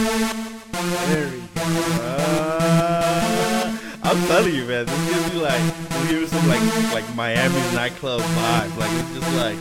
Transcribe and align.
There 0.00 1.28
we 1.28 1.40
go. 1.40 1.62
Uh, 2.02 3.76
I'm 4.02 4.26
telling 4.28 4.54
you, 4.54 4.64
man, 4.64 4.86
this 4.86 5.08
gives 5.10 5.34
me 5.34 5.40
like, 5.42 5.62
me 6.08 6.26
some 6.26 6.48
like, 6.48 6.62
like 6.94 7.14
Miami 7.14 7.60
nightclub 7.74 8.20
vibe. 8.22 8.76
Like 8.78 8.90
it's 8.92 9.12
just 9.14 9.34
like, 9.36 9.58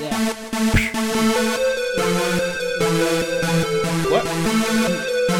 Yeah. 0.00 0.16
what? 4.10 5.30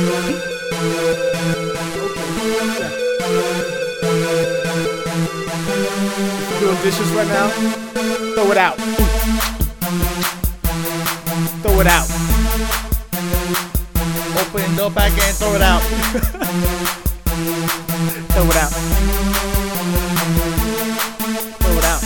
You're 6.51 6.61
doing 6.61 6.83
dishes 6.83 7.11
right 7.13 7.29
now, 7.29 7.49
throw 8.35 8.51
it 8.51 8.59
out. 8.59 8.77
Throw 11.63 11.81
it 11.81 11.87
out. 11.87 12.30
Open 14.53 14.75
the 14.75 14.90
back 14.90 15.13
and 15.13 15.36
throw 15.36 15.54
it 15.54 15.63
out. 15.63 15.81
Throw 18.32 18.43
it 18.50 18.57
out. 18.57 18.73
Throw 21.61 21.79
it 21.79 21.85
out. 21.85 22.00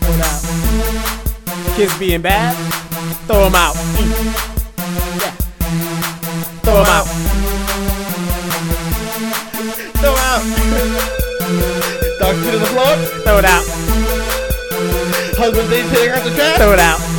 Throw 0.00 0.14
it 0.14 0.22
out. 0.24 1.76
Kids 1.76 1.98
being 1.98 2.22
bad, 2.22 2.56
throw 3.26 3.44
them 3.44 3.54
out. 3.54 3.74
Mm. 3.74 4.10
Yeah. 5.20 5.34
Throw 6.62 6.76
them 6.76 6.88
out. 6.88 7.06
Throw 10.00 10.14
it 10.14 10.20
out. 10.24 10.40
Dog 12.18 12.34
shit 12.36 12.54
on 12.54 12.60
the 12.60 12.66
floor. 12.66 12.96
Throw 13.24 13.38
it 13.38 13.44
out. 13.44 13.64
Husband 15.36 15.68
they 15.68 15.82
take 15.90 16.10
out 16.12 16.24
the 16.24 16.30
trash. 16.34 16.56
Throw 16.56 16.72
it 16.72 16.80
out. 16.80 17.09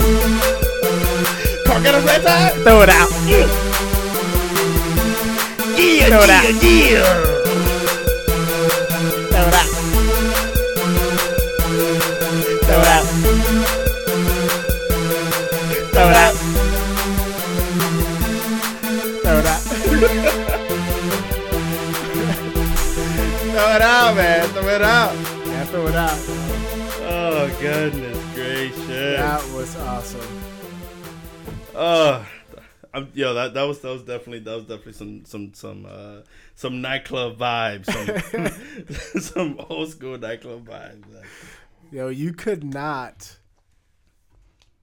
Car 1.81 1.91
got 1.91 2.03
a 2.03 2.05
red 2.05 2.21
tire. 2.21 2.51
Throw 2.61 2.81
it 2.81 2.89
out. 2.89 3.09
Yeah, 3.27 3.47
Throw 6.09 6.21
it 6.21 6.29
yeah, 6.29 6.37
out. 6.37 6.45
yeah. 6.61 7.03
Throw 9.31 9.47
it 9.47 9.55
out. 9.57 9.69
Throw 12.61 12.79
it 12.81 12.87
out. 12.87 13.05
Throw 15.91 16.09
it 16.09 16.15
out. 16.17 16.33
Throw 19.23 19.37
it 19.39 19.45
out. 19.47 19.61
Throw 23.51 23.69
it 23.75 23.81
out, 23.81 24.15
man. 24.15 24.47
Throw 24.49 24.67
it 24.67 24.81
out. 24.83 25.15
Yeah, 25.47 25.65
throw 25.65 25.87
it 25.87 25.95
out. 25.95 26.19
Oh 27.03 27.57
goodness 27.59 28.17
gracious. 28.35 28.87
That 28.87 29.41
was 29.55 29.75
awesome. 29.77 30.40
Uh, 31.81 32.23
I'm, 32.93 33.09
yo, 33.15 33.33
that 33.33 33.55
that 33.55 33.63
was 33.63 33.79
that 33.79 33.89
was 33.89 34.03
definitely 34.03 34.39
that 34.39 34.53
was 34.55 34.65
definitely 34.65 34.93
some 34.93 35.25
some 35.25 35.53
some 35.55 35.87
uh 35.89 36.21
some 36.53 36.79
nightclub 36.79 37.39
vibes, 37.39 37.87
some 37.89 39.21
some 39.21 39.59
old 39.67 39.89
school 39.89 40.17
nightclub 40.17 40.67
vibes. 40.67 41.05
Yo, 41.91 42.09
you 42.09 42.33
could 42.33 42.63
not 42.63 43.37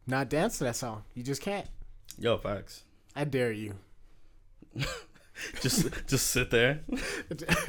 not 0.09 0.29
dance 0.29 0.59
to 0.59 0.65
that 0.65 0.75
song. 0.75 1.05
You 1.15 1.23
just 1.23 1.41
can't. 1.41 1.67
yo, 2.19 2.37
facts. 2.37 2.83
I 3.15 3.25
dare 3.25 3.53
you. 3.53 3.75
Just 5.61 5.89
just 6.09 6.27
sit 6.33 6.51
there. 6.51 6.81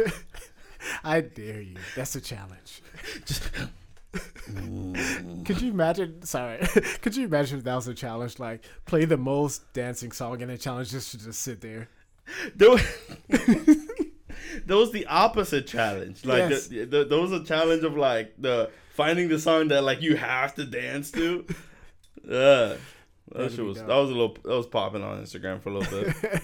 I 1.03 1.21
dare 1.21 1.61
you. 1.61 1.75
That's 1.95 2.15
a 2.15 2.21
challenge. 2.21 2.81
Just, 3.25 3.43
Mm. 4.13 5.45
Could 5.45 5.61
you 5.61 5.71
imagine? 5.71 6.21
Sorry. 6.23 6.57
Could 7.01 7.15
you 7.15 7.25
imagine 7.25 7.59
if 7.59 7.63
that 7.65 7.75
was 7.75 7.87
a 7.87 7.93
challenge? 7.93 8.39
Like 8.39 8.63
play 8.85 9.05
the 9.05 9.17
most 9.17 9.71
dancing 9.73 10.11
song 10.11 10.41
and 10.41 10.51
a 10.51 10.57
challenge 10.57 10.89
just 10.91 11.11
to 11.11 11.17
just 11.23 11.41
sit 11.41 11.61
there. 11.61 11.87
there, 12.55 12.71
was, 12.71 12.81
there 14.65 14.77
was 14.77 14.91
the 14.91 15.05
opposite 15.07 15.67
challenge. 15.67 16.25
Like 16.25 16.49
Yes. 16.49 16.67
the, 16.67 16.85
the, 16.85 17.05
there 17.05 17.19
was 17.19 17.31
a 17.31 17.43
challenge 17.43 17.83
of 17.83 17.95
like 17.97 18.33
the 18.39 18.71
finding 18.95 19.29
the 19.29 19.39
song 19.39 19.67
that 19.69 19.83
like 19.83 20.01
you 20.01 20.15
have 20.15 20.55
to 20.55 20.65
dance 20.65 21.11
to. 21.11 21.45
Yeah, 22.27 22.75
that 23.31 23.37
was 23.37 23.55
dope. 23.55 23.75
that 23.87 23.87
was 23.95 24.09
a 24.09 24.13
little 24.13 24.37
that 24.43 24.55
was 24.55 24.67
popping 24.67 25.03
on 25.03 25.23
Instagram 25.23 25.61
for 25.61 25.69
a 25.69 25.77
little 25.79 26.03
bit. 26.03 26.41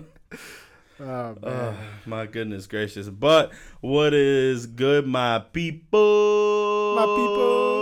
Oh 1.04 1.36
man. 1.36 1.36
Oh, 1.44 1.76
my 2.06 2.24
goodness 2.24 2.66
gracious. 2.66 3.10
But 3.10 3.52
what 3.82 4.14
is 4.14 4.64
good, 4.64 5.06
my 5.06 5.38
people? 5.52 6.94
My 6.96 7.04
people. 7.04 7.74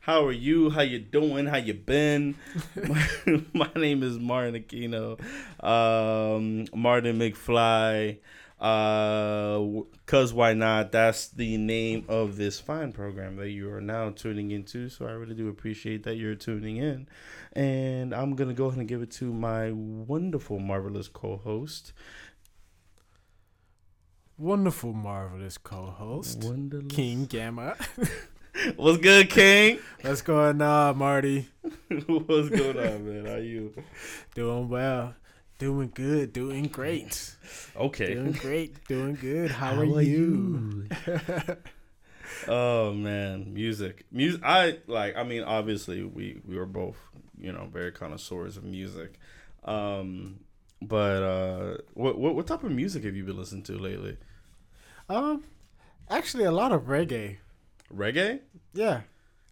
How 0.00 0.26
are 0.26 0.32
you? 0.32 0.70
How 0.70 0.80
you 0.80 0.98
doing? 0.98 1.46
How 1.46 1.58
you 1.58 1.74
been? 1.74 2.34
my, 2.74 3.06
my 3.52 3.70
name 3.76 4.02
is 4.02 4.18
Martin 4.18 4.60
Aquino. 4.60 5.20
Um, 5.62 6.66
Martin 6.74 7.20
McFly. 7.20 8.18
Uh, 8.60 9.82
cause 10.06 10.32
why 10.32 10.54
not? 10.54 10.92
That's 10.92 11.28
the 11.28 11.56
name 11.58 12.04
of 12.08 12.36
this 12.36 12.60
fine 12.60 12.92
program 12.92 13.36
that 13.36 13.50
you 13.50 13.70
are 13.72 13.80
now 13.80 14.10
tuning 14.10 14.50
into. 14.52 14.88
So 14.88 15.06
I 15.06 15.12
really 15.12 15.34
do 15.34 15.48
appreciate 15.48 16.04
that 16.04 16.16
you're 16.16 16.34
tuning 16.34 16.76
in. 16.76 17.08
And 17.52 18.14
I'm 18.14 18.34
gonna 18.36 18.54
go 18.54 18.66
ahead 18.66 18.78
and 18.78 18.88
give 18.88 19.02
it 19.02 19.10
to 19.12 19.32
my 19.32 19.70
wonderful, 19.72 20.58
marvelous 20.58 21.08
co-host. 21.08 21.92
Wonderful, 24.36 24.92
marvelous 24.92 25.58
co-host 25.58 26.42
Wonderless. 26.42 26.92
King 26.92 27.26
Gamma. 27.26 27.76
What's 28.76 28.98
good, 28.98 29.30
King? 29.30 29.78
What's 30.02 30.22
going 30.22 30.60
on, 30.62 30.96
Marty? 30.96 31.48
What's 32.06 32.48
going 32.48 32.78
on, 32.78 33.06
man? 33.06 33.26
How 33.26 33.36
you? 33.36 33.74
Doing 34.34 34.68
well. 34.68 35.14
Doing 35.58 35.92
good. 35.94 36.32
Doing 36.32 36.64
great. 36.66 37.36
Okay. 37.76 38.14
Doing 38.14 38.32
great. 38.32 38.84
Doing 38.88 39.14
good. 39.14 39.52
How, 39.52 39.78
are, 39.78 40.02
you? 40.02 40.88
oh 42.48 42.92
man, 42.92 43.54
music, 43.54 44.04
music. 44.10 44.40
I 44.44 44.78
like. 44.88 45.16
I 45.16 45.22
mean, 45.22 45.44
obviously, 45.44 46.02
we 46.02 46.40
we 46.44 46.56
were 46.56 46.66
both, 46.66 46.96
you 47.38 47.52
know, 47.52 47.68
very 47.72 47.92
connoisseurs 47.92 48.56
of 48.56 48.64
music. 48.64 49.18
Um, 49.64 50.40
but 50.82 51.22
uh, 51.22 51.76
what 51.94 52.18
what 52.18 52.34
what 52.34 52.46
type 52.48 52.64
of 52.64 52.72
music 52.72 53.04
have 53.04 53.14
you 53.14 53.24
been 53.24 53.36
listening 53.36 53.62
to 53.64 53.78
lately? 53.78 54.16
Um, 55.08 55.44
actually, 56.10 56.44
a 56.44 56.52
lot 56.52 56.72
of 56.72 56.82
reggae. 56.82 57.36
Reggae? 57.94 58.40
Yeah. 58.72 59.02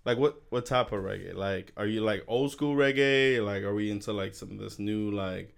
Like 0.04 0.18
what 0.18 0.42
what 0.50 0.66
type 0.66 0.90
of 0.90 1.04
reggae? 1.04 1.34
Like, 1.34 1.72
are 1.76 1.86
you 1.86 2.00
like 2.00 2.24
old 2.26 2.50
school 2.50 2.74
reggae? 2.74 3.44
Like, 3.44 3.62
are 3.62 3.74
we 3.74 3.90
into 3.90 4.12
like 4.12 4.34
some 4.34 4.50
of 4.50 4.58
this 4.58 4.80
new 4.80 5.12
like 5.12 5.54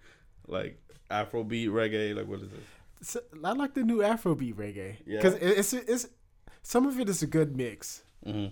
like 0.47 0.79
Afrobeat 1.11 1.69
reggae? 1.69 2.15
Like, 2.15 2.27
what 2.27 2.39
is 2.41 2.51
it? 2.51 2.59
So, 3.01 3.19
I 3.43 3.51
like 3.51 3.73
the 3.73 3.83
new 3.83 3.97
Afrobeat 3.97 4.55
reggae 4.55 4.95
Yeah. 5.05 5.17
because 5.21 5.33
it's 5.35 5.73
it's 5.73 6.07
some 6.63 6.87
of 6.87 6.99
it 6.99 7.09
is 7.09 7.21
a 7.21 7.27
good 7.27 7.55
mix. 7.55 8.03
hmm 8.23 8.47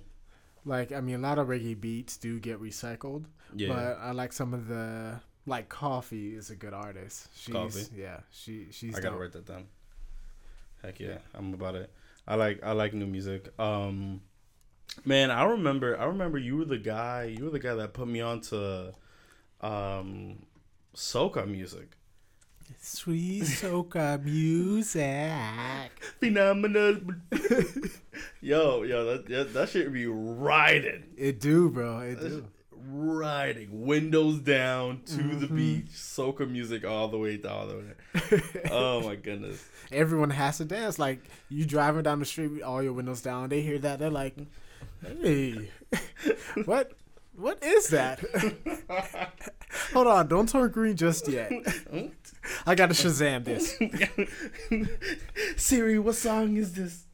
Like 0.66 0.92
I 0.92 1.02
mean, 1.02 1.16
a 1.16 1.20
lot 1.28 1.40
of 1.40 1.48
reggae 1.48 1.80
beats 1.80 2.18
do 2.18 2.40
get 2.40 2.62
recycled, 2.62 3.26
Yeah. 3.56 3.70
but 3.70 3.98
I 4.02 4.12
like 4.12 4.34
some 4.34 4.54
of 4.54 4.68
the 4.68 5.20
like 5.46 5.70
Koffee 5.70 6.38
is 6.38 6.50
a 6.52 6.56
good 6.56 6.74
artist. 6.74 7.28
She's 7.36 7.54
Koffee? 7.56 7.90
yeah, 7.98 8.20
she 8.32 8.68
she's 8.72 8.96
I 8.96 9.02
gotta 9.02 9.12
dope. 9.16 9.22
write 9.22 9.32
that 9.34 9.46
down. 9.46 9.66
Heck 10.84 11.00
yeah, 11.00 11.18
I'm 11.34 11.54
about 11.54 11.76
it. 11.76 11.92
I 12.28 12.36
like 12.36 12.62
I 12.64 12.72
like 12.74 12.94
new 12.94 13.08
music. 13.08 13.50
Um, 13.60 14.22
man, 15.06 15.32
I 15.32 15.44
remember 15.46 15.98
I 16.00 16.06
remember 16.06 16.38
you 16.38 16.58
were 16.58 16.66
the 16.66 16.78
guy 16.78 17.24
you 17.38 17.46
were 17.46 17.50
the 17.52 17.60
guy 17.60 17.74
that 17.76 17.94
put 17.94 18.08
me 18.08 18.22
on 18.22 18.40
to, 18.52 18.94
um, 19.62 20.46
soca 20.96 21.48
music. 21.48 21.90
Sweet 22.80 23.44
soca 23.44 24.22
music. 24.24 25.92
Phenomenal. 26.20 26.98
yo, 28.42 28.84
yo, 28.84 29.06
that, 29.06 29.26
that 29.28 29.54
that 29.54 29.70
shit 29.70 29.92
be 29.92 30.06
riding, 30.08 31.04
It 31.18 31.40
do, 31.40 31.70
bro. 31.70 32.00
It 32.00 32.16
That's- 32.16 32.34
do. 32.34 32.46
riding. 32.88 33.86
Windows 33.86 34.40
down 34.40 35.02
to 35.08 35.18
the 35.18 35.48
Mhm. 35.48 35.56
beach, 35.56 35.86
soca 35.94 36.50
music 36.50 36.86
all 36.86 37.08
the 37.08 37.18
way 37.18 37.38
down 37.38 37.96
there. 38.22 38.42
oh 38.72 39.02
my 39.02 39.16
goodness. 39.16 39.64
Everyone 39.92 40.30
has 40.32 40.58
to 40.58 40.66
dance. 40.66 40.98
Like 41.00 41.20
you 41.50 41.66
driving 41.66 42.04
down 42.04 42.20
the 42.20 42.26
street 42.26 42.48
with 42.48 42.62
all 42.64 42.82
your 42.84 42.94
windows 42.94 43.22
down, 43.22 43.50
they 43.50 43.62
hear 43.62 43.80
that, 43.80 44.00
they're 44.00 44.10
like, 44.10 44.36
"Hey, 45.22 45.70
what? 46.66 46.92
What 47.36 47.64
is 47.64 47.88
that?" 47.88 48.20
Hold 49.94 50.08
on, 50.08 50.28
don't 50.28 50.48
turn 50.48 50.70
green 50.72 50.96
just 50.96 51.28
yet. 51.28 51.52
I 52.66 52.76
gotta 52.76 52.94
Shazam 52.94 53.44
this. 53.44 53.78
Siri, 55.62 56.00
what 56.00 56.16
song 56.16 56.58
is 56.58 56.74
this? 56.74 57.06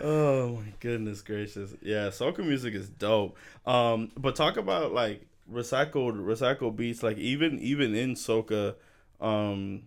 oh 0.00 0.56
my 0.56 0.72
goodness 0.80 1.22
gracious. 1.22 1.74
Yeah, 1.82 2.08
soca 2.08 2.44
music 2.44 2.74
is 2.74 2.88
dope. 2.88 3.36
Um, 3.66 4.10
but 4.16 4.36
talk 4.36 4.56
about 4.56 4.92
like 4.92 5.26
recycled 5.50 6.18
recycled 6.20 6.76
beats, 6.76 7.02
like 7.02 7.18
even 7.18 7.58
even 7.60 7.94
in 7.94 8.14
soca, 8.14 8.74
um 9.20 9.82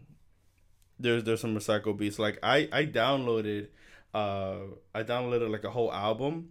there's 0.99 1.23
there's 1.23 1.41
some 1.41 1.55
recycled 1.55 1.97
beats. 1.97 2.19
Like 2.19 2.39
I 2.43 2.69
I 2.71 2.85
downloaded 2.85 3.67
uh 4.13 4.57
I 4.93 5.03
downloaded 5.03 5.49
like 5.49 5.63
a 5.63 5.71
whole 5.71 5.91
album 5.91 6.49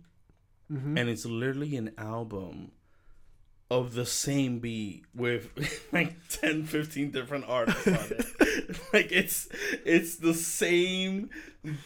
Mhm. 0.71 0.99
and 0.99 1.09
it's 1.09 1.25
literally 1.27 1.77
an 1.77 1.93
album 1.99 2.71
of 3.71 3.95
the 3.95 4.07
same 4.07 4.59
beat 4.59 5.05
with 5.15 5.49
like 5.93 6.15
10 6.29 6.65
15 6.65 7.11
different 7.11 7.45
artists 7.49 7.87
on 7.87 7.95
it 7.95 8.81
like 8.93 9.13
it's 9.13 9.49
it's 9.85 10.17
the 10.17 10.35
same 10.35 11.31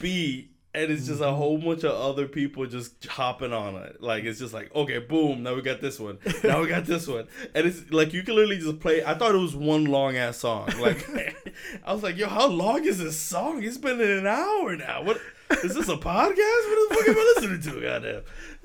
beat 0.01 0.54
and 0.75 0.91
it's 0.91 1.06
just 1.06 1.21
a 1.21 1.32
whole 1.32 1.56
bunch 1.59 1.85
of 1.85 1.93
other 1.93 2.26
people 2.26 2.67
just 2.67 3.05
hopping 3.06 3.53
on 3.53 3.76
it 3.76 4.00
like 4.03 4.25
it's 4.25 4.38
just 4.38 4.53
like 4.53 4.75
okay 4.75 4.99
boom 4.99 5.43
now 5.43 5.55
we 5.55 5.62
got 5.62 5.81
this 5.81 6.00
one 6.00 6.19
now 6.43 6.61
we 6.61 6.67
got 6.67 6.85
this 6.85 7.06
one 7.06 7.26
and 7.55 7.67
it's 7.67 7.91
like 7.91 8.12
you 8.12 8.23
can 8.23 8.35
literally 8.35 8.59
just 8.59 8.81
play 8.81 9.05
i 9.05 9.15
thought 9.15 9.35
it 9.35 9.38
was 9.38 9.55
one 9.55 9.85
long 9.85 10.17
ass 10.17 10.38
song 10.38 10.69
like 10.81 11.09
i 11.85 11.93
was 11.93 12.03
like 12.03 12.17
yo 12.17 12.29
how 12.29 12.47
long 12.47 12.85
is 12.85 12.99
this 12.99 13.19
song 13.19 13.62
it's 13.62 13.79
been 13.79 14.00
in 14.00 14.11
an 14.11 14.26
hour 14.26 14.76
now 14.76 15.03
what 15.03 15.21
is 15.62 15.75
this 15.75 15.88
a 15.88 15.97
podcast 15.97 16.65
what 16.69 16.88
the 16.88 16.94
fuck 16.94 17.09
am 17.09 17.17
i 17.17 17.35
listening 17.37 17.61
to 17.61 17.81
goddamn 17.81 18.23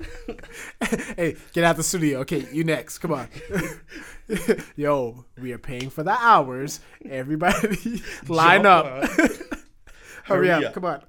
hey, 1.16 1.36
get 1.52 1.64
out 1.64 1.76
the 1.76 1.82
studio. 1.82 2.20
Okay, 2.20 2.46
you 2.52 2.64
next. 2.64 2.98
Come 2.98 3.12
on. 3.12 3.28
Yo, 4.76 5.24
we 5.40 5.52
are 5.52 5.58
paying 5.58 5.90
for 5.90 6.02
the 6.02 6.12
hours. 6.12 6.80
Everybody, 7.08 8.02
line 8.28 8.62
Jump 8.62 8.86
up. 8.86 9.10
Hurry, 10.24 10.48
Hurry 10.48 10.50
up. 10.50 10.64
up. 10.64 10.74
Come 10.74 10.84
on. 10.84 11.02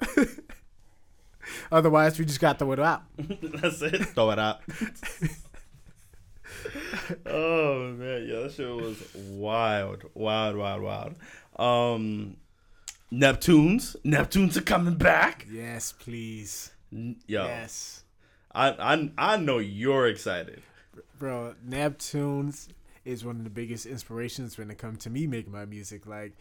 Otherwise, 1.72 2.20
we 2.20 2.26
just 2.26 2.40
got 2.42 2.60
to 2.60 2.66
throw 2.66 2.74
it 2.74 2.80
out. 2.80 3.04
That's 3.18 3.82
it. 3.82 4.04
Throw 4.08 4.32
it 4.32 4.40
out. 4.40 4.60
oh 7.26 7.92
man, 7.94 8.28
yeah, 8.28 8.40
that 8.42 8.52
shit 8.54 8.68
was 8.76 9.02
wild, 9.16 10.04
wild, 10.14 10.56
wild, 10.58 10.82
wild. 10.82 11.16
Um, 11.58 12.38
Neptunes, 13.12 13.96
Neptunes 14.06 14.58
are 14.58 14.62
coming 14.62 14.96
back. 14.96 15.46
Yes, 15.52 15.92
please. 15.94 16.72
N- 16.94 17.18
Yo, 17.28 17.46
Yes, 17.46 18.04
I, 18.54 18.70
I, 18.72 19.12
I 19.18 19.38
know 19.38 19.60
you're 19.60 20.08
excited. 20.08 20.62
bro. 21.18 21.56
Neptunes 21.68 22.68
is 23.06 23.24
one 23.26 23.38
of 23.38 23.44
the 23.44 23.50
biggest 23.50 23.86
inspirations 23.86 24.58
when 24.58 24.70
it 24.70 24.78
comes 24.78 25.00
to 25.04 25.10
me 25.10 25.26
making 25.28 25.52
my 25.52 25.66
music. 25.66 26.06
Like, 26.06 26.34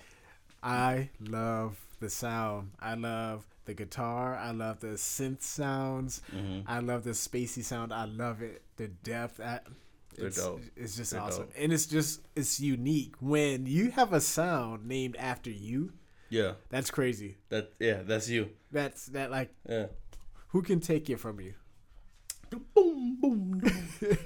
I 0.62 1.10
love 1.20 1.78
the 2.00 2.10
sound. 2.10 2.72
I 2.80 2.94
love 2.94 3.46
the 3.64 3.74
guitar. 3.74 4.36
I 4.36 4.50
love 4.52 4.80
the 4.80 4.88
synth 4.96 5.42
sounds. 5.42 6.22
Mhm. 6.34 6.64
I 6.66 6.80
love 6.80 7.04
the 7.04 7.10
spacey 7.10 7.62
sound. 7.62 7.92
I 7.92 8.04
love 8.04 8.42
it. 8.42 8.62
The 8.76 8.88
depth. 8.88 9.40
I, 9.40 9.60
it's, 10.16 10.38
it's 10.76 10.96
just 10.96 11.12
They're 11.12 11.20
awesome, 11.20 11.44
dope. 11.44 11.52
and 11.56 11.72
it's 11.72 11.86
just 11.86 12.20
it's 12.36 12.60
unique 12.60 13.14
when 13.20 13.64
you 13.66 13.90
have 13.92 14.12
a 14.12 14.20
sound 14.20 14.86
named 14.86 15.16
after 15.16 15.50
you. 15.50 15.92
Yeah, 16.28 16.52
That's 16.68 16.90
crazy. 16.90 17.38
that 17.48 17.72
yeah, 17.78 18.02
that's 18.04 18.28
you. 18.28 18.50
That's 18.70 19.06
that 19.06 19.30
like 19.30 19.54
Yeah. 19.68 19.86
who 20.48 20.62
can 20.62 20.80
take 20.80 21.08
it 21.10 21.18
from 21.18 21.40
you? 21.40 21.54
Boom, 22.50 22.64
boom, 22.74 23.16
boom. 23.20 23.62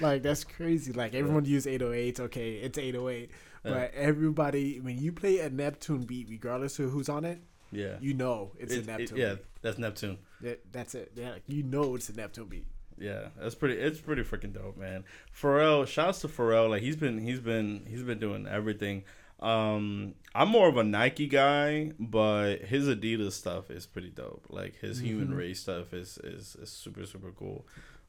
Like 0.00 0.22
that's 0.22 0.44
crazy. 0.44 0.92
Like 0.92 1.14
everyone 1.14 1.44
use 1.44 1.66
808. 1.66 2.20
Okay, 2.20 2.52
it's 2.56 2.78
808. 2.78 3.30
But 3.70 3.94
everybody, 3.94 4.80
when 4.80 4.98
you 4.98 5.12
play 5.12 5.38
a 5.40 5.50
Neptune 5.50 6.02
beat, 6.04 6.28
regardless 6.28 6.78
of 6.78 6.90
who's 6.90 7.08
on 7.08 7.24
it, 7.24 7.40
Yeah. 7.72 7.98
you 8.00 8.14
know 8.14 8.52
it's 8.58 8.72
It- 8.72 8.76
a 8.76 8.80
it- 8.80 8.86
Neptune. 8.86 9.18
yeah, 9.18 9.34
beat. 9.34 9.44
that's 9.62 9.78
Neptune. 9.78 10.18
That, 10.40 10.72
that's 10.72 10.94
it. 10.94 11.12
Yeah, 11.14 11.36
you 11.46 11.62
know 11.62 11.94
it's 11.96 12.08
a 12.08 12.14
Neptune 12.14 12.46
beat. 12.48 12.66
Yeah, 13.00 13.28
that's 13.38 13.54
pretty. 13.54 13.74
It's 13.80 14.00
pretty 14.00 14.22
freaking 14.22 14.52
dope, 14.52 14.76
man. 14.76 15.04
Pharrell, 15.32 15.86
shouts 15.86 16.20
to 16.22 16.28
Pharrell. 16.28 16.68
Like 16.68 16.82
he's 16.82 16.96
been, 16.96 17.18
he's 17.18 17.38
been, 17.40 17.86
he's 17.86 18.02
been 18.02 18.18
doing 18.18 18.46
everything. 18.46 19.04
Um, 19.40 20.14
I'm 20.34 20.48
more 20.48 20.68
of 20.68 20.76
a 20.78 20.82
Nike 20.82 21.28
guy, 21.28 21.92
but 22.00 22.56
his 22.62 22.88
Adidas 22.88 23.32
stuff 23.32 23.70
is 23.70 23.86
pretty 23.86 24.10
dope. 24.10 24.46
Like 24.50 24.80
his 24.80 24.98
Human 24.98 25.28
Mhm. 25.28 25.36
Race 25.38 25.60
stuff 25.60 25.94
is, 25.94 26.18
is 26.24 26.56
is 26.56 26.70
super 26.70 27.06
super 27.06 27.30
cool. 27.30 27.64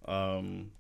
Um, 0.05 0.71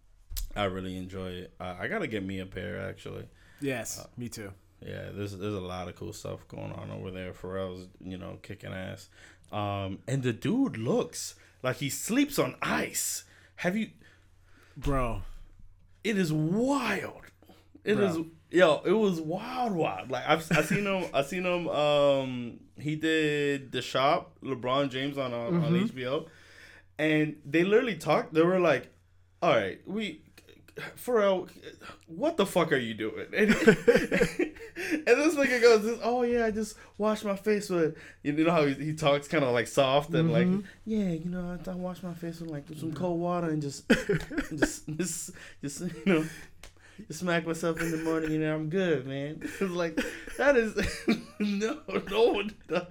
I 0.55 0.63
really 0.63 0.97
enjoy 0.97 1.29
it. 1.29 1.53
I, 1.59 1.83
I 1.83 1.87
gotta 1.87 2.07
get 2.07 2.23
me 2.25 2.39
a 2.39 2.47
pair 2.47 2.81
actually. 2.81 3.25
Yes, 3.61 3.99
Uh, 3.99 4.07
me 4.17 4.27
too. 4.27 4.51
Yeah, 4.85 5.09
there's 5.13 5.37
there's 5.37 5.53
a 5.53 5.59
lot 5.59 5.87
of 5.89 5.95
cool 5.95 6.13
stuff 6.13 6.47
going 6.47 6.71
on 6.71 6.89
over 6.91 7.11
there. 7.11 7.33
Pharrell's, 7.33 7.87
you 8.01 8.17
know, 8.17 8.39
kicking 8.41 8.71
ass. 8.73 9.09
Um, 9.51 9.99
and 10.07 10.23
the 10.23 10.31
dude 10.33 10.77
looks 10.77 11.35
like 11.63 11.77
he 11.77 11.89
sleeps 11.89 12.39
on 12.39 12.55
ice. 12.61 13.23
Have 13.57 13.75
you? 13.75 13.89
Bro, 14.77 15.23
It 16.03 16.17
is 16.17 16.31
wild. 16.31 17.23
It 17.83 17.95
Bro. 17.95 18.05
is 18.05 18.17
yo. 18.51 18.81
It 18.85 18.91
was 18.93 19.19
wild, 19.19 19.73
wild. 19.73 20.11
Like 20.11 20.23
I've 20.27 20.49
I 20.51 20.61
seen 20.61 20.85
him. 20.85 21.05
I 21.13 21.23
seen 21.23 21.43
him. 21.45 21.67
Um, 21.67 22.59
he 22.77 22.95
did 22.95 23.71
the 23.71 23.81
shop. 23.81 24.37
LeBron 24.43 24.89
James 24.89 25.17
on 25.17 25.33
on, 25.33 25.55
on 25.63 25.73
Mhm. 25.73 25.89
HBO, 25.91 26.27
and 26.97 27.35
they 27.45 27.63
literally 27.63 27.95
talked. 27.97 28.33
They 28.33 28.43
were 28.43 28.59
like, 28.59 28.87
"All 29.41 29.53
right, 29.55 29.81
we." 29.85 30.21
Pharrell, 30.97 31.49
what 32.07 32.37
the 32.37 32.45
fuck 32.45 32.71
are 32.71 32.77
you 32.77 32.93
doing? 32.93 33.27
And, 33.33 33.49
and 33.55 35.05
this 35.05 35.35
nigga 35.35 35.61
goes, 35.61 35.99
"Oh 36.03 36.23
yeah, 36.23 36.45
I 36.45 36.51
just 36.51 36.75
washed 36.97 37.25
my 37.25 37.35
face 37.35 37.69
with." 37.69 37.95
You 38.23 38.33
know 38.33 38.51
how 38.51 38.65
he, 38.65 38.73
he 38.75 38.93
talks 38.93 39.27
kind 39.27 39.43
of 39.43 39.53
like 39.53 39.67
soft 39.67 40.13
and 40.13 40.31
like, 40.31 40.47
Mhm. 40.47 40.63
"Yeah, 40.85 41.09
you 41.11 41.29
know, 41.29 41.57
I, 41.65 41.69
I 41.69 41.75
wash 41.75 42.03
my 42.03 42.13
face 42.13 42.39
with 42.41 42.49
like 42.49 42.65
some 42.77 42.93
cold 42.93 43.19
water 43.19 43.49
and 43.49 43.61
just, 43.61 43.87
just, 44.49 44.87
just, 44.97 45.31
just, 45.61 45.81
you 45.81 45.91
know, 46.05 46.25
just 47.07 47.19
smack 47.21 47.45
myself 47.45 47.79
in 47.81 47.91
the 47.91 47.97
morning 47.97 48.33
and 48.35 48.45
I'm 48.45 48.69
good, 48.69 49.05
man." 49.05 49.41
It's 49.43 49.61
like 49.61 49.99
that 50.37 50.55
is 50.55 50.75
no, 51.39 51.79
no 52.09 52.23
one 52.31 52.53
does. 52.67 52.87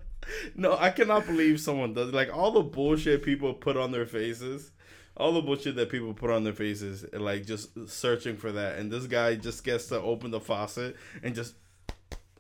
No, 0.55 0.77
I 0.77 0.91
cannot 0.91 1.25
believe 1.27 1.59
someone 1.59 1.95
does 1.95 2.13
like 2.13 2.35
all 2.35 2.51
the 2.51 2.63
bullshit 2.63 3.23
people 3.23 3.55
put 3.55 3.77
on 3.79 3.93
their 3.93 4.05
faces 4.07 4.73
all 5.19 5.33
the 5.33 5.43
bullshit 5.43 5.77
that 5.77 5.91
people 5.91 6.15
put 6.15 6.31
on 6.31 6.45
their 6.45 6.53
faces, 6.53 7.05
and, 7.05 7.25
like 7.25 7.45
just 7.45 7.71
searching 7.89 8.37
for 8.37 8.53
that, 8.53 8.79
and 8.79 8.91
this 8.91 9.07
guy 9.07 9.35
just 9.35 9.65
gets 9.65 9.87
to 9.89 10.01
open 10.01 10.31
the 10.31 10.41
faucet 10.41 10.97
and 11.23 11.35
just, 11.35 11.55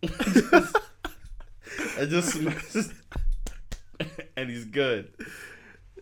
just 0.02 0.76
and 1.98 2.10
just 2.10 2.36
and 4.36 4.48
he's 4.48 4.64
good. 4.64 5.12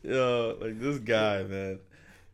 Yo, 0.03 0.57
like 0.61 0.79
this 0.79 0.99
guy, 0.99 1.43
man. 1.45 1.81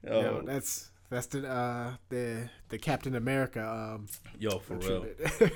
Yo, 0.05 0.21
Yo, 0.21 0.43
that's 0.43 0.91
that's 1.09 1.27
the 1.27 1.49
uh 1.49 1.95
the 2.09 2.49
the 2.69 2.79
Captain 2.79 3.15
America 3.15 3.67
um 3.67 4.07
yo, 4.39 4.59
for 4.59 4.75
real. 4.75 5.07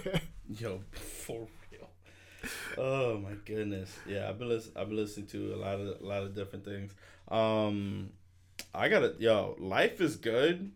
Yo, 0.48 0.80
for 0.92 1.48
real. 1.70 1.90
Oh 2.78 3.18
my 3.18 3.32
goodness. 3.44 3.94
Yeah, 4.06 4.28
I've 4.28 4.38
been 4.38 4.48
listen- 4.48 4.72
I've 4.76 4.88
been 4.88 4.96
listening 4.96 5.26
to 5.28 5.54
a 5.54 5.56
lot 5.56 5.80
of 5.80 6.00
a 6.00 6.04
lot 6.06 6.22
of 6.22 6.34
different 6.34 6.64
things. 6.64 6.94
Um 7.28 8.10
I 8.76 8.88
got 8.88 9.00
to 9.00 9.14
yo, 9.18 9.56
life 9.58 10.00
is 10.00 10.16
good. 10.16 10.72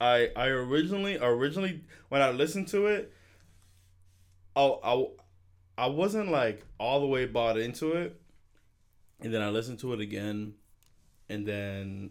I 0.00 0.30
I 0.36 0.46
originally 0.48 1.18
originally 1.20 1.82
when 2.08 2.22
I 2.22 2.30
listened 2.30 2.68
to 2.68 2.86
it, 2.86 3.12
oh 4.56 4.80
I 5.78 5.84
I 5.84 5.86
wasn't 5.88 6.30
like 6.30 6.64
all 6.78 7.00
the 7.00 7.06
way 7.06 7.26
bought 7.26 7.58
into 7.58 7.92
it. 7.92 8.20
And 9.22 9.32
then 9.34 9.42
I 9.42 9.50
listened 9.50 9.78
to 9.80 9.92
it 9.92 10.00
again 10.00 10.54
and 11.28 11.46
then 11.46 12.10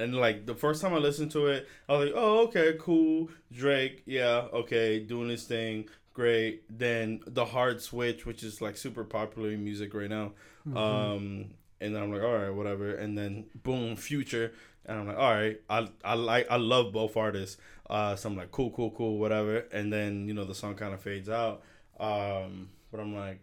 and 0.00 0.14
like 0.14 0.46
the 0.46 0.54
first 0.54 0.82
time 0.82 0.94
I 0.94 0.98
listened 0.98 1.30
to 1.32 1.46
it, 1.46 1.68
I 1.88 1.92
was 1.92 2.06
like, 2.06 2.14
"Oh, 2.16 2.38
okay, 2.46 2.74
cool, 2.80 3.28
Drake, 3.52 4.02
yeah, 4.06 4.46
okay, 4.52 4.98
doing 4.98 5.28
his 5.28 5.44
thing, 5.44 5.88
great." 6.12 6.64
Then 6.68 7.20
the 7.26 7.44
hard 7.44 7.80
switch, 7.80 8.26
which 8.26 8.42
is 8.42 8.60
like 8.60 8.76
super 8.76 9.04
popular 9.04 9.50
in 9.50 9.62
music 9.62 9.94
right 9.94 10.10
now, 10.10 10.32
Mm-hmm. 10.66 10.76
um, 10.76 11.50
and 11.82 11.94
then 11.94 12.02
I'm 12.02 12.12
like, 12.12 12.22
"All 12.22 12.34
right, 12.34 12.50
whatever." 12.50 12.94
And 12.94 13.16
then 13.18 13.46
boom, 13.62 13.96
Future, 13.96 14.52
and 14.86 15.00
I'm 15.00 15.06
like, 15.06 15.18
"All 15.18 15.34
right, 15.34 15.60
I 15.68 15.88
I 16.04 16.14
like 16.14 16.50
I 16.50 16.56
love 16.56 16.92
both 16.92 17.16
artists." 17.16 17.56
Uh, 17.90 18.16
so 18.16 18.28
I'm 18.28 18.36
like, 18.36 18.50
"Cool, 18.50 18.70
cool, 18.70 18.90
cool, 18.92 19.18
whatever." 19.18 19.58
And 19.72 19.92
then 19.92 20.26
you 20.28 20.34
know 20.34 20.44
the 20.44 20.54
song 20.54 20.74
kind 20.74 20.94
of 20.94 21.00
fades 21.00 21.28
out, 21.28 21.62
um, 22.00 22.70
but 22.90 23.00
I'm 23.00 23.14
like, 23.14 23.42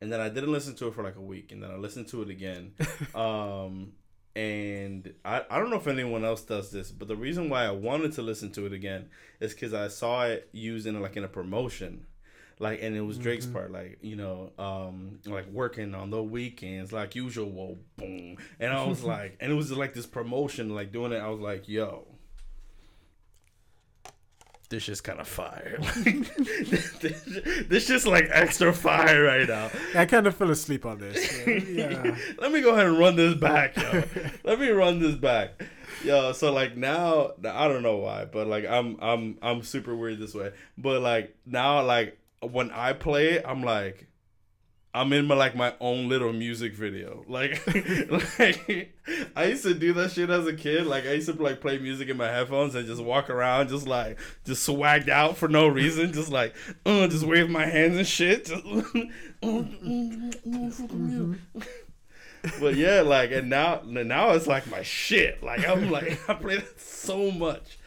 and 0.00 0.12
then 0.12 0.20
I 0.20 0.28
didn't 0.28 0.52
listen 0.52 0.74
to 0.76 0.88
it 0.88 0.94
for 0.94 1.02
like 1.02 1.16
a 1.16 1.20
week, 1.22 1.50
and 1.52 1.62
then 1.62 1.70
I 1.70 1.76
listened 1.76 2.08
to 2.08 2.22
it 2.22 2.30
again. 2.30 2.72
um, 3.14 3.92
and 4.36 5.14
I, 5.24 5.42
I 5.48 5.58
don't 5.58 5.70
know 5.70 5.76
if 5.76 5.86
anyone 5.86 6.24
else 6.24 6.42
does 6.42 6.70
this, 6.70 6.90
but 6.90 7.08
the 7.08 7.16
reason 7.16 7.48
why 7.48 7.64
I 7.64 7.70
wanted 7.70 8.12
to 8.14 8.22
listen 8.22 8.50
to 8.52 8.66
it 8.66 8.72
again 8.72 9.08
is 9.40 9.54
because 9.54 9.72
I 9.72 9.88
saw 9.88 10.24
it 10.24 10.48
used 10.52 10.86
in 10.86 11.00
like 11.00 11.16
in 11.16 11.24
a 11.24 11.28
promotion, 11.28 12.06
like 12.58 12.82
and 12.82 12.94
it 12.96 13.00
was 13.00 13.18
Drake's 13.18 13.46
Mhm. 13.46 13.52
part, 13.52 13.72
like 13.72 13.98
you 14.02 14.16
know, 14.16 14.52
um, 14.58 15.18
like 15.26 15.46
working 15.50 15.94
on 15.94 16.10
the 16.10 16.22
weekends 16.22 16.92
like 16.92 17.14
usual, 17.14 17.78
boom, 17.96 18.36
and 18.60 18.72
I 18.72 18.84
was 18.86 19.02
like, 19.14 19.36
and 19.40 19.50
it 19.52 19.54
was 19.54 19.70
like 19.72 19.94
this 19.94 20.06
promotion, 20.06 20.74
like 20.74 20.92
doing 20.92 21.12
it. 21.12 21.18
I 21.18 21.28
was 21.28 21.40
like, 21.40 21.68
yo. 21.68 22.06
This 24.70 24.84
shit's 24.84 25.02
kind 25.02 25.20
of 25.20 25.28
fire. 25.28 25.78
this, 27.00 27.22
this 27.68 27.86
just 27.86 28.06
like 28.06 28.28
extra 28.32 28.72
fire 28.72 29.22
right 29.22 29.46
now. 29.46 29.70
I 29.94 30.06
kind 30.06 30.26
of 30.26 30.34
fell 30.34 30.50
asleep 30.50 30.86
on 30.86 30.98
this. 30.98 31.46
Yeah. 31.46 32.16
Let 32.38 32.50
me 32.50 32.60
go 32.62 32.72
ahead 32.72 32.86
and 32.86 32.98
run 32.98 33.14
this 33.14 33.34
back, 33.34 33.76
yo. 33.76 34.02
Let 34.42 34.58
me 34.58 34.70
run 34.70 35.00
this 35.00 35.16
back. 35.16 35.62
Yo, 36.02 36.32
so 36.32 36.50
like 36.52 36.76
now 36.76 37.32
I 37.44 37.68
don't 37.68 37.82
know 37.82 37.98
why, 37.98 38.24
but 38.24 38.46
like 38.46 38.64
I'm 38.66 38.96
I'm 39.00 39.38
I'm 39.42 39.62
super 39.62 39.94
weird 39.94 40.18
this 40.18 40.34
way. 40.34 40.50
But 40.78 41.02
like 41.02 41.36
now 41.46 41.82
like 41.84 42.18
when 42.52 42.70
I 42.70 42.92
play 42.92 43.42
I'm 43.42 43.62
like 43.62 44.08
I'm 44.96 45.12
in 45.12 45.26
my 45.26 45.34
like 45.34 45.56
my 45.56 45.74
own 45.80 46.08
little 46.08 46.32
music 46.32 46.72
video. 46.72 47.24
Like, 47.26 47.60
like 48.38 48.94
I 49.34 49.44
used 49.46 49.64
to 49.64 49.74
do 49.74 49.92
that 49.94 50.12
shit 50.12 50.30
as 50.30 50.46
a 50.46 50.52
kid. 50.52 50.86
Like 50.86 51.04
I 51.04 51.14
used 51.14 51.28
to 51.28 51.42
like 51.42 51.60
play 51.60 51.78
music 51.78 52.08
in 52.08 52.16
my 52.16 52.28
headphones 52.28 52.76
and 52.76 52.86
just 52.86 53.02
walk 53.02 53.28
around, 53.28 53.70
just 53.70 53.88
like 53.88 54.20
just 54.44 54.66
swagged 54.68 55.08
out 55.08 55.36
for 55.36 55.48
no 55.48 55.66
reason, 55.66 56.12
just 56.12 56.30
like 56.30 56.54
uh, 56.86 57.08
just 57.08 57.24
wave 57.24 57.50
my 57.50 57.66
hands 57.66 57.96
and 57.96 58.06
shit. 58.06 58.50
But 62.60 62.76
yeah, 62.76 63.00
like 63.00 63.32
and 63.32 63.48
now 63.48 63.80
now 63.86 64.32
it's 64.32 64.46
like 64.46 64.66
my 64.70 64.82
shit. 64.82 65.42
Like 65.42 65.66
I'm 65.66 65.90
like 65.90 66.20
I 66.28 66.34
play 66.34 66.56
that 66.56 66.78
so 66.78 67.30
much, 67.30 67.78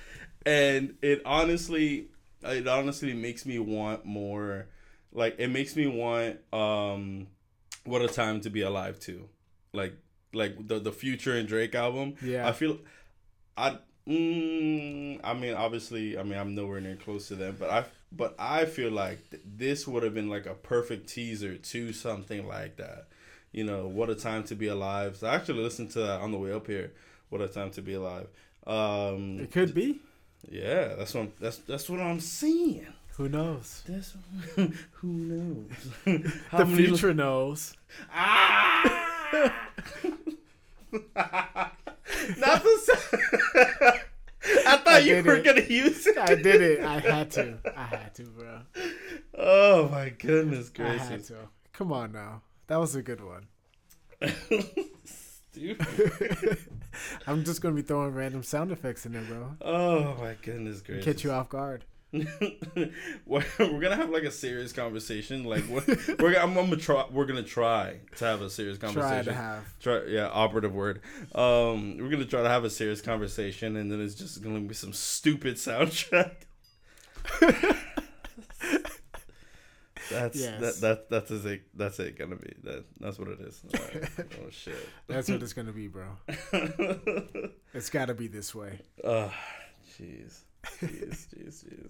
and 0.47 0.95
it 1.03 1.21
honestly 1.25 2.07
it 2.47 2.67
honestly 2.67 3.13
makes 3.13 3.45
me 3.45 3.59
want 3.59 4.05
more 4.05 4.67
like 5.11 5.35
it 5.39 5.49
makes 5.49 5.75
me 5.75 5.87
want 5.87 6.37
um 6.53 7.27
what 7.85 8.01
a 8.01 8.07
time 8.07 8.41
to 8.41 8.49
be 8.49 8.61
alive 8.61 8.99
too. 8.99 9.27
Like 9.73 9.93
like 10.33 10.67
the 10.67 10.79
the 10.79 10.91
future 10.91 11.35
and 11.35 11.47
drake 11.47 11.73
album. 11.75 12.15
Yeah. 12.21 12.47
i 12.47 12.51
feel 12.51 12.77
i 13.55 13.77
mm, 14.07 15.19
i 15.23 15.33
mean 15.33 15.53
obviously 15.53 16.17
i 16.17 16.23
mean 16.23 16.37
i'm 16.37 16.53
nowhere 16.53 16.81
near 16.81 16.95
close 16.95 17.29
to 17.29 17.35
them 17.35 17.55
but 17.57 17.69
i 17.69 17.85
but 18.11 18.35
i 18.37 18.65
feel 18.65 18.91
like 18.91 19.29
th- 19.29 19.41
this 19.45 19.87
would 19.87 20.03
have 20.03 20.13
been 20.13 20.29
like 20.29 20.45
a 20.45 20.53
perfect 20.53 21.07
teaser 21.09 21.55
to 21.57 21.93
something 21.93 22.47
like 22.47 22.77
that. 22.77 23.07
You 23.51 23.63
know 23.63 23.87
what 23.87 24.09
a 24.09 24.15
time 24.15 24.43
to 24.45 24.55
be 24.55 24.67
alive. 24.67 25.17
So 25.17 25.27
i 25.27 25.35
actually 25.35 25.63
listened 25.63 25.91
to 25.91 25.99
that 25.99 26.21
on 26.21 26.31
the 26.31 26.37
way 26.37 26.51
up 26.51 26.67
here 26.67 26.91
what 27.29 27.41
a 27.41 27.47
time 27.47 27.71
to 27.71 27.81
be 27.81 27.93
alive. 27.93 28.27
Um 28.65 29.39
It 29.39 29.51
could 29.51 29.73
be. 29.73 30.01
Yeah 30.49 30.95
that's 30.95 31.13
what 31.13 31.21
I'm, 31.21 31.33
that's 31.39 31.57
that's 31.57 31.89
what 31.89 31.99
i'm 31.99 32.19
saying 32.19 32.85
Who 33.17 33.27
knows? 33.29 33.83
that's 33.87 34.13
who 34.91 35.07
knows. 35.07 35.71
How 36.51 36.59
the 36.59 36.65
many- 36.65 36.85
future 36.87 37.13
knows. 37.13 37.73
Ah! 38.13 38.83
Not 42.37 42.63
the. 42.63 43.99
I 44.65 44.77
thought 44.77 44.87
I 44.87 44.99
you 44.99 45.23
were 45.23 45.35
it. 45.37 45.43
gonna 45.43 45.61
use 45.61 46.05
it. 46.07 46.17
I 46.17 46.35
did 46.35 46.61
it. 46.61 46.81
I 46.83 46.99
had 46.99 47.31
to. 47.31 47.57
I 47.75 47.83
had 47.83 48.13
to, 48.15 48.23
bro. 48.23 48.59
Oh 49.37 49.89
my 49.89 50.09
goodness 50.09 50.71
I 50.79 50.83
had 50.83 50.99
gracious! 51.09 51.27
to. 51.29 51.35
Come 51.73 51.91
on 51.91 52.11
now. 52.11 52.41
That 52.67 52.77
was 52.77 52.95
a 52.95 53.01
good 53.01 53.21
one. 53.23 53.47
I'm 57.27 57.43
just 57.43 57.61
gonna 57.61 57.75
be 57.75 57.81
throwing 57.81 58.13
random 58.13 58.43
sound 58.43 58.71
effects 58.71 59.05
in 59.05 59.13
there, 59.13 59.23
bro. 59.23 59.55
Oh 59.61 60.15
my 60.19 60.35
goodness 60.41 60.81
gracious! 60.81 61.05
Catch 61.05 61.23
you 61.23 61.31
off 61.31 61.49
guard. 61.49 61.85
we're, 62.13 63.43
we're 63.59 63.81
gonna 63.81 63.95
have 63.97 64.09
like 64.09 64.23
a 64.23 64.31
serious 64.31 64.71
conversation. 64.71 65.43
Like 65.43 65.67
we're, 65.67 65.83
we're 66.19 66.31
gonna, 66.33 66.37
I'm, 66.39 66.57
I'm 66.57 66.69
gonna 66.69 66.77
try. 66.77 67.05
We're 67.11 67.25
gonna 67.25 67.43
try 67.43 67.97
to 68.15 68.25
have 68.25 68.41
a 68.41 68.49
serious 68.49 68.77
conversation. 68.77 69.09
Try 69.09 69.21
to 69.23 69.33
have. 69.33 69.79
try 69.79 70.03
yeah 70.07 70.27
operative 70.27 70.73
word 70.73 71.01
um 71.35 71.97
we're 71.97 72.09
gonna 72.09 72.25
try 72.25 72.41
to 72.41 72.49
have 72.49 72.63
a 72.63 72.69
serious 72.69 73.01
conversation 73.01 73.75
and 73.75 73.91
then 73.91 73.99
it's 74.01 74.15
just 74.15 74.41
gonna 74.41 74.61
be 74.61 74.73
some 74.73 74.93
stupid 74.93 75.55
soundtrack 75.55 76.35
that's 80.09 80.37
Yes. 80.39 80.61
that, 80.61 80.81
that 80.81 81.09
that's 81.09 81.31
it 81.45 81.61
that's 81.73 81.99
it 81.99 82.17
gonna 82.17 82.35
be 82.35 82.53
that 82.63 82.85
that's 82.99 83.17
what 83.19 83.27
it 83.29 83.39
is 83.41 83.61
Alright. 83.73 84.09
oh 84.45 84.49
shit 84.49 84.75
That's 85.07 85.29
what 85.29 85.41
it's 85.43 85.53
gonna 85.53 85.71
be, 85.73 85.87
bro. 85.87 86.05
It's 87.73 87.89
gotta 87.89 88.13
be 88.13 88.27
this 88.27 88.55
way. 88.55 88.79
oh 89.03 89.31
jeez 89.97 90.39
jeez 90.81 91.27
jeez 91.35 91.65
jeez 91.65 91.89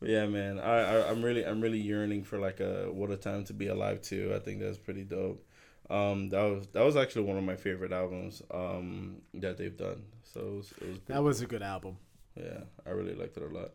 but 0.00 0.08
yeah 0.08 0.26
man 0.26 0.58
I, 0.58 0.80
I 0.96 1.10
i'm 1.10 1.22
really 1.22 1.44
i'm 1.44 1.60
really 1.60 1.78
yearning 1.80 2.22
for 2.24 2.38
like 2.38 2.60
a 2.60 2.86
what 2.92 3.10
a 3.10 3.16
time 3.16 3.44
to 3.44 3.52
be 3.52 3.66
alive 3.68 4.00
too 4.02 4.32
i 4.34 4.38
think 4.38 4.60
that's 4.60 4.78
pretty 4.78 5.04
dope 5.04 5.44
um 5.90 6.28
that 6.30 6.42
was 6.42 6.66
that 6.68 6.84
was 6.84 6.96
actually 6.96 7.22
one 7.22 7.36
of 7.36 7.44
my 7.44 7.56
favorite 7.56 7.92
albums 7.92 8.42
um 8.52 9.16
that 9.34 9.56
they've 9.58 9.76
done 9.76 10.02
so 10.22 10.40
it 10.40 10.54
was, 10.56 10.72
it 10.80 10.88
was 10.88 10.98
That 11.06 11.22
was 11.22 11.40
a 11.40 11.46
good 11.46 11.62
album. 11.62 11.96
Yeah, 12.36 12.60
I 12.86 12.90
really 12.90 13.14
liked 13.14 13.36
it 13.38 13.42
a 13.42 13.46
lot. 13.48 13.70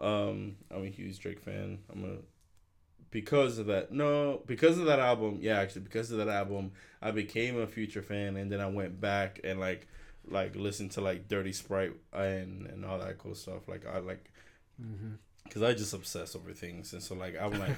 Um, 0.00 0.56
I'm 0.74 0.84
a 0.84 0.88
huge 0.88 1.20
Drake 1.20 1.38
fan. 1.40 1.78
I'm 1.92 2.04
a 2.04 2.16
because 3.10 3.58
of 3.58 3.66
that. 3.66 3.92
No, 3.92 4.42
because 4.46 4.78
of 4.78 4.86
that 4.86 4.98
album. 5.00 5.38
Yeah, 5.40 5.58
actually, 5.60 5.82
because 5.82 6.10
of 6.10 6.18
that 6.18 6.28
album, 6.28 6.72
I 7.02 7.10
became 7.10 7.58
a 7.60 7.66
Future 7.66 8.02
fan, 8.02 8.36
and 8.36 8.50
then 8.50 8.60
I 8.60 8.66
went 8.68 9.00
back 9.00 9.40
and 9.44 9.60
like 9.60 9.86
like 10.28 10.54
listened 10.56 10.92
to 10.92 11.00
like 11.00 11.28
Dirty 11.28 11.52
Sprite 11.52 11.94
and 12.12 12.66
and 12.66 12.84
all 12.84 12.98
that 12.98 13.18
cool 13.18 13.34
stuff. 13.34 13.68
Like 13.68 13.86
I 13.86 13.98
like 13.98 14.30
hmm 14.78 15.14
because 15.44 15.62
I 15.62 15.72
just 15.72 15.92
obsess 15.94 16.36
over 16.36 16.52
things, 16.52 16.92
and 16.92 17.02
so 17.02 17.14
like 17.14 17.36
I'm 17.40 17.58
like, 17.58 17.76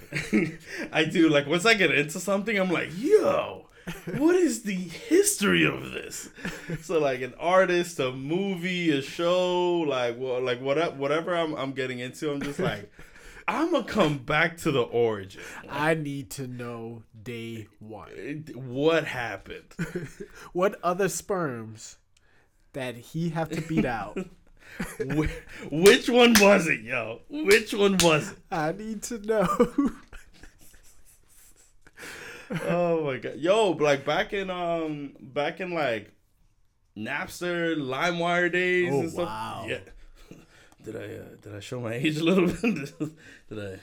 I 0.93 1.05
do 1.05 1.29
like 1.29 1.47
once 1.47 1.65
I 1.65 1.75
get 1.75 1.91
into 1.91 2.21
something, 2.21 2.59
I'm 2.59 2.71
like, 2.71 2.91
yo, 2.99 3.67
what 4.17 4.35
is 4.37 4.63
the 4.63 4.75
history 4.75 5.65
of 5.65 5.91
this? 5.93 6.29
So 6.83 6.99
like 6.99 7.23
an 7.23 7.35
artist, 7.39 7.99
a 7.99 8.13
movie, 8.13 8.91
a 8.91 9.01
show, 9.01 9.79
like 9.81 10.19
what, 10.19 10.43
like 10.43 10.61
whatever, 10.61 10.95
whatever 10.97 11.35
I'm 11.37 11.55
I'm 11.55 11.73
getting 11.73 11.99
into, 12.01 12.31
I'm 12.31 12.43
just 12.43 12.61
like, 12.61 12.91
I'm 13.49 13.73
gonna 13.73 13.85
come 13.85 14.19
back 14.19 14.57
to 14.59 14.71
the 14.71 14.83
origin. 14.83 15.43
I 15.69 15.95
need 15.95 16.31
to 16.33 16.47
know 16.47 17.03
day 17.23 17.67
one. 17.81 18.45
What 18.55 19.05
happened? 19.05 19.75
What 20.53 20.79
other 20.83 21.09
sperms 21.09 21.97
that 22.73 22.97
he 22.97 23.31
have 23.31 23.49
to 23.51 23.61
beat 23.63 23.85
out? 23.85 24.17
Which 25.71 26.09
one 26.09 26.35
was 26.41 26.67
it, 26.69 26.81
yo? 26.81 27.21
Which 27.29 27.75
one 27.75 27.99
was 28.03 28.31
it? 28.33 28.39
I 28.51 28.73
need 28.73 29.03
to 29.05 29.19
know. 29.19 29.47
oh 32.67 33.05
my 33.05 33.19
god, 33.19 33.37
yo, 33.37 33.71
like 33.73 34.05
back 34.05 34.33
in 34.33 34.51
um, 34.51 35.13
back 35.21 35.61
in 35.61 35.73
like 35.73 36.13
Napster, 36.97 37.77
LimeWire 37.77 38.53
days 38.53 38.93
Oh, 38.93 39.01
and 39.01 39.11
stuff. 39.11 39.27
wow. 39.29 39.65
Yeah. 39.69 39.79
Did 40.85 40.97
I 40.97 41.01
uh, 41.17 41.37
did 41.41 41.55
I 41.55 41.61
show 41.61 41.81
my 41.81 41.93
age 42.05 42.19
a 42.19 42.25
little 42.25 42.47
bit? 42.47 42.99
did 43.49 43.59
I? 43.59 43.79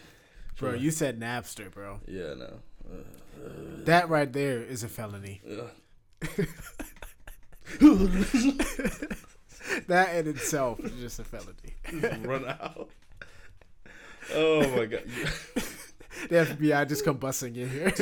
bro, 0.58 0.72
my- 0.72 0.78
you 0.78 0.92
said 0.92 1.20
Napster, 1.20 1.72
bro. 1.72 2.00
Yeah, 2.08 2.34
no. 2.36 2.60
Uh, 2.90 3.04
That 3.86 4.10
right 4.10 4.32
there 4.32 4.62
is 4.62 4.84
a 4.84 4.88
felony. 4.90 5.42
uh, 5.50 5.70
That 9.88 10.16
in 10.16 10.28
itself 10.28 10.80
is 10.80 10.94
just 11.00 11.20
a 11.20 11.24
felony. 11.24 11.74
uh, 12.04 12.28
run 12.28 12.46
out. 12.46 12.90
Oh 14.34 14.68
my 14.76 14.86
god. 14.86 15.04
The 16.28 16.36
FBI 16.36 16.88
just 16.90 17.06
come 17.06 17.18
busting 17.18 17.56
in 17.56 17.70
here. 17.70 17.94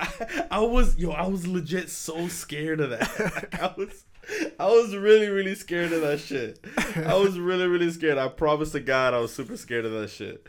I, 0.00 0.46
I 0.50 0.60
was 0.60 0.96
yo, 0.98 1.10
I 1.10 1.26
was 1.28 1.46
legit 1.46 1.90
so 1.90 2.26
scared 2.28 2.80
of 2.80 2.90
that. 2.90 3.48
I 3.52 3.72
was 3.78 4.04
I 4.60 4.66
was 4.66 4.94
really, 4.96 5.28
really 5.28 5.54
scared 5.54 5.92
of 5.92 6.02
that 6.02 6.20
shit. 6.20 6.64
I 6.96 7.14
was 7.14 7.38
really, 7.38 7.66
really 7.66 7.90
scared. 7.90 8.18
I 8.18 8.28
promise 8.28 8.72
to 8.72 8.80
God, 8.80 9.14
I 9.14 9.18
was 9.18 9.34
super 9.34 9.56
scared 9.56 9.84
of 9.84 9.92
that 9.92 10.10
shit. 10.10 10.46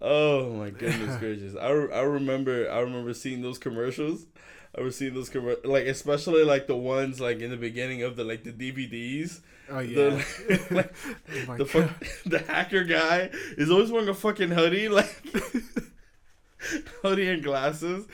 Oh 0.00 0.50
my 0.50 0.70
goodness 0.70 1.16
gracious! 1.18 1.54
I, 1.54 1.70
re- 1.70 1.92
I 1.92 2.00
remember 2.00 2.68
I 2.68 2.80
remember 2.80 3.14
seeing 3.14 3.40
those 3.40 3.58
commercials. 3.58 4.26
I 4.76 4.80
was 4.80 4.96
seeing 4.96 5.14
those 5.14 5.30
commer- 5.30 5.64
like 5.64 5.86
especially 5.86 6.44
like 6.44 6.66
the 6.66 6.76
ones 6.76 7.20
like 7.20 7.40
in 7.40 7.50
the 7.50 7.56
beginning 7.56 8.02
of 8.02 8.16
the 8.16 8.24
like 8.24 8.42
the 8.42 8.52
DVDs. 8.52 9.40
Oh 9.70 9.78
yeah. 9.78 9.94
The, 10.48 10.66
like, 10.70 10.94
oh 11.48 11.56
the 11.56 11.62
oh 11.62 11.66
fuck, 11.66 12.04
the 12.26 12.38
hacker 12.40 12.82
guy 12.82 13.30
is 13.56 13.70
always 13.70 13.92
wearing 13.92 14.08
a 14.08 14.14
fucking 14.14 14.50
hoodie, 14.50 14.88
like 14.88 15.22
hoodie 17.02 17.28
and 17.28 17.42
glasses. 17.44 18.06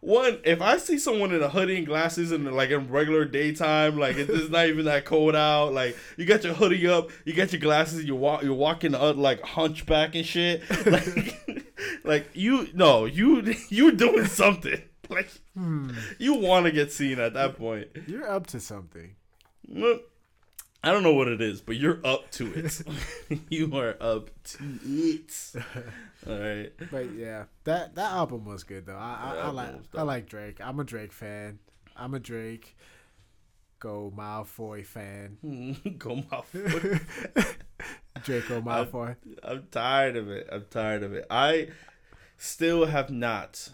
One, 0.00 0.38
if 0.44 0.60
I 0.62 0.76
see 0.78 0.96
someone 0.98 1.32
in 1.32 1.42
a 1.42 1.48
hoodie 1.48 1.76
and 1.78 1.86
glasses 1.86 2.30
and 2.30 2.50
like 2.54 2.70
in 2.70 2.88
regular 2.88 3.24
daytime, 3.24 3.98
like 3.98 4.16
it's 4.16 4.48
not 4.48 4.66
even 4.66 4.84
that 4.84 5.04
cold 5.04 5.34
out, 5.34 5.72
like 5.72 5.96
you 6.16 6.24
got 6.24 6.44
your 6.44 6.54
hoodie 6.54 6.86
up, 6.86 7.10
you 7.24 7.32
got 7.34 7.52
your 7.52 7.60
glasses, 7.60 8.04
you 8.04 8.14
walk, 8.14 8.42
you're 8.44 8.54
walking 8.54 8.94
uh, 8.94 9.12
like 9.14 9.42
hunchback 9.42 10.14
and 10.14 10.24
shit, 10.24 10.62
like, 10.86 11.66
like 12.04 12.30
you 12.34 12.68
no, 12.74 13.06
you 13.06 13.54
you're 13.70 13.90
doing 13.92 14.26
something, 14.26 14.80
like 15.10 15.30
Hmm. 15.54 15.90
you 16.18 16.34
want 16.34 16.66
to 16.66 16.72
get 16.72 16.92
seen 16.92 17.18
at 17.18 17.34
that 17.34 17.58
point. 17.58 17.88
You're 18.06 18.30
up 18.30 18.46
to 18.48 18.60
something. 18.60 19.16
I 20.82 20.92
don't 20.92 21.02
know 21.02 21.14
what 21.14 21.28
it 21.28 21.40
is, 21.40 21.60
but 21.60 21.76
you're 21.76 22.00
up 22.04 22.30
to 22.32 22.52
it. 22.54 22.82
you 23.48 23.76
are 23.76 23.96
up 24.00 24.30
to 24.44 24.78
it. 24.84 25.52
All 26.28 26.38
right. 26.38 26.72
But 26.90 27.12
yeah, 27.14 27.44
that 27.64 27.94
that 27.96 28.12
album 28.12 28.44
was 28.44 28.64
good 28.64 28.86
though. 28.86 28.96
I 28.96 29.34
I, 29.34 29.36
I 29.46 29.48
like 29.50 29.74
I 29.94 30.02
like 30.02 30.28
Drake. 30.28 30.58
I'm 30.60 30.78
a 30.80 30.84
Drake 30.84 31.12
fan. 31.12 31.58
I'm 31.96 32.14
a 32.14 32.20
Drake. 32.20 32.76
Go 33.80 34.12
Malfoy 34.16 34.84
fan. 34.84 35.38
Go 35.98 36.22
foot. 36.22 37.00
Draco 38.24 38.60
Malfoy. 38.60 39.14
I'm 39.44 39.68
tired 39.70 40.16
of 40.16 40.28
it. 40.28 40.48
I'm 40.50 40.64
tired 40.68 41.04
of 41.04 41.14
it. 41.14 41.26
I 41.30 41.68
still 42.36 42.86
have 42.86 43.10
not 43.10 43.68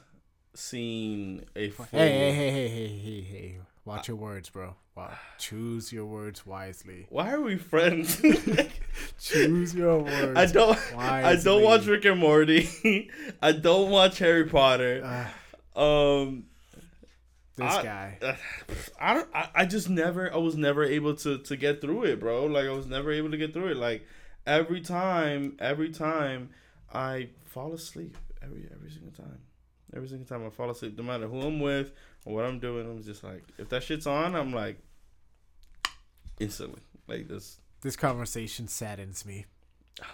seen 0.54 1.44
a 1.56 1.70
full. 1.70 1.86
Hey 1.90 2.08
hey 2.08 2.32
hey 2.32 2.50
hey 2.50 2.68
hey 2.68 2.88
hey 2.88 3.20
hey! 3.22 3.60
Watch 3.84 4.08
your 4.08 4.16
words, 4.16 4.48
bro. 4.48 4.76
Wow. 4.96 5.12
Choose 5.38 5.92
your 5.92 6.06
words 6.06 6.46
wisely. 6.46 7.06
Why 7.10 7.32
are 7.32 7.40
we 7.40 7.56
friends? 7.56 8.20
Choose 9.20 9.74
your 9.74 9.98
words. 9.98 10.38
I 10.38 10.46
don't. 10.46 10.78
I 10.96 11.36
don't 11.36 11.62
watch 11.62 11.84
Rick 11.86 12.04
and 12.06 12.18
Morty. 12.20 13.10
I 13.42 13.52
don't 13.52 13.90
watch 13.90 14.18
Harry 14.18 14.46
Potter. 14.46 15.02
Uh, 15.76 15.80
Um, 15.80 16.44
This 17.56 17.72
I- 17.72 17.82
guy. 17.82 18.18
I 19.00 19.14
don't. 19.14 19.28
I, 19.34 19.48
I 19.54 19.64
just 19.66 19.90
never. 19.90 20.32
I 20.32 20.38
was 20.38 20.56
never 20.56 20.82
able 20.84 21.14
to 21.16 21.38
to 21.38 21.56
get 21.56 21.80
through 21.80 22.04
it, 22.04 22.20
bro. 22.20 22.46
Like 22.46 22.64
I 22.66 22.70
was 22.72 22.86
never 22.86 23.12
able 23.12 23.30
to 23.32 23.36
get 23.36 23.52
through 23.52 23.72
it. 23.72 23.76
Like 23.76 24.06
every 24.46 24.80
time, 24.80 25.56
every 25.58 25.90
time 25.90 26.50
I 26.92 27.28
fall 27.46 27.72
asleep. 27.74 28.16
Every 28.42 28.66
every 28.72 28.90
single 28.90 29.12
time. 29.12 29.40
Every 29.94 30.08
single 30.08 30.26
time 30.26 30.46
I 30.46 30.50
fall 30.50 30.70
asleep, 30.70 30.96
no 30.96 31.04
matter 31.04 31.26
who 31.28 31.40
I'm 31.40 31.60
with 31.60 31.92
what 32.24 32.44
I'm 32.44 32.58
doing, 32.58 32.86
I'm 32.90 33.02
just 33.02 33.22
like, 33.22 33.42
if 33.58 33.68
that 33.68 33.82
shit's 33.82 34.06
on, 34.06 34.34
I'm 34.34 34.52
like, 34.52 34.78
instantly, 36.40 36.80
like 37.06 37.28
this. 37.28 37.58
This 37.82 37.96
conversation 37.96 38.66
saddens 38.68 39.24
me. 39.26 39.44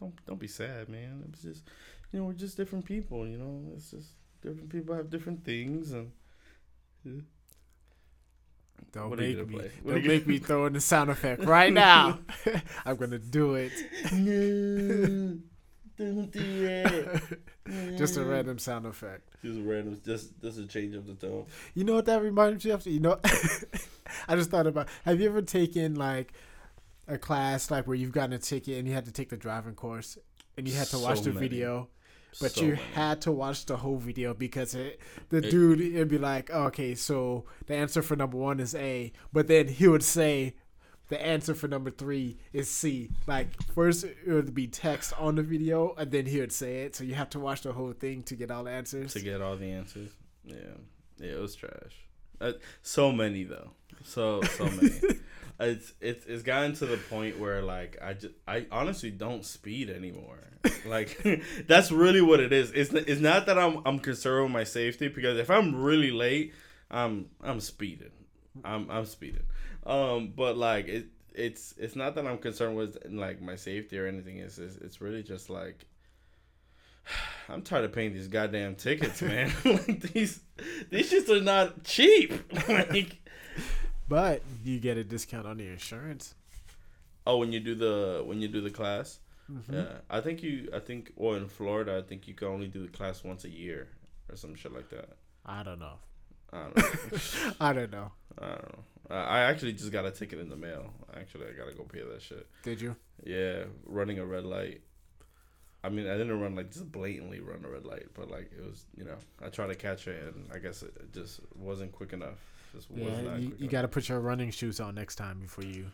Don't 0.00 0.14
don't 0.26 0.40
be 0.40 0.46
sad, 0.48 0.88
man. 0.88 1.24
It's 1.28 1.42
just, 1.42 1.62
you 2.10 2.18
know, 2.20 2.24
we're 2.24 2.32
just 2.32 2.56
different 2.56 2.86
people. 2.86 3.26
You 3.26 3.36
know, 3.36 3.72
it's 3.76 3.90
just 3.90 4.08
different 4.40 4.70
people 4.70 4.94
have 4.96 5.10
different 5.10 5.44
things, 5.44 5.92
and 5.92 6.10
Don't 8.92 9.10
What 9.10 9.18
make 9.18 9.36
me. 9.46 9.54
play? 9.54 9.70
Don't 9.86 10.06
make 10.06 10.26
me 10.26 10.38
throw 10.38 10.64
in 10.64 10.72
the 10.72 10.80
sound 10.80 11.10
effect 11.10 11.44
right 11.58 11.70
now. 11.72 12.18
I'm 12.86 12.96
gonna 12.96 13.18
do 13.18 13.54
it. 13.56 13.72
no, 16.00 16.12
don't 16.14 16.30
do 16.32 16.62
that. 16.62 17.98
Just 17.98 18.16
a 18.16 18.24
random 18.24 18.58
sound 18.58 18.86
effect. 18.86 19.28
Just 19.44 19.58
a 19.58 19.62
random, 19.62 20.00
just 20.04 20.40
just 20.42 20.58
a 20.58 20.66
change 20.66 20.94
of 20.94 21.06
the 21.06 21.14
tone. 21.14 21.46
You 21.74 21.84
know 21.84 21.94
what 21.94 22.06
that 22.06 22.22
reminds 22.22 22.64
me 22.64 22.70
of? 22.72 22.86
You 22.86 23.00
know, 23.00 23.18
I 24.28 24.36
just 24.36 24.50
thought 24.50 24.66
about. 24.66 24.88
Have 25.04 25.20
you 25.20 25.28
ever 25.28 25.42
taken 25.42 25.94
like 25.94 26.32
a 27.08 27.18
class 27.18 27.70
like 27.70 27.86
where 27.86 27.96
you've 27.96 28.12
gotten 28.12 28.32
a 28.32 28.38
ticket 28.38 28.78
and 28.78 28.86
you 28.88 28.94
had 28.94 29.04
to 29.04 29.12
take 29.12 29.28
the 29.30 29.36
driving 29.36 29.74
course 29.74 30.16
and 30.56 30.68
you 30.68 30.74
had 30.74 30.86
to 30.88 30.98
watch 30.98 31.22
the 31.22 31.32
many. 31.32 31.48
video, 31.48 31.88
but 32.40 32.52
So 32.52 32.62
you 32.62 32.68
many. 32.72 32.82
had 32.94 33.20
to 33.22 33.32
watch 33.32 33.66
the 33.66 33.76
whole 33.76 33.96
video 33.96 34.32
because 34.34 34.74
it, 34.74 35.00
the 35.28 35.38
It- 35.38 35.50
dude 35.50 35.80
it'd 35.80 36.08
be 36.08 36.18
like, 36.18 36.50
oh, 36.52 36.64
okay, 36.64 36.94
so 36.94 37.44
the 37.66 37.74
answer 37.74 38.00
for 38.02 38.14
number 38.16 38.36
one 38.36 38.60
is 38.60 38.74
A, 38.74 39.12
but 39.32 39.46
then 39.48 39.68
he 39.68 39.86
would 39.88 40.02
say. 40.04 40.54
The 41.10 41.20
answer 41.20 41.54
for 41.54 41.66
number 41.66 41.90
three 41.90 42.36
is 42.52 42.70
C. 42.70 43.10
Like 43.26 43.48
first, 43.74 44.04
it 44.04 44.16
would 44.26 44.54
be 44.54 44.68
text 44.68 45.12
on 45.18 45.34
the 45.34 45.42
video, 45.42 45.92
and 45.98 46.10
then 46.10 46.24
he 46.24 46.40
would 46.40 46.52
say 46.52 46.82
it. 46.82 46.94
So 46.94 47.02
you 47.02 47.14
have 47.14 47.30
to 47.30 47.40
watch 47.40 47.62
the 47.62 47.72
whole 47.72 47.92
thing 47.92 48.22
to 48.24 48.36
get 48.36 48.50
all 48.50 48.64
the 48.64 48.70
answers. 48.70 49.12
to 49.14 49.20
get 49.20 49.42
all 49.42 49.56
the 49.56 49.70
answers. 49.70 50.10
Yeah, 50.44 50.54
yeah, 51.18 51.32
it 51.32 51.40
was 51.40 51.56
trash. 51.56 52.06
Uh, 52.40 52.52
so 52.82 53.10
many 53.10 53.42
though, 53.42 53.72
so 54.04 54.40
so 54.42 54.64
many. 54.64 54.92
it's 55.60 55.92
it's 56.00 56.26
it's 56.26 56.42
gotten 56.44 56.74
to 56.74 56.86
the 56.86 56.96
point 56.96 57.40
where 57.40 57.60
like 57.60 57.98
I 58.00 58.14
just 58.14 58.34
I 58.46 58.66
honestly 58.70 59.10
don't 59.10 59.44
speed 59.44 59.90
anymore. 59.90 60.38
Like 60.86 61.42
that's 61.66 61.90
really 61.90 62.22
what 62.22 62.38
it 62.38 62.52
is. 62.52 62.70
It's 62.70 62.92
it's 62.92 63.20
not 63.20 63.46
that 63.46 63.58
I'm 63.58 63.82
I'm 63.84 63.98
concerned 63.98 64.44
with 64.44 64.52
my 64.52 64.64
safety 64.64 65.08
because 65.08 65.38
if 65.38 65.50
I'm 65.50 65.74
really 65.74 66.12
late, 66.12 66.54
I'm 66.88 67.30
I'm 67.42 67.58
speeding. 67.58 68.12
I'm 68.64 68.90
I'm 68.90 69.06
speeding. 69.06 69.42
Um, 69.86 70.32
but 70.36 70.56
like 70.56 70.88
it 70.88 71.06
it's 71.34 71.74
it's 71.78 71.96
not 71.96 72.14
that 72.16 72.26
I'm 72.26 72.38
concerned 72.38 72.76
with 72.76 72.98
like 73.08 73.40
my 73.40 73.56
safety 73.56 73.98
or 73.98 74.06
anything. 74.06 74.38
It's 74.38 74.58
it's, 74.58 74.76
it's 74.76 75.00
really 75.00 75.22
just 75.22 75.48
like 75.50 75.86
I'm 77.48 77.62
tired 77.62 77.84
of 77.84 77.92
paying 77.92 78.12
these 78.12 78.28
goddamn 78.28 78.74
tickets, 78.76 79.22
man. 79.30 79.52
like 79.64 80.00
these 80.12 80.40
these 80.90 81.12
shits 81.12 81.28
are 81.28 81.42
not 81.42 81.84
cheap. 81.84 82.32
like 82.68 83.18
But 84.08 84.42
you 84.64 84.78
get 84.80 84.96
a 84.96 85.04
discount 85.04 85.46
on 85.46 85.58
your 85.58 85.72
insurance. 85.72 86.34
oh, 87.26 87.38
when 87.38 87.52
you 87.52 87.60
do 87.60 87.74
the 87.74 88.22
when 88.24 88.40
you 88.40 88.48
do 88.48 88.60
the 88.60 88.70
class, 88.70 89.18
Mhm. 89.50 89.72
yeah. 89.72 89.98
I 90.08 90.20
think 90.20 90.42
you 90.42 90.68
I 90.74 90.78
think 90.80 91.12
well 91.16 91.34
in 91.34 91.48
Florida 91.48 91.98
I 91.98 92.02
think 92.06 92.28
you 92.28 92.34
can 92.34 92.48
only 92.48 92.68
do 92.68 92.82
the 92.82 92.92
class 92.92 93.24
once 93.24 93.44
a 93.44 93.50
year 93.50 93.88
or 94.28 94.36
some 94.36 94.54
shit 94.54 94.72
like 94.72 94.90
that. 94.90 95.08
I 95.46 95.62
don't 95.62 95.78
know. 95.80 95.94
I 96.52 96.62
don't 96.62 96.76
know. 96.76 97.18
I 97.60 97.72
don't 97.72 97.92
know. 97.92 98.12
I 98.38 98.46
don't 98.46 98.72
know. 98.72 98.84
I 99.10 99.14
I 99.14 99.40
actually 99.42 99.72
just 99.72 99.90
got 99.90 100.06
a 100.06 100.10
ticket 100.10 100.38
in 100.38 100.48
the 100.48 100.56
mail. 100.56 100.92
Actually, 101.16 101.46
I 101.46 101.52
gotta 101.52 101.72
go 101.72 101.84
pay 101.84 102.02
that 102.02 102.22
shit. 102.22 102.46
Did 102.62 102.80
you? 102.80 102.96
Yeah, 103.24 103.64
running 103.86 104.18
a 104.18 104.24
red 104.24 104.44
light. 104.44 104.82
I 105.82 105.88
mean, 105.88 106.06
I 106.06 106.16
didn't 106.16 106.38
run 106.38 106.54
like 106.54 106.70
just 106.70 106.90
blatantly 106.92 107.40
run 107.40 107.64
a 107.64 107.68
red 107.68 107.86
light, 107.86 108.06
but 108.14 108.30
like 108.30 108.50
it 108.56 108.62
was, 108.62 108.84
you 108.96 109.04
know, 109.04 109.16
I 109.44 109.48
tried 109.48 109.68
to 109.68 109.74
catch 109.74 110.06
it 110.06 110.22
and 110.22 110.50
I 110.52 110.58
guess 110.58 110.82
it 110.82 111.12
just 111.12 111.40
wasn't 111.56 111.92
quick 111.92 112.12
enough. 112.12 112.38
Just 112.74 112.90
was 112.90 113.00
Yeah, 113.00 113.36
you, 113.36 113.54
you 113.58 113.68
got 113.68 113.82
to 113.82 113.88
put 113.88 114.08
your 114.08 114.20
running 114.20 114.50
shoes 114.50 114.78
on 114.78 114.94
next 114.94 115.16
time 115.16 115.40
before 115.40 115.64
you. 115.64 115.86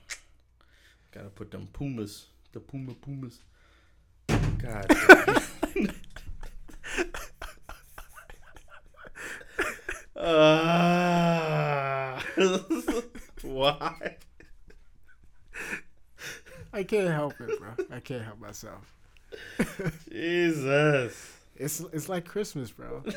Gotta 1.12 1.30
put 1.30 1.50
them 1.50 1.68
pumas, 1.72 2.26
the 2.52 2.60
puma 2.60 2.94
pumas. 2.94 3.40
God. 4.28 4.94
Ah. 10.28 12.20
why? 13.42 14.16
I 16.72 16.82
can't 16.82 17.08
help 17.08 17.34
it, 17.40 17.60
bro. 17.60 17.70
I 17.90 18.00
can't 18.00 18.24
help 18.24 18.40
myself. 18.40 18.92
Jesus. 20.10 21.32
It's 21.54 21.80
it's 21.92 22.08
like 22.08 22.24
Christmas, 22.24 22.70
bro. 22.70 23.04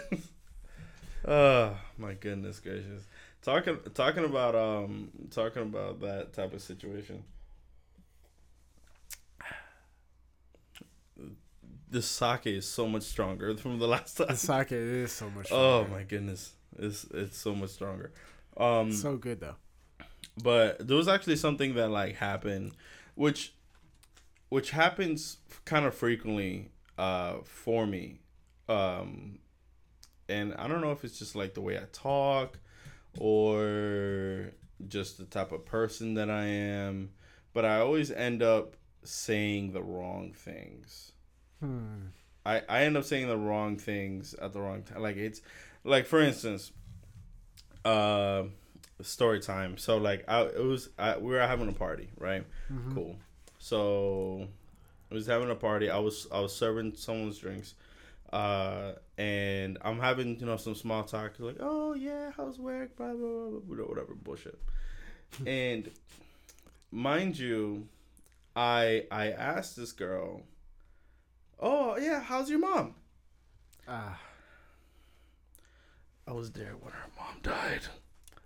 Oh 1.27 1.77
my 1.97 2.13
goodness 2.13 2.61
gracious. 2.61 3.03
Talking 3.41 3.77
talking 3.93 4.23
about 4.23 4.55
um 4.55 5.09
talking 5.31 5.63
about 5.63 5.99
that 5.99 6.31
type 6.31 6.53
of 6.53 6.61
situation. 6.61 7.23
The 11.91 12.01
sake 12.01 12.47
is 12.47 12.65
so 12.67 12.87
much 12.87 13.03
stronger 13.03 13.57
from 13.57 13.79
the 13.79 13.87
last 13.87 14.15
time. 14.15 14.27
The 14.27 14.37
sake 14.37 14.71
is 14.71 15.11
so 15.11 15.29
much. 15.31 15.51
Oh 15.51 15.85
my 15.91 16.03
goodness. 16.03 16.53
It's 16.77 17.05
it's 17.13 17.37
so 17.37 17.55
much 17.55 17.71
stronger. 17.71 18.11
Um 18.57 18.91
so 18.91 19.17
good 19.17 19.39
though. 19.39 19.55
but 20.43 20.85
there 20.87 20.97
was 20.97 21.07
actually 21.07 21.35
something 21.37 21.73
that 21.75 21.89
like 21.89 22.15
happened 22.15 22.73
which 23.15 23.53
which 24.49 24.71
happens 24.71 25.37
kind 25.65 25.85
of 25.85 25.93
frequently 25.93 26.69
uh 26.97 27.35
for 27.43 27.85
me 27.85 28.19
um 28.67 29.39
and 30.27 30.53
i 30.55 30.67
don't 30.67 30.81
know 30.81 30.91
if 30.91 31.03
it's 31.03 31.17
just 31.19 31.35
like 31.35 31.53
the 31.53 31.61
way 31.61 31.77
i 31.77 31.83
talk 31.91 32.59
or 33.19 34.51
just 34.87 35.17
the 35.17 35.25
type 35.25 35.51
of 35.51 35.65
person 35.65 36.13
that 36.15 36.29
i 36.29 36.45
am 36.45 37.09
but 37.53 37.65
i 37.65 37.79
always 37.79 38.11
end 38.11 38.41
up 38.41 38.75
saying 39.03 39.71
the 39.73 39.83
wrong 39.83 40.33
things 40.33 41.11
Hmm. 41.61 42.07
I, 42.45 42.61
I 42.69 42.83
end 42.83 42.95
up 42.95 43.03
saying 43.03 43.27
the 43.27 43.37
wrong 43.37 43.75
things 43.77 44.33
at 44.35 44.53
the 44.53 44.61
wrong 44.61 44.81
time. 44.83 45.01
Like 45.01 45.17
it's 45.17 45.41
like 45.83 46.05
for 46.05 46.19
instance, 46.21 46.71
uh, 47.85 48.43
story 49.01 49.39
time. 49.39 49.77
So 49.77 49.97
like 49.97 50.25
I 50.27 50.41
it 50.43 50.63
was 50.63 50.89
I, 50.97 51.17
we 51.17 51.31
were 51.31 51.39
having 51.39 51.69
a 51.69 51.73
party, 51.73 52.09
right? 52.17 52.45
Mhm. 52.71 52.93
Cool. 52.93 53.15
So 53.59 54.47
I 55.11 55.13
was 55.13 55.27
having 55.27 55.49
a 55.49 55.55
party. 55.55 55.89
I 55.89 55.97
was 55.99 56.27
I 56.31 56.39
was 56.39 56.55
serving 56.55 56.95
someone's 56.95 57.37
drinks, 57.37 57.73
uh, 58.31 58.93
and 59.17 59.77
I'm 59.81 59.99
having 59.99 60.39
you 60.39 60.45
know 60.45 60.57
some 60.57 60.75
small 60.75 61.03
talk 61.03 61.33
like, 61.39 61.57
oh 61.59 61.93
yeah, 61.93 62.31
how's 62.35 62.59
work, 62.59 62.95
blah 62.95 63.13
blah 63.13 63.49
blah, 63.49 63.59
blah 63.59 63.85
whatever 63.85 64.15
bullshit. 64.15 64.59
and 65.45 65.89
mind 66.91 67.37
you, 67.37 67.87
I 68.55 69.05
I 69.11 69.31
asked 69.31 69.75
this 69.77 69.91
girl, 69.91 70.41
oh 71.59 71.97
yeah, 71.97 72.19
how's 72.21 72.49
your 72.49 72.59
mom? 72.59 72.95
Ah. 73.87 74.19
I 76.29 76.33
was 76.33 76.51
there 76.51 76.75
when 76.79 76.93
her 76.93 77.09
mom 77.17 77.37
died. 77.41 77.81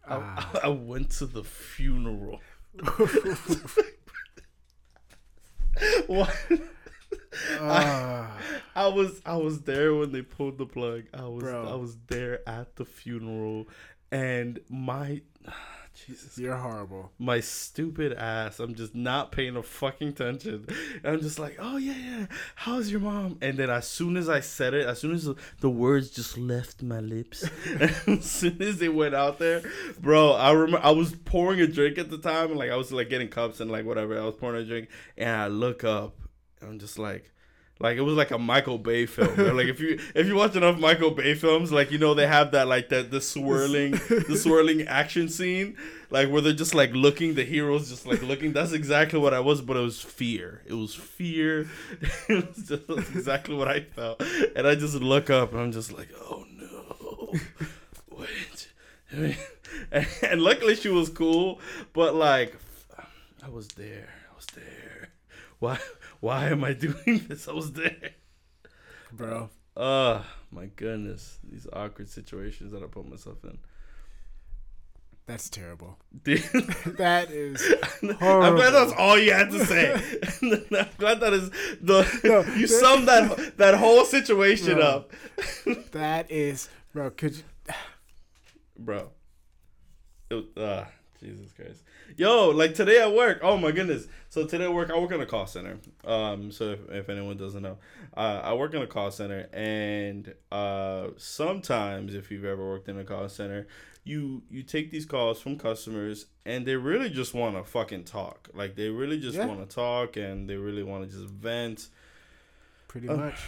I, 0.08 0.16
Ah. 0.16 0.52
I 0.64 0.70
went 0.70 1.10
to 1.12 1.26
the 1.26 1.44
funeral. 1.44 2.40
what? 6.08 6.34
Ah. 7.60 8.38
I 8.76 8.88
was 8.88 9.22
I 9.26 9.36
was 9.36 9.62
there 9.62 9.94
when 9.94 10.12
they 10.14 10.22
pulled 10.22 10.58
the 10.58 10.66
plug. 10.66 11.04
I 11.14 11.26
was 11.26 11.44
Bro. 11.44 11.68
I 11.68 11.76
was 11.76 11.98
there 12.08 12.48
at 12.48 12.76
the 12.78 12.86
funeral, 12.86 13.68
and 14.12 14.60
my 14.70 15.22
Jesus, 15.94 16.38
You're 16.38 16.56
horrible. 16.58 17.12
my 17.20 17.40
stupid 17.40 18.14
ass. 18.14 18.60
I'm 18.60 18.74
just 18.74 18.96
not 18.96 19.32
paying 19.32 19.56
a 19.56 19.64
fucking 19.64 20.10
attention. 20.10 20.66
And 21.04 21.16
I'm 21.16 21.22
just 21.22 21.38
like, 21.38 21.58
oh 21.60 21.78
yeah, 21.78 21.94
yeah. 21.94 22.26
How's 22.56 22.92
your 22.92 23.00
mom? 23.00 23.38
And 23.42 23.58
then 23.58 23.70
as 23.70 23.88
soon 23.88 24.18
as 24.18 24.28
I 24.28 24.40
said 24.40 24.74
it, 24.74 24.88
as 24.88 25.00
soon 25.00 25.14
as 25.14 25.30
the, 25.60 25.70
words 25.70 26.10
just 26.10 26.38
left 26.38 26.82
my 26.82 27.00
lips, 27.00 27.48
as 28.08 28.26
soon 28.26 28.62
as 28.62 28.80
they 28.80 28.90
went 28.90 29.14
out 29.14 29.38
there, 29.40 29.62
bro, 30.00 30.32
I 30.34 30.52
remember 30.52 30.86
I 30.86 30.92
was 30.92 31.14
pouring 31.14 31.62
a 31.62 31.68
drink 31.68 31.98
at 31.98 32.10
the 32.10 32.18
time, 32.18 32.50
and 32.50 32.60
like 32.60 32.72
I 32.72 32.76
was 32.76 32.92
like 32.92 33.10
getting 33.10 33.28
cups 33.30 33.60
and 33.60 33.72
like 33.72 33.86
whatever. 33.86 34.20
I 34.20 34.26
was 34.26 34.36
pouring 34.36 34.62
a 34.62 34.66
drink, 34.66 34.90
and 35.18 35.30
I 35.30 35.48
look 35.48 35.84
up, 35.84 36.16
and 36.60 36.72
I'm 36.72 36.80
just 36.80 36.98
like. 36.98 37.30
Like 37.80 37.98
it 37.98 38.02
was 38.02 38.16
like 38.16 38.32
a 38.32 38.38
Michael 38.38 38.78
Bay 38.78 39.06
film. 39.08 39.36
bro. 39.36 39.54
Like 39.54 39.68
if 39.68 39.80
you 39.80 40.00
if 40.16 40.28
you 40.28 40.36
watch 40.36 40.56
enough 40.56 40.80
Michael 40.80 41.12
Bay 41.12 41.36
films, 41.36 41.72
like 41.72 41.92
you 41.92 41.98
know 41.98 42.14
they 42.14 42.28
have 42.28 42.52
that 42.52 42.68
like 42.68 42.90
that 42.90 43.12
the 43.12 43.20
swirling 43.20 43.92
the 44.10 44.38
swirling 44.42 44.84
action 44.84 45.28
scene, 45.28 45.78
like 46.10 46.30
where 46.30 46.42
they're 46.42 46.54
just 46.54 46.76
like 46.76 46.94
looking, 46.94 47.34
the 47.34 47.44
heroes 47.44 47.90
just 47.90 48.06
like 48.06 48.22
looking. 48.22 48.54
That's 48.54 48.72
exactly 48.72 49.20
what 49.20 49.34
I 49.34 49.40
was, 49.40 49.62
but 49.62 49.76
it 49.76 49.82
was 49.82 50.00
fear. 50.00 50.62
It 50.66 50.74
was 50.74 50.94
fear. 50.94 51.68
it 52.30 52.48
was 52.48 52.68
just 52.68 52.90
exactly 53.16 53.56
what 53.56 53.68
I 53.68 53.82
felt, 53.82 54.22
and 54.56 54.68
I 54.68 54.76
just 54.76 54.96
look 54.96 55.30
up 55.30 55.52
and 55.52 55.62
I'm 55.62 55.72
just 55.72 55.92
like, 55.92 56.10
oh 56.22 56.46
no. 56.56 57.34
what? 58.10 58.68
and, 59.92 60.08
and 60.22 60.42
luckily 60.42 60.76
she 60.76 60.90
was 60.90 61.10
cool, 61.10 61.60
but 61.94 62.16
like, 62.16 62.56
I 63.44 63.50
was 63.50 63.68
there. 63.70 64.10
I 64.32 64.36
was 64.36 64.46
there. 64.56 65.10
Why? 65.60 65.80
Why 66.24 66.46
am 66.46 66.64
I 66.64 66.72
doing 66.88 67.26
this? 67.28 67.50
I 67.50 67.52
was 67.52 67.74
there, 67.74 68.12
bro. 69.12 69.50
Oh 69.76 70.26
my 70.52 70.68
goodness, 70.68 71.38
these 71.44 71.68
awkward 71.74 72.08
situations 72.08 72.72
that 72.72 72.82
I 72.82 72.86
put 72.86 73.10
myself 73.10 73.44
in. 73.44 73.58
That's 75.26 75.50
terrible. 75.50 75.98
Dude. 76.24 76.44
that 76.98 77.30
is 77.30 77.62
horrible. 78.02 78.42
I'm 78.42 78.56
glad 78.56 78.72
that's 78.72 78.94
all 78.94 79.20
you 79.20 79.34
had 79.34 79.52
to 79.52 79.66
say. 79.66 79.96
I'm 80.42 80.88
glad 80.98 81.20
that 81.20 81.34
is 81.34 81.50
the 81.82 82.08
no, 82.24 82.54
you 82.56 82.68
summed 82.68 83.10
that 83.10 83.58
that 83.58 83.76
whole 83.76 84.06
situation 84.06 84.76
bro, 84.76 84.86
up. 84.86 85.12
that 85.92 86.32
is, 86.32 86.70
bro. 86.94 87.10
Could 87.10 87.36
you, 87.36 87.44
bro? 88.80 89.10
It, 90.32 90.46
uh, 90.56 90.86
Jesus 91.24 91.52
Christ. 91.54 91.84
Yo, 92.18 92.50
like 92.50 92.76
today 92.76 93.02
at 93.02 93.14
work. 93.14 93.40
Oh 93.42 93.58
my 93.58 93.72
goodness. 93.72 94.08
So 94.30 94.46
today 94.46 94.66
at 94.66 94.74
work, 94.74 94.92
I 94.92 94.98
work 95.00 95.12
in 95.12 95.22
a 95.22 95.26
call 95.26 95.48
center. 95.48 95.78
Um, 96.04 96.52
so 96.52 96.72
if, 96.72 96.80
if 96.90 97.10
anyone 97.10 97.38
doesn't 97.38 97.64
know, 97.64 97.78
uh, 98.16 98.42
I 98.44 98.54
work 98.54 98.74
in 98.74 98.82
a 98.82 98.88
call 98.88 99.12
center, 99.12 99.48
and 99.54 100.34
uh, 100.52 101.08
sometimes 101.18 102.14
if 102.14 102.30
you've 102.32 102.46
ever 102.46 102.68
worked 102.68 102.90
in 102.90 103.00
a 103.00 103.04
call 103.04 103.30
center, 103.30 103.68
you 104.04 104.44
you 104.50 104.64
take 104.64 104.92
these 104.92 105.06
calls 105.06 105.40
from 105.40 105.58
customers, 105.58 106.26
and 106.46 106.66
they 106.66 106.76
really 106.76 107.10
just 107.10 107.34
want 107.34 107.56
to 107.56 107.64
fucking 107.64 108.04
talk. 108.04 108.50
Like 108.54 108.76
they 108.76 108.90
really 108.90 109.20
just 109.20 109.38
yeah. 109.38 109.46
want 109.46 109.68
to 109.68 109.76
talk, 109.76 110.18
and 110.18 110.50
they 110.50 110.58
really 110.58 110.84
want 110.84 111.10
to 111.10 111.16
just 111.16 111.32
vent. 111.34 111.88
Pretty 112.88 113.08
uh, 113.08 113.16
much. 113.16 113.40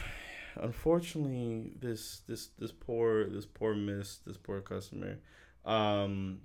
Unfortunately, 0.57 1.73
this 1.79 2.21
this 2.27 2.49
this 2.57 2.71
poor 2.71 3.25
this 3.25 3.45
poor 3.45 3.75
miss 3.75 4.17
this 4.25 4.37
poor 4.37 4.61
customer, 4.61 5.17
um, 5.65 6.39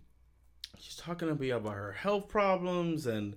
she's 0.78 0.96
talking 0.96 1.28
to 1.28 1.34
me 1.34 1.50
about 1.50 1.74
her 1.74 1.92
health 1.92 2.28
problems 2.28 3.06
and 3.06 3.36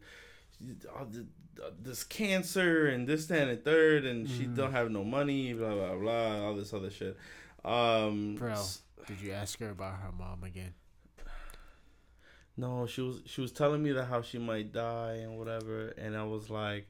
this 1.81 2.03
cancer 2.03 2.87
and 2.87 3.07
this 3.07 3.27
that 3.27 3.47
and 3.47 3.51
the 3.51 3.61
third 3.61 4.05
and 4.05 4.27
mm. 4.27 4.37
she 4.37 4.45
don't 4.45 4.71
have 4.71 4.89
no 4.91 5.03
money 5.03 5.53
blah 5.53 5.73
blah 5.73 5.95
blah 5.95 6.45
all 6.45 6.55
this 6.55 6.73
other 6.73 6.89
shit 6.89 7.17
um 7.63 8.35
bro 8.35 8.55
did 9.07 9.19
you 9.21 9.31
ask 9.31 9.59
her 9.59 9.69
about 9.69 9.93
her 9.93 10.11
mom 10.17 10.43
again 10.43 10.73
no 12.57 12.85
she 12.85 13.01
was 13.01 13.21
she 13.25 13.41
was 13.41 13.51
telling 13.51 13.81
me 13.83 13.91
that 13.91 14.05
how 14.05 14.21
she 14.21 14.37
might 14.37 14.71
die 14.71 15.19
and 15.21 15.37
whatever 15.37 15.89
and 15.97 16.15
i 16.17 16.23
was 16.23 16.49
like 16.49 16.87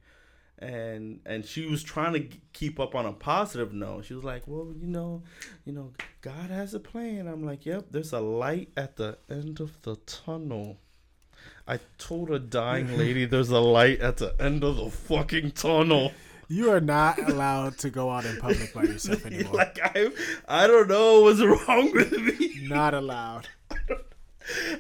and 0.60 1.20
and 1.26 1.46
she 1.46 1.66
was 1.66 1.84
trying 1.84 2.14
to 2.14 2.38
keep 2.54 2.80
up 2.80 2.96
on 2.96 3.06
a 3.06 3.14
positive 3.14 3.74
note. 3.74 4.06
She 4.06 4.14
was 4.14 4.24
like, 4.24 4.44
"Well, 4.48 4.74
you 4.80 4.88
know, 4.88 5.24
you 5.66 5.74
know, 5.74 5.94
God 6.22 6.50
has 6.50 6.74
a 6.74 6.80
plan." 6.80 7.28
I'm 7.28 7.46
like, 7.46 7.66
"Yep, 7.66 7.88
there's 7.92 8.14
a 8.14 8.20
light 8.20 8.70
at 8.78 8.96
the 8.98 9.18
end 9.30 9.60
of 9.60 9.82
the 9.82 9.96
tunnel." 10.06 10.78
I 11.68 11.80
told 11.98 12.30
a 12.32 12.40
dying 12.40 12.98
lady, 12.98 13.26
"There's 13.26 13.50
a 13.50 13.60
light 13.60 14.00
at 14.00 14.18
the 14.18 14.36
end 14.40 14.64
of 14.64 14.78
the 14.78 14.90
fucking 14.90 15.52
tunnel." 15.52 16.12
You 16.50 16.72
are 16.72 16.82
not 16.82 17.18
allowed 17.18 17.78
to 17.80 17.90
go 17.90 18.12
out 18.12 18.26
in 18.26 18.38
public 18.38 18.74
by 18.74 18.84
yourself 18.84 19.26
anymore. 19.26 19.54
like 19.54 19.80
I, 19.82 20.10
I 20.48 20.68
don't 20.68 20.88
know 20.88 21.22
what's 21.22 21.42
wrong 21.68 21.92
with 21.94 22.12
me. 22.12 22.68
Not 22.68 22.94
allowed. 22.94 23.48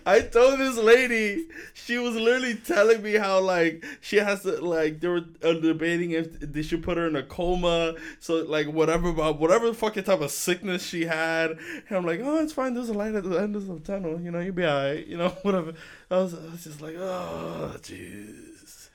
I 0.05 0.21
told 0.21 0.59
this 0.59 0.77
lady, 0.77 1.47
she 1.73 1.97
was 1.97 2.15
literally 2.15 2.55
telling 2.55 3.01
me 3.01 3.13
how 3.13 3.39
like 3.39 3.85
she 4.01 4.17
has 4.17 4.43
to 4.43 4.63
like 4.63 4.99
they 4.99 5.07
were 5.07 5.23
uh, 5.41 5.53
debating 5.53 6.11
if 6.11 6.39
they 6.39 6.61
should 6.61 6.83
put 6.83 6.97
her 6.97 7.07
in 7.07 7.15
a 7.15 7.23
coma, 7.23 7.95
so 8.19 8.43
like 8.43 8.67
whatever 8.67 9.09
about 9.09 9.39
whatever 9.39 9.73
fucking 9.73 10.03
type 10.03 10.21
of 10.21 10.31
sickness 10.31 10.85
she 10.85 11.05
had. 11.05 11.51
And 11.51 11.97
I'm 11.97 12.05
like, 12.05 12.19
oh, 12.21 12.39
it's 12.39 12.53
fine. 12.53 12.73
There's 12.73 12.89
a 12.89 12.93
light 12.93 13.15
at 13.15 13.23
the 13.23 13.37
end 13.37 13.55
of 13.55 13.67
the 13.67 13.79
tunnel. 13.79 14.19
You 14.19 14.31
know, 14.31 14.39
you'll 14.39 14.53
be 14.53 14.65
alright. 14.65 15.07
You 15.07 15.17
know, 15.17 15.29
whatever. 15.43 15.73
I 16.11 16.17
was, 16.17 16.33
I 16.33 16.51
was 16.51 16.63
just 16.63 16.81
like, 16.81 16.95
oh, 16.97 17.75
jeez. 17.79 18.89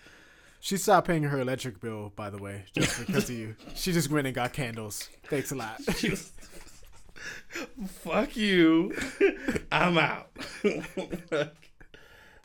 She 0.60 0.76
stopped 0.76 1.06
paying 1.06 1.22
her 1.22 1.40
electric 1.40 1.80
bill, 1.80 2.12
by 2.14 2.28
the 2.28 2.36
way, 2.36 2.64
just 2.74 3.06
because 3.06 3.30
of 3.30 3.36
you. 3.36 3.56
She 3.74 3.92
just 3.92 4.10
went 4.10 4.26
and 4.26 4.34
got 4.34 4.52
candles. 4.52 5.08
Thanks 5.24 5.50
a 5.50 5.54
lot. 5.54 5.80
Fuck 7.86 8.36
you. 8.36 8.94
I'm 9.70 9.98
out. 9.98 10.30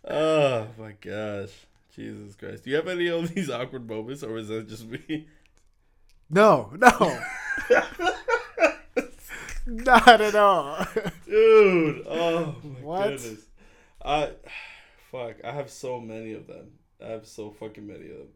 oh 0.07 0.67
my 0.77 0.93
gosh. 1.01 1.51
Jesus 1.95 2.35
Christ. 2.35 2.63
Do 2.63 2.69
you 2.71 2.75
have 2.77 2.87
any 2.87 3.07
of 3.07 3.33
these 3.33 3.49
awkward 3.49 3.87
moments 3.87 4.23
or 4.23 4.37
is 4.37 4.47
that 4.47 4.67
just 4.67 4.87
me? 4.87 5.27
No, 6.29 6.71
no. 6.75 7.19
Not 9.65 10.21
at 10.21 10.35
all. 10.35 10.85
Dude. 11.25 12.05
Oh 12.07 12.55
my 12.63 12.69
what? 12.81 13.09
goodness. 13.09 13.45
I 14.03 14.31
fuck, 15.11 15.35
I 15.43 15.51
have 15.51 15.69
so 15.69 15.99
many 15.99 16.33
of 16.33 16.47
them. 16.47 16.71
I 17.03 17.09
have 17.09 17.27
so 17.27 17.51
fucking 17.51 17.85
many 17.85 18.09
of 18.09 18.17
them. 18.17 18.27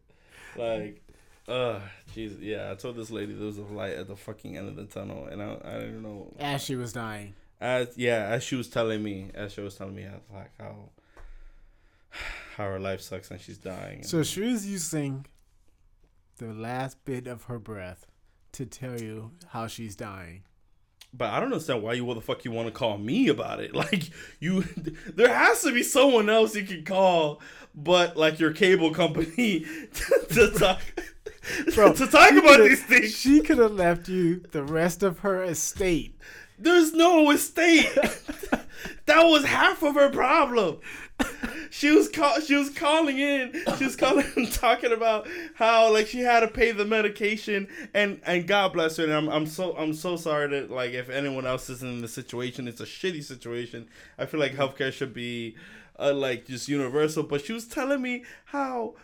Like 0.56 1.02
uh, 1.48 1.80
jeez, 2.16 2.38
yeah. 2.42 2.72
I 2.72 2.76
told 2.76 2.96
this 2.96 3.10
lady 3.10 3.34
there 3.34 3.46
was 3.46 3.58
a 3.58 3.64
light 3.64 3.94
at 3.94 4.08
the 4.08 4.16
fucking 4.16 4.58
end 4.58 4.68
of 4.68 4.76
the 4.76 4.86
tunnel, 4.86 5.26
and 5.26 5.42
I, 5.42 5.58
I 5.64 5.74
didn't 5.80 6.04
know. 6.04 6.34
As 6.40 6.64
she 6.64 6.76
was 6.76 6.94
dying. 6.94 7.34
As 7.60 7.98
yeah, 7.98 8.28
as 8.30 8.44
she 8.44 8.56
was 8.56 8.68
telling 8.68 9.02
me, 9.02 9.32
as 9.34 9.54
she 9.54 9.62
was 9.62 9.76
telling 9.76 9.96
me, 9.96 10.06
I 10.06 10.12
was 10.12 10.22
like 10.34 10.52
how 10.60 10.90
how 12.56 12.66
her 12.66 12.80
life 12.80 13.02
sucks 13.02 13.32
and 13.32 13.42
she's 13.42 13.58
dying. 13.58 14.04
So 14.04 14.24
she 14.24 14.42
was 14.42 14.68
using 14.68 15.26
the 16.38 16.54
last 16.54 17.04
bit 17.06 17.28
of 17.28 17.44
her 17.46 17.60
breath 17.60 18.06
to 18.54 18.66
tell 18.66 19.00
you 19.00 19.32
how 19.48 19.68
she's 19.68 19.96
dying. 19.96 20.44
But 21.14 21.32
I 21.32 21.40
don't 21.40 21.52
understand 21.52 21.82
why 21.82 21.94
you 21.94 22.06
what 22.06 22.16
the 22.16 22.22
fuck 22.22 22.46
you 22.46 22.52
want 22.52 22.68
to 22.68 22.72
call 22.72 22.98
me 22.98 23.28
about 23.30 23.60
it. 23.60 23.74
Like 23.78 24.10
you, 24.40 24.64
there 25.16 25.34
has 25.34 25.62
to 25.62 25.72
be 25.72 25.84
someone 25.84 26.30
else 26.30 26.56
you 26.56 26.64
can 26.64 26.84
call, 26.84 27.42
but 27.74 28.18
like 28.18 28.40
your 28.40 28.52
cable 28.52 28.94
company 28.94 29.60
to, 29.94 30.26
to 30.30 30.52
talk. 30.52 30.82
Bro, 31.74 31.94
to 31.96 32.08
talk 32.08 32.32
about 32.32 32.60
these 32.60 32.84
things. 32.84 33.16
She 33.16 33.42
could 33.42 33.58
have 33.58 33.74
left 33.74 34.10
you 34.10 34.44
the 34.52 34.64
rest 34.64 35.04
of 35.04 35.20
her 35.20 35.44
estate. 35.44 36.16
There's 36.60 36.94
no 36.94 37.30
estate. 37.32 37.94
that 39.06 39.24
was 39.24 39.46
half 39.46 39.84
of 39.84 39.96
her 39.96 40.10
problem. 40.10 40.80
She 41.70 41.92
was 41.92 42.10
call- 42.10 42.40
she 42.42 42.56
was 42.56 42.70
calling 42.70 43.20
in. 43.20 43.54
She 43.78 43.84
was 43.86 43.96
calling 43.96 44.26
and 44.36 44.52
talking 44.54 44.92
about 44.92 45.28
how 45.56 45.92
like 45.92 46.08
she 46.08 46.20
had 46.20 46.40
to 46.42 46.48
pay 46.48 46.72
the 46.72 46.86
medication 46.86 47.68
and 47.94 48.22
and 48.26 48.48
God 48.48 48.74
bless 48.74 48.98
her. 48.98 49.04
And 49.04 49.14
I'm 49.14 49.30
I'm 49.30 49.46
so 49.46 49.76
I'm 49.78 49.94
so 49.94 50.16
sorry 50.16 50.48
that 50.50 50.72
like 50.72 50.92
if 50.94 51.10
anyone 51.10 51.46
else 51.46 51.70
is 51.70 51.84
in 51.84 52.02
the 52.02 52.08
situation, 52.08 52.68
it's 52.68 52.82
a 52.82 52.86
shitty 52.86 53.24
situation. 53.24 53.88
I 54.18 54.26
feel 54.26 54.40
like 54.40 54.54
healthcare 54.54 54.92
should 54.94 55.14
be 55.14 55.56
uh, 56.00 56.14
like 56.14 56.46
just 56.46 56.68
universal. 56.68 57.24
But 57.24 57.46
she 57.46 57.54
was 57.54 57.68
telling 57.68 58.02
me 58.02 58.24
how 58.46 58.96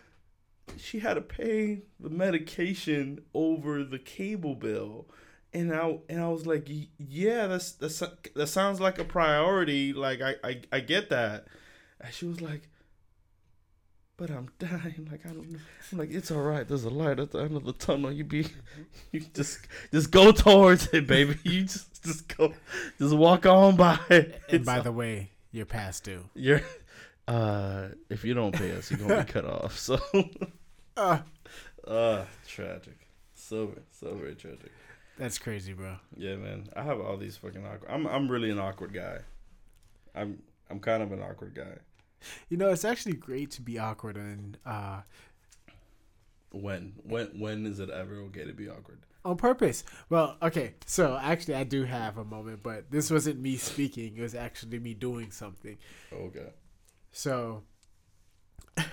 she 0.78 1.00
had 1.00 1.16
to 1.16 1.22
pay 1.22 1.82
the 2.00 2.10
medication 2.10 3.24
over 3.34 3.84
the 3.84 4.00
cable 4.00 4.56
bill 4.56 5.08
and 5.54 5.74
I 5.74 5.98
and 6.10 6.22
I 6.22 6.30
was 6.30 6.46
like, 6.46 6.68
yeah, 6.98 7.48
that's 7.48 7.74
that's 7.74 8.02
that 8.36 8.48
sounds 8.48 8.80
like 8.80 8.98
a 8.98 9.04
priority. 9.04 9.94
Like 9.94 10.22
I 10.22 10.36
I, 10.44 10.62
I 10.72 10.80
get 10.80 11.10
that. 11.10 11.46
And 12.02 12.14
she 12.14 12.26
was 12.26 12.42
like, 12.42 12.70
but 14.18 14.32
I'm 14.32 14.50
dying. 14.60 15.08
Like 15.12 15.26
I 15.26 15.30
don't. 15.30 15.60
I'm 15.92 15.98
like, 15.98 16.12
it's 16.12 16.32
all 16.32 16.42
right. 16.42 16.68
There's 16.68 16.86
a 16.86 16.90
light 16.90 17.20
at 17.20 17.32
the 17.32 17.40
end 17.40 17.56
of 17.56 17.66
the 17.66 17.74
tunnel. 17.74 18.12
You 18.12 18.24
be, 18.24 18.48
you 19.12 19.22
just 19.34 19.60
just 19.92 20.12
go 20.12 20.32
towards 20.32 20.88
it, 20.88 21.08
baby. 21.08 21.38
You 21.44 21.64
just 21.64 22.04
just 22.04 22.36
go, 22.36 22.54
just 22.98 23.16
walk 23.16 23.46
on 23.46 23.76
by. 23.76 24.00
And 24.10 24.34
it's 24.50 24.66
by 24.66 24.78
all, 24.78 24.84
the 24.84 24.92
way, 24.92 25.30
you're 25.52 25.68
past 25.68 26.04
due. 26.04 26.26
You're 26.34 26.62
uh, 27.28 27.90
if 28.10 28.24
you 28.24 28.34
don't 28.34 28.54
pay 28.54 28.72
us, 28.72 28.90
you're 28.92 29.00
gonna 29.00 29.24
be 29.24 29.32
cut 29.32 29.46
off. 29.46 29.78
So, 29.78 30.00
uh, 30.98 31.20
uh, 31.88 32.26
tragic. 32.48 33.08
So 33.34 33.76
so 33.92 34.14
very 34.16 34.36
tragic. 34.36 34.72
That's 35.18 35.38
crazy, 35.38 35.74
bro. 35.74 35.98
Yeah, 36.18 36.36
man. 36.38 36.70
I 36.76 36.84
have 36.84 37.00
all 37.00 37.18
these 37.18 37.38
fucking 37.38 37.66
awkward. 37.66 37.90
I'm 37.90 38.08
I'm 38.08 38.30
really 38.30 38.50
an 38.52 38.60
awkward 38.60 38.94
guy. 38.94 39.20
I'm 40.16 40.42
I'm 40.70 40.80
kind 40.80 41.04
of 41.04 41.12
an 41.12 41.22
awkward 41.22 41.54
guy. 41.56 41.78
You 42.50 42.58
know, 42.58 42.70
it's 42.70 42.86
actually 42.86 43.14
great 43.16 43.52
to 43.52 43.62
be 43.62 43.78
awkward 43.80 44.16
and. 44.18 44.58
uh 44.66 45.02
When 46.52 46.94
when 47.04 47.28
when 47.40 47.66
is 47.66 47.80
it 47.80 47.90
ever 47.90 48.16
okay 48.28 48.46
to 48.46 48.54
be 48.54 48.70
awkward? 48.70 49.00
On 49.26 49.38
purpose. 49.38 49.84
Well, 50.10 50.38
okay. 50.42 50.76
So 50.86 51.18
actually, 51.22 51.56
I 51.56 51.64
do 51.64 51.84
have 51.86 52.18
a 52.18 52.26
moment, 52.26 52.62
but 52.62 52.92
this 52.92 53.10
wasn't 53.10 53.40
me 53.40 53.56
speaking. 53.58 54.18
It 54.18 54.22
was 54.22 54.36
actually 54.36 54.80
me 54.80 54.94
doing 54.94 55.32
something. 55.32 55.78
Okay. 56.12 56.50
So, 57.14 57.64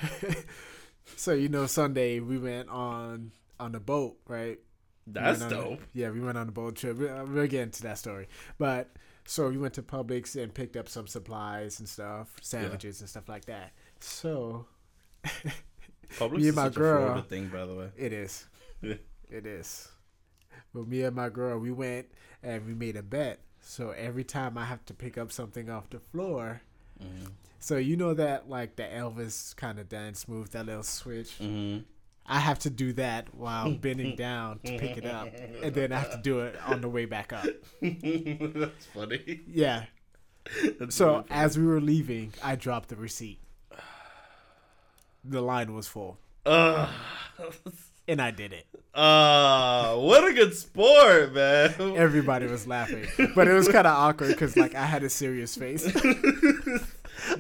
so 1.17 1.33
you 1.33 1.49
know, 1.49 1.67
Sunday 1.67 2.21
we 2.21 2.39
went 2.39 2.69
on 2.69 3.33
on 3.59 3.75
a 3.75 3.81
boat, 3.81 4.19
right? 4.29 4.59
That's 5.07 5.43
we 5.43 5.51
dope. 5.51 5.81
A, 5.81 5.85
yeah, 5.95 6.11
we 6.11 6.21
went 6.21 6.39
on 6.39 6.49
a 6.49 6.53
boat 6.53 6.77
trip. 6.77 6.99
We're 6.99 7.47
getting 7.47 7.71
to 7.73 7.83
that 7.83 7.99
story, 7.99 8.29
but 8.59 8.91
so 9.25 9.49
we 9.49 9.57
went 9.57 9.75
to 9.75 9.83
Publix 9.83 10.41
and 10.41 10.53
picked 10.53 10.77
up 10.77 10.89
some 10.89 11.07
supplies 11.07 11.81
and 11.81 11.89
stuff, 11.89 12.37
sandwiches 12.43 13.01
yeah. 13.01 13.05
and 13.05 13.09
stuff 13.09 13.29
like 13.29 13.47
that. 13.47 13.73
So, 14.01 14.67
Publix 16.19 16.39
me 16.39 16.49
and 16.49 16.57
my 16.57 16.69
girl, 16.69 17.23
thing, 17.23 17.49
by 17.49 17.65
the 17.65 17.75
way. 17.75 17.89
It 17.97 18.13
is. 18.13 18.47
it 18.83 19.01
is. 19.31 19.89
But 20.75 20.87
me 20.87 21.03
and 21.03 21.17
my 21.17 21.31
girl, 21.31 21.59
we 21.59 21.73
went 21.73 22.07
and 22.43 22.67
we 22.67 22.75
made 22.75 22.97
a 22.97 23.03
bet 23.03 23.41
So 23.61 23.91
every 23.91 24.25
time 24.25 24.57
I 24.57 24.65
have 24.67 24.85
to 24.87 24.95
pick 24.95 25.19
up 25.19 25.33
something 25.33 25.71
off 25.71 25.91
the 25.91 26.01
floor, 26.01 26.61
Mm-hmm. 27.03 27.27
So 27.61 27.77
you 27.77 27.97
know 27.97 28.15
that 28.15 28.49
like 28.49 28.75
the 28.77 28.83
Elvis 28.83 29.55
kind 29.55 29.79
of 29.79 29.89
dance 29.89 30.27
move, 30.27 30.51
that 30.51 30.67
little 30.67 30.83
switch. 30.83 31.39
Mm-hmm. 31.39 31.83
I 32.27 32.39
have 32.39 32.59
to 32.61 32.71
do 32.71 32.93
that 32.95 33.35
while 33.35 33.73
bending 33.81 34.17
down 34.17 34.59
to 34.65 34.79
pick 34.79 34.97
it 34.97 35.05
up, 35.07 35.29
and 35.63 35.75
then 35.75 35.93
I 35.93 35.99
have 36.01 36.13
to 36.13 36.21
do 36.23 36.41
it 36.41 36.57
on 36.67 36.81
the 36.81 36.89
way 36.89 37.05
back 37.05 37.33
up. 37.33 37.45
That's 37.83 38.87
funny. 38.95 39.41
Yeah. 39.49 39.85
That's 40.79 40.95
So 40.97 41.07
really 41.07 41.23
funny. 41.29 41.41
as 41.41 41.59
we 41.59 41.65
were 41.67 41.81
leaving, 41.81 42.33
I 42.43 42.57
dropped 42.57 42.89
the 42.89 42.97
receipt. 42.97 43.39
The 45.25 45.43
line 45.43 45.75
was 45.75 45.87
full, 45.87 46.19
uh, 46.47 46.91
and 48.09 48.23
I 48.23 48.31
did 48.31 48.55
it. 48.55 48.67
uh, 48.95 49.95
what 49.97 50.27
a 50.27 50.33
good 50.33 50.55
sport, 50.55 51.35
man. 51.35 51.75
Everybody 51.79 52.47
was 52.47 52.67
laughing, 52.67 53.07
but 53.35 53.47
it 53.47 53.53
was 53.53 53.69
kind 53.69 53.87
of 53.87 53.93
awkward 53.95 54.29
because 54.29 54.57
like 54.57 54.75
I 54.75 54.87
had 54.87 55.03
a 55.03 55.11
serious 55.11 55.55
face, 55.57 55.85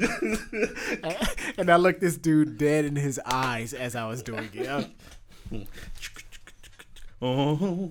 and 1.58 1.70
I 1.70 1.76
looked 1.76 2.00
this 2.00 2.16
dude 2.16 2.56
dead 2.58 2.84
in 2.84 2.96
his 2.96 3.20
eyes 3.24 3.72
as 3.74 3.94
I 3.94 4.06
was 4.06 4.22
doing 4.22 4.48
it, 4.54 4.90
oh, 7.22 7.90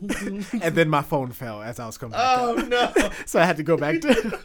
and 0.61 0.75
then 0.75 0.89
my 0.89 1.01
phone 1.01 1.31
fell 1.31 1.61
as 1.61 1.79
I 1.79 1.85
was 1.85 1.97
coming 1.97 2.13
back 2.13 2.37
oh 2.39 2.53
no. 2.55 3.09
so 3.25 3.39
I 3.39 3.45
had 3.45 3.57
to 3.57 3.63
go 3.63 3.77
back 3.77 4.01
to. 4.01 4.39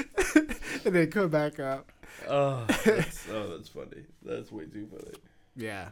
and 0.84 0.94
then 0.94 1.10
come 1.10 1.28
back 1.28 1.58
up. 1.60 1.90
Oh, 2.28 2.64
that's, 2.84 3.28
oh, 3.30 3.48
that's 3.56 3.68
funny. 3.68 4.04
That's 4.22 4.52
way 4.52 4.64
too 4.66 4.88
funny. 4.90 5.14
Yeah, 5.56 5.88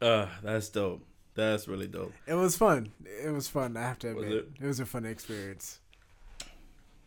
Uh, 0.00 0.26
that's 0.42 0.68
dope. 0.70 1.04
That's 1.36 1.68
really 1.68 1.86
dope. 1.86 2.12
it 2.26 2.34
was 2.34 2.56
fun. 2.56 2.92
It 3.04 3.30
was 3.30 3.46
fun. 3.48 3.76
I 3.76 3.82
have 3.82 3.98
to 4.00 4.14
Was 4.14 4.24
admit, 4.24 4.38
it? 4.38 4.48
it 4.62 4.66
was 4.66 4.80
a 4.80 4.86
fun 4.86 5.04
experience. 5.04 5.80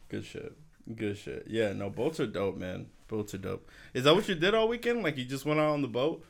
Good 0.08 0.24
shit. 0.26 0.54
Good 0.96 1.18
shit. 1.18 1.46
Yeah, 1.48 1.74
no, 1.74 1.90
boats 1.90 2.20
are 2.20 2.28
dope, 2.28 2.58
man. 2.58 2.88
Boats 3.08 3.34
are 3.34 3.40
dope. 3.40 3.70
Is 3.94 4.04
that 4.06 4.16
what 4.16 4.28
you 4.30 4.36
did 4.36 4.54
all 4.56 4.68
weekend? 4.68 5.04
Like 5.04 5.18
you 5.18 5.26
just 5.26 5.46
went 5.46 5.60
out 5.60 5.72
on 5.72 5.82
the 5.82 5.88
boat? 5.88 6.24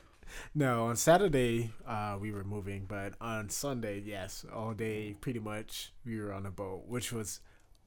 No, 0.54 0.86
on 0.86 0.96
Saturday 0.96 1.72
uh, 1.88 2.18
we 2.20 2.32
were 2.32 2.44
moving, 2.44 2.86
but 2.88 3.14
on 3.20 3.50
Sunday, 3.50 4.00
yes, 4.06 4.46
all 4.54 4.74
day 4.74 5.16
pretty 5.20 5.40
much 5.40 5.92
we 6.06 6.20
were 6.20 6.32
on 6.34 6.46
a 6.46 6.52
boat, 6.52 6.84
which 6.88 7.12
was 7.12 7.40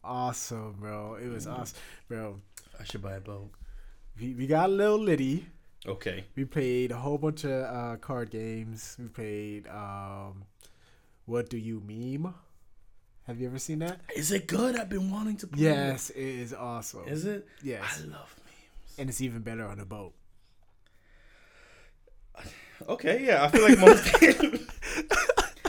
awesome, 0.03 0.77
bro. 0.81 1.14
It 1.14 1.29
was 1.29 1.46
awesome, 1.46 1.79
bro. 2.09 2.40
I 2.81 2.85
should 2.85 3.03
buy 3.03 3.14
a 3.14 3.20
boat. 3.20 3.51
We, 4.20 4.35
we 4.35 4.46
got 4.46 4.68
a 4.70 4.72
little 4.72 4.98
litty. 4.98 5.46
Okay. 5.87 6.25
We 6.37 6.45
played 6.45 6.92
a 6.92 6.97
whole 6.97 7.18
bunch 7.18 7.45
of 7.45 7.51
uh, 7.51 7.97
card 7.97 8.31
games. 8.31 8.97
We 9.01 9.09
played 9.09 9.66
um, 9.68 10.45
What 11.27 11.49
Do 11.51 11.59
You 11.59 11.81
Meme? 11.85 12.33
Have 13.27 13.40
you 13.40 13.47
ever 13.49 13.59
seen 13.59 13.81
that? 13.81 14.01
Is 14.16 14.31
it 14.33 14.47
good? 14.47 14.77
I've 14.77 14.88
been 14.88 15.11
wanting 15.11 15.37
to 15.38 15.47
play. 15.47 15.62
Yes, 15.64 16.11
it 16.11 16.18
is 16.23 16.53
awesome. 16.55 17.07
Is 17.09 17.25
it? 17.25 17.47
Yes, 17.62 17.83
I 18.03 18.07
love 18.09 18.35
memes. 18.45 18.95
and 18.99 19.09
it's 19.09 19.21
even 19.21 19.42
better 19.42 19.64
on 19.66 19.79
a 19.81 19.85
boat. 19.85 20.12
Okay, 22.88 23.25
yeah. 23.25 23.45
I 23.45 23.49
feel 23.49 23.62
like 23.62 23.79
most 23.79 24.21
games. 24.21 24.61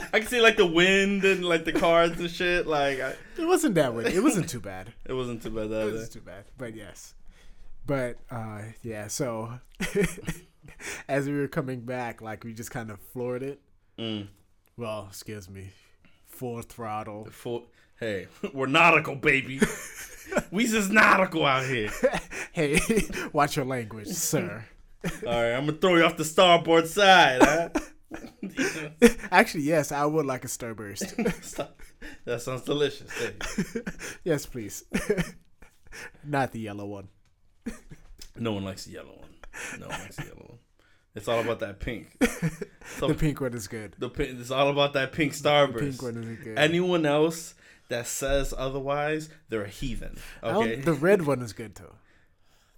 I 0.12 0.18
can 0.20 0.28
see 0.28 0.40
like 0.40 0.56
the 0.56 0.66
wind 0.66 1.24
and 1.24 1.44
like 1.44 1.64
the 1.64 1.72
cards 1.72 2.18
and 2.20 2.30
shit. 2.30 2.66
Like 2.66 3.00
I, 3.00 3.14
It 3.38 3.46
wasn't 3.46 3.76
that 3.76 3.94
way. 3.94 4.06
It 4.14 4.22
wasn't 4.22 4.48
too 4.48 4.60
bad. 4.60 4.92
it 5.04 5.12
wasn't 5.12 5.42
too 5.42 5.50
bad 5.50 5.66
It 5.70 5.72
either. 5.72 5.92
was 5.92 6.08
too 6.08 6.20
bad, 6.20 6.44
but 6.58 6.74
yes. 6.74 7.14
But 7.86 8.16
uh, 8.30 8.62
yeah, 8.82 9.08
so 9.08 9.58
as 11.08 11.28
we 11.28 11.38
were 11.38 11.48
coming 11.48 11.80
back, 11.80 12.22
like 12.22 12.44
we 12.44 12.54
just 12.54 12.70
kind 12.70 12.90
of 12.90 12.98
floored 13.12 13.42
it. 13.42 13.60
Mm. 13.98 14.28
Well, 14.76 15.06
excuse 15.08 15.48
me, 15.48 15.70
full 16.26 16.62
throttle. 16.62 17.28
Full, 17.30 17.66
hey, 18.00 18.26
we're 18.54 18.66
nautical, 18.66 19.16
baby. 19.16 19.60
we 20.50 20.66
just 20.66 20.90
nautical 20.90 21.44
out 21.44 21.66
here. 21.66 21.90
hey, 22.52 22.80
watch 23.32 23.56
your 23.56 23.66
language, 23.66 24.08
sir. 24.08 24.64
All 25.26 25.32
right, 25.32 25.52
I'm 25.52 25.66
gonna 25.66 25.78
throw 25.78 25.96
you 25.96 26.04
off 26.04 26.16
the 26.16 26.24
starboard 26.24 26.86
side, 26.86 27.42
huh? 27.42 27.68
Actually, 29.30 29.64
yes, 29.64 29.92
I 29.92 30.06
would 30.06 30.24
like 30.24 30.44
a 30.44 30.48
starburst. 30.48 31.68
That 32.24 32.40
sounds 32.40 32.62
delicious. 32.62 33.10
Yes, 34.24 34.46
please. 34.46 34.84
Not 36.24 36.52
the 36.52 36.60
yellow 36.60 36.86
one. 36.86 37.08
No 38.36 38.52
one 38.52 38.64
likes 38.64 38.84
the 38.84 38.92
yellow 38.92 39.14
one. 39.16 39.80
No 39.80 39.86
one 39.88 40.00
likes 40.00 40.16
the 40.16 40.24
yellow 40.24 40.46
one. 40.48 40.58
It's 41.14 41.28
all 41.28 41.40
about 41.40 41.60
that 41.60 41.80
pink. 41.80 42.08
So 42.98 43.08
The 43.08 43.14
pink 43.14 43.40
one 43.40 43.54
is 43.54 43.66
good. 43.66 43.94
the 43.98 44.10
pink. 44.10 44.38
It's 44.38 44.50
all 44.50 44.68
about 44.68 44.92
that 44.92 45.12
pink 45.12 45.32
The 45.32 45.48
starburst. 45.48 45.78
pink 45.80 46.02
one 46.02 46.16
is 46.16 46.38
good. 46.44 46.58
Anyone 46.58 47.06
else 47.06 47.54
that 47.88 48.06
says 48.06 48.52
otherwise, 48.56 49.30
they're 49.48 49.62
a 49.64 49.68
heathen. 49.68 50.18
Okay, 50.42 50.76
the 50.76 50.92
red 50.92 51.22
one 51.26 51.40
is 51.40 51.52
good 51.54 51.74
too. 51.74 51.92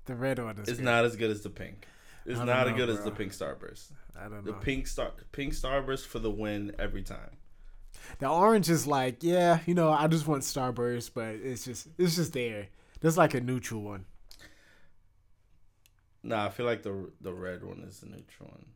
The 0.04 0.14
red 0.14 0.38
one 0.38 0.58
is 0.58 0.68
it's 0.68 0.78
good. 0.78 0.84
not 0.84 1.04
as 1.04 1.16
good 1.16 1.30
as 1.30 1.42
the 1.42 1.50
pink. 1.50 1.86
It's 2.24 2.38
not 2.38 2.66
as 2.66 2.72
know, 2.72 2.76
good 2.76 2.88
as 2.90 3.02
the 3.02 3.10
pink 3.10 3.32
starburst. 3.32 3.90
I 4.18 4.28
don't 4.28 4.44
The 4.44 4.52
pink 4.52 4.86
star, 4.86 5.12
pink 5.32 5.52
starburst 5.54 6.06
for 6.06 6.18
the 6.18 6.30
win 6.30 6.72
every 6.78 7.02
time. 7.02 7.36
The 8.18 8.28
orange 8.28 8.68
is 8.70 8.86
like, 8.86 9.22
yeah, 9.22 9.60
you 9.66 9.74
know, 9.74 9.90
I 9.90 10.06
just 10.06 10.26
want 10.26 10.42
Starburst, 10.42 11.10
but 11.14 11.28
it's 11.34 11.64
just 11.64 11.88
it's 11.98 12.16
just 12.16 12.32
there. 12.32 12.68
There's 13.00 13.18
like 13.18 13.34
a 13.34 13.40
neutral 13.40 13.82
one. 13.82 14.04
Nah, 16.26 16.46
I 16.46 16.48
feel 16.50 16.66
like 16.66 16.82
the 16.82 17.10
the 17.20 17.32
red 17.32 17.62
one 17.62 17.84
is 17.88 18.00
the 18.00 18.06
neutral 18.06 18.48
one. 18.50 18.66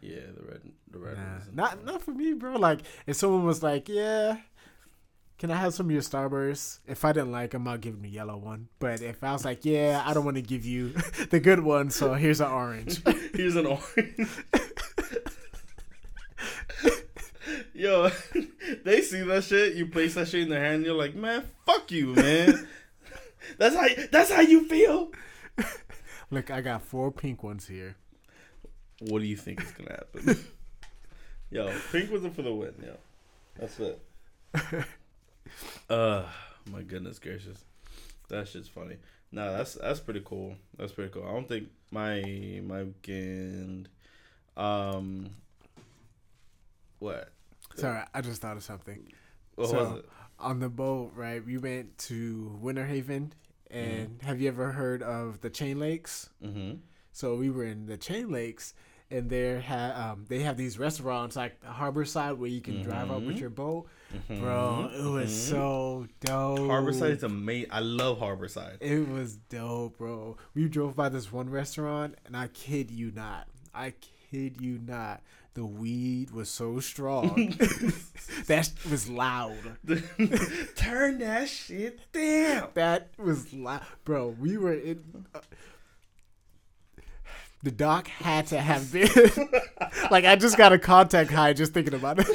Yeah, 0.00 0.20
the 0.36 0.44
red 0.46 0.60
the 0.90 0.98
red 0.98 1.16
Nah, 1.16 1.22
one. 1.24 1.38
Is 1.40 1.48
not 1.52 1.84
not 1.84 2.02
for 2.02 2.12
me, 2.12 2.34
bro. 2.34 2.56
Like 2.56 2.80
if 3.06 3.16
someone 3.16 3.44
was 3.44 3.62
like, 3.62 3.88
yeah, 3.88 4.36
can 5.38 5.50
I 5.50 5.56
have 5.56 5.72
some 5.72 5.86
of 5.86 5.92
your 5.92 6.02
Starburst? 6.02 6.80
If 6.86 7.04
I 7.06 7.12
didn't 7.12 7.32
like 7.32 7.52
them, 7.52 7.66
I'll 7.66 7.78
give 7.78 7.94
them 7.94 8.02
the 8.02 8.10
yellow 8.10 8.36
one. 8.36 8.68
But 8.78 9.00
if 9.00 9.24
I 9.24 9.32
was 9.32 9.44
like, 9.44 9.64
yeah, 9.64 10.02
I 10.04 10.12
don't 10.12 10.24
want 10.26 10.36
to 10.36 10.42
give 10.42 10.66
you 10.66 10.88
the 11.30 11.40
good 11.40 11.60
one, 11.60 11.88
so 11.90 12.12
here's 12.14 12.40
an 12.40 12.50
orange. 12.50 13.02
Here's 13.34 13.54
an 13.56 13.66
orange. 13.66 14.28
Yo, 17.72 18.10
they 18.84 19.00
see 19.00 19.22
that 19.22 19.44
shit. 19.44 19.74
You 19.76 19.86
place 19.86 20.14
that 20.14 20.26
shit 20.28 20.42
in 20.42 20.48
their 20.48 20.60
hand. 20.60 20.84
You're 20.84 20.94
like, 20.94 21.14
man, 21.14 21.44
fuck 21.64 21.90
you, 21.92 22.08
man. 22.14 22.66
that's 23.58 23.76
how. 23.76 23.86
That's 24.10 24.32
how 24.32 24.40
you 24.40 24.66
feel. 24.68 25.12
Look, 26.30 26.50
I 26.50 26.60
got 26.60 26.82
four 26.82 27.10
pink 27.10 27.42
ones 27.42 27.66
here. 27.66 27.96
What 29.00 29.20
do 29.20 29.26
you 29.26 29.36
think 29.36 29.62
is 29.62 29.70
gonna 29.72 29.92
happen? 29.92 30.44
yo, 31.50 31.72
pink 31.92 32.10
was 32.10 32.24
it 32.24 32.34
for 32.34 32.42
the 32.42 32.52
win. 32.52 32.74
Yo, 32.82 32.96
that's 33.58 33.78
it. 33.80 34.00
uh, 35.90 36.24
my 36.70 36.82
goodness 36.82 37.18
gracious, 37.18 37.64
that 38.28 38.48
shit's 38.48 38.68
funny. 38.68 38.96
Nah, 39.30 39.52
that's 39.52 39.74
that's 39.74 40.00
pretty 40.00 40.22
cool. 40.24 40.54
That's 40.76 40.92
pretty 40.92 41.10
cool. 41.12 41.24
I 41.26 41.32
don't 41.32 41.48
think 41.48 41.68
my 41.90 42.60
my 42.64 42.84
weekend. 42.84 43.88
Um, 44.56 45.30
what? 46.98 47.30
Sorry, 47.76 48.02
I 48.12 48.20
just 48.20 48.42
thought 48.42 48.56
of 48.56 48.64
something. 48.64 49.12
What 49.54 49.68
So- 49.68 49.76
was 49.84 49.98
it? 50.00 50.08
On 50.40 50.60
the 50.60 50.68
boat, 50.68 51.12
right? 51.16 51.44
We 51.44 51.58
went 51.58 51.98
to 51.98 52.56
Winter 52.60 52.86
Haven, 52.86 53.32
and 53.70 54.20
have 54.22 54.40
you 54.40 54.48
ever 54.48 54.72
heard 54.72 55.02
of 55.02 55.40
the 55.40 55.50
Chain 55.50 55.78
Lakes? 55.78 56.30
Mm-hmm. 56.44 56.76
So 57.12 57.36
we 57.36 57.50
were 57.50 57.64
in 57.64 57.86
the 57.86 57.96
Chain 57.96 58.30
Lakes, 58.30 58.74
and 59.10 59.28
there 59.28 59.60
ha- 59.60 60.12
um, 60.12 60.26
they 60.28 60.40
have 60.40 60.56
these 60.56 60.78
restaurants 60.78 61.36
like 61.36 61.60
the 61.60 61.68
harbor 61.68 62.04
side 62.04 62.32
where 62.32 62.50
you 62.50 62.60
can 62.60 62.82
drive 62.82 63.10
up 63.10 63.22
with 63.22 63.38
your 63.38 63.50
boat. 63.50 63.88
Mm-hmm. 64.14 64.40
Bro, 64.40 64.90
it 64.94 65.04
was 65.04 65.48
so 65.48 66.06
dope. 66.20 66.60
Harborside 66.60 67.16
is 67.16 67.22
amazing. 67.22 67.70
I 67.70 67.80
love 67.80 68.18
Harborside. 68.18 68.78
It 68.80 69.08
was 69.08 69.36
dope, 69.36 69.98
bro. 69.98 70.36
We 70.54 70.68
drove 70.68 70.94
by 70.96 71.08
this 71.08 71.32
one 71.32 71.50
restaurant, 71.50 72.16
and 72.24 72.36
I 72.36 72.48
kid 72.48 72.90
you 72.90 73.10
not, 73.14 73.48
I 73.74 73.94
kid 74.30 74.60
you 74.60 74.78
not, 74.86 75.22
the 75.58 75.66
weed 75.66 76.30
was 76.30 76.48
so 76.48 76.78
strong. 76.78 77.52
that 78.46 78.70
was 78.88 79.08
loud. 79.08 79.58
Turn 80.76 81.18
that 81.18 81.48
shit 81.48 82.12
down. 82.12 82.68
That 82.74 83.10
was 83.18 83.52
loud, 83.52 83.82
bro. 84.04 84.28
We 84.28 84.56
were 84.56 84.74
in. 84.74 85.26
Uh, 85.34 85.40
the 87.64 87.72
dock 87.72 88.06
had 88.06 88.46
to 88.46 88.60
have 88.60 88.92
been 88.92 89.08
like 90.12 90.24
I 90.24 90.36
just 90.36 90.56
got 90.56 90.72
a 90.72 90.78
contact 90.78 91.32
high 91.32 91.54
just 91.54 91.74
thinking 91.74 91.94
about 91.94 92.18
it. 92.20 92.26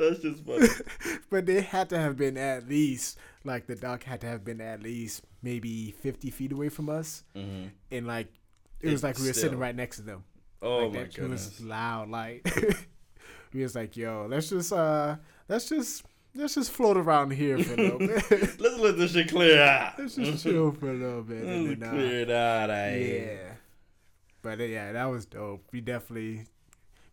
That's 0.00 0.18
just 0.18 0.44
funny. 0.44 0.66
but 1.30 1.46
they 1.46 1.60
had 1.60 1.90
to 1.90 1.98
have 2.00 2.16
been 2.16 2.36
at 2.36 2.68
least 2.68 3.18
like 3.44 3.68
the 3.68 3.76
dock 3.76 4.02
had 4.02 4.20
to 4.22 4.26
have 4.26 4.44
been 4.44 4.60
at 4.60 4.82
least 4.82 5.22
maybe 5.42 5.92
fifty 5.92 6.30
feet 6.32 6.50
away 6.50 6.70
from 6.70 6.90
us, 6.90 7.22
hmm 7.36 7.66
and 7.92 8.04
like 8.04 8.32
it 8.84 8.92
was 8.92 9.02
like 9.02 9.18
we 9.18 9.26
were 9.26 9.32
still. 9.32 9.42
sitting 9.44 9.58
right 9.58 9.74
next 9.74 9.96
to 9.96 10.02
them. 10.02 10.24
Oh 10.62 10.78
like 10.86 10.92
my 10.92 10.98
that 11.04 11.14
goodness. 11.14 11.46
was 11.46 11.60
loud. 11.60 12.08
Like 12.10 12.48
we 13.52 13.62
was 13.62 13.74
like, 13.74 13.96
yo, 13.96 14.26
let's 14.28 14.48
just 14.50 14.72
uh, 14.72 15.16
let's 15.48 15.68
just 15.68 16.04
let's 16.34 16.54
just 16.54 16.70
float 16.70 16.96
around 16.96 17.30
here 17.32 17.58
for 17.58 17.74
a 17.74 17.76
little 17.76 17.98
bit. 18.06 18.60
Let's 18.60 18.78
let 18.78 18.96
this 18.96 19.12
shit 19.12 19.28
clear 19.30 19.62
out. 19.62 19.94
let's 19.98 20.14
just 20.16 20.42
chill 20.42 20.72
for 20.72 20.90
a 20.90 20.94
little 20.94 21.22
bit. 21.22 21.44
Let's 21.44 21.80
then, 21.80 21.88
uh, 21.88 21.92
clear 21.92 22.20
it 22.20 22.30
out. 22.30 22.70
eh? 22.70 22.96
Yeah. 22.98 23.52
But 24.42 24.60
uh, 24.60 24.64
yeah, 24.64 24.92
that 24.92 25.04
was 25.06 25.26
dope. 25.26 25.64
We 25.72 25.80
definitely 25.80 26.46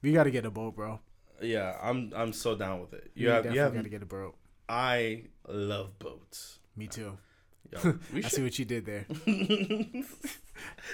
We 0.01 0.13
got 0.13 0.23
to 0.23 0.31
get 0.31 0.45
a 0.45 0.51
boat, 0.51 0.75
bro. 0.75 0.99
Yeah, 1.41 1.75
I'm 1.81 2.11
I'm 2.15 2.33
so 2.33 2.55
down 2.55 2.81
with 2.81 2.93
it. 2.93 3.11
You 3.15 3.27
we 3.27 3.33
have 3.33 3.43
definitely 3.43 3.55
you 3.57 3.61
have 3.63 3.73
got 3.73 3.83
to 3.83 3.89
get 3.89 4.03
a 4.03 4.05
boat. 4.05 4.35
I 4.69 5.23
love 5.47 5.97
boats. 5.99 6.59
Me 6.75 6.87
too. 6.87 7.17
Yo, 7.71 7.95
we 8.13 8.23
I 8.23 8.27
see 8.27 8.43
what 8.43 8.57
you 8.59 8.65
did 8.65 8.85
there. 8.85 9.05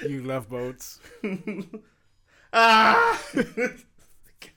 You 0.08 0.22
love 0.24 0.50
boats. 0.50 1.00
ah! 2.54 3.22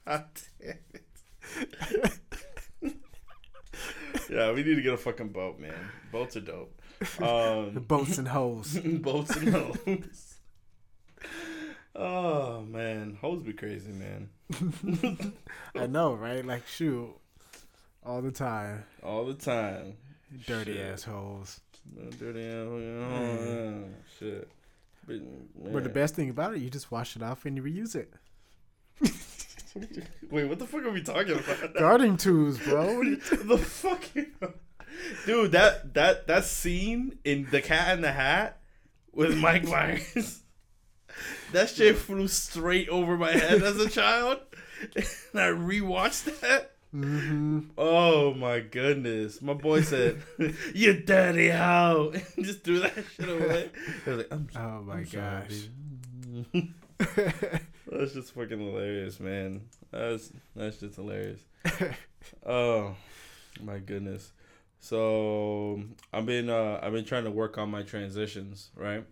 God 0.04 0.24
damn 0.60 0.78
it. 0.92 1.04
yeah, 4.30 4.52
we 4.52 4.62
need 4.62 4.76
to 4.76 4.82
get 4.82 4.94
a 4.94 4.98
fucking 4.98 5.30
boat, 5.30 5.58
man. 5.58 5.74
Boats 6.12 6.36
are 6.36 6.40
dope. 6.40 6.80
Um, 7.20 7.84
Boats 7.88 8.18
and 8.18 8.28
hoes. 8.28 8.78
boats 9.00 9.34
and 9.36 9.48
hoes. 9.48 10.34
Oh 11.94 12.62
man, 12.62 13.18
hoes 13.20 13.42
be 13.42 13.52
crazy, 13.52 13.92
man. 13.92 14.28
I 15.74 15.86
know, 15.86 16.14
right? 16.14 16.44
Like, 16.44 16.66
shoot. 16.66 17.10
All 18.04 18.22
the 18.22 18.30
time. 18.30 18.84
All 19.02 19.24
the 19.26 19.34
time. 19.34 19.96
Dirty 20.46 20.74
Shit. 20.74 20.92
assholes. 20.92 21.60
Dirty 22.18 22.46
ass. 22.46 22.68
Oh, 22.68 23.84
shit. 24.18 24.48
But, 25.06 25.72
But 25.72 25.82
the 25.84 25.88
best 25.90 26.14
thing 26.14 26.30
about 26.30 26.54
it, 26.54 26.60
you 26.60 26.70
just 26.70 26.90
wash 26.90 27.16
it 27.16 27.22
off 27.22 27.44
and 27.46 27.56
you 27.56 27.62
reuse 27.62 27.94
it. 27.96 28.12
Wait, 30.30 30.44
what 30.44 30.58
the 30.58 30.66
fuck 30.66 30.82
are 30.82 30.90
we 30.90 31.02
talking 31.02 31.32
about? 31.38 31.74
Gardening 31.78 32.16
tools, 32.16 32.58
bro. 32.58 32.86
What 32.96 33.06
are 33.06 33.10
you- 33.10 33.16
the 33.44 33.58
fuck, 33.58 34.02
dude. 35.26 35.52
That 35.52 35.94
that 35.94 36.26
that 36.26 36.44
scene 36.44 37.18
in 37.24 37.46
The 37.50 37.60
Cat 37.62 37.94
in 37.94 38.02
the 38.02 38.12
Hat 38.12 38.60
with 39.12 39.36
Mike 39.36 39.64
Myers. 39.64 40.40
That 41.52 41.68
shit 41.68 41.96
flew 41.96 42.28
straight 42.28 42.88
over 42.88 43.16
my 43.16 43.32
head 43.32 43.62
as 43.62 43.76
a 43.78 43.88
child, 43.88 44.38
and 44.94 45.04
I 45.40 45.48
rewatched 45.48 46.40
that. 46.40 46.72
Mhm. 46.94 47.70
Oh 47.78 48.34
my 48.34 48.58
goodness! 48.60 49.40
My 49.40 49.52
boy 49.54 49.82
said, 49.82 50.20
"You 50.74 51.00
dirty 51.02 51.50
hoe!" 51.50 52.12
just 52.40 52.64
threw 52.64 52.80
that 52.80 53.04
shit 53.16 53.28
away. 53.28 53.70
I 54.06 54.10
was 54.10 54.18
like, 54.18 54.32
"I'm, 54.32 54.48
Oh 54.56 54.82
my 54.82 54.94
I'm 54.94 55.04
gosh. 55.04 55.68
baby." 56.52 56.74
That's 57.86 58.12
just 58.12 58.34
fucking 58.34 58.58
hilarious, 58.58 59.20
man. 59.20 59.62
That's 59.92 60.32
that's 60.56 60.78
just 60.78 60.96
hilarious. 60.96 61.40
oh 62.46 62.96
my 63.62 63.78
goodness. 63.78 64.32
So 64.80 65.82
I've 66.12 66.26
been 66.26 66.48
uh 66.50 66.80
I've 66.82 66.92
been 66.92 67.04
trying 67.04 67.24
to 67.24 67.30
work 67.30 67.56
on 67.56 67.70
my 67.70 67.82
transitions, 67.82 68.70
right? 68.74 69.04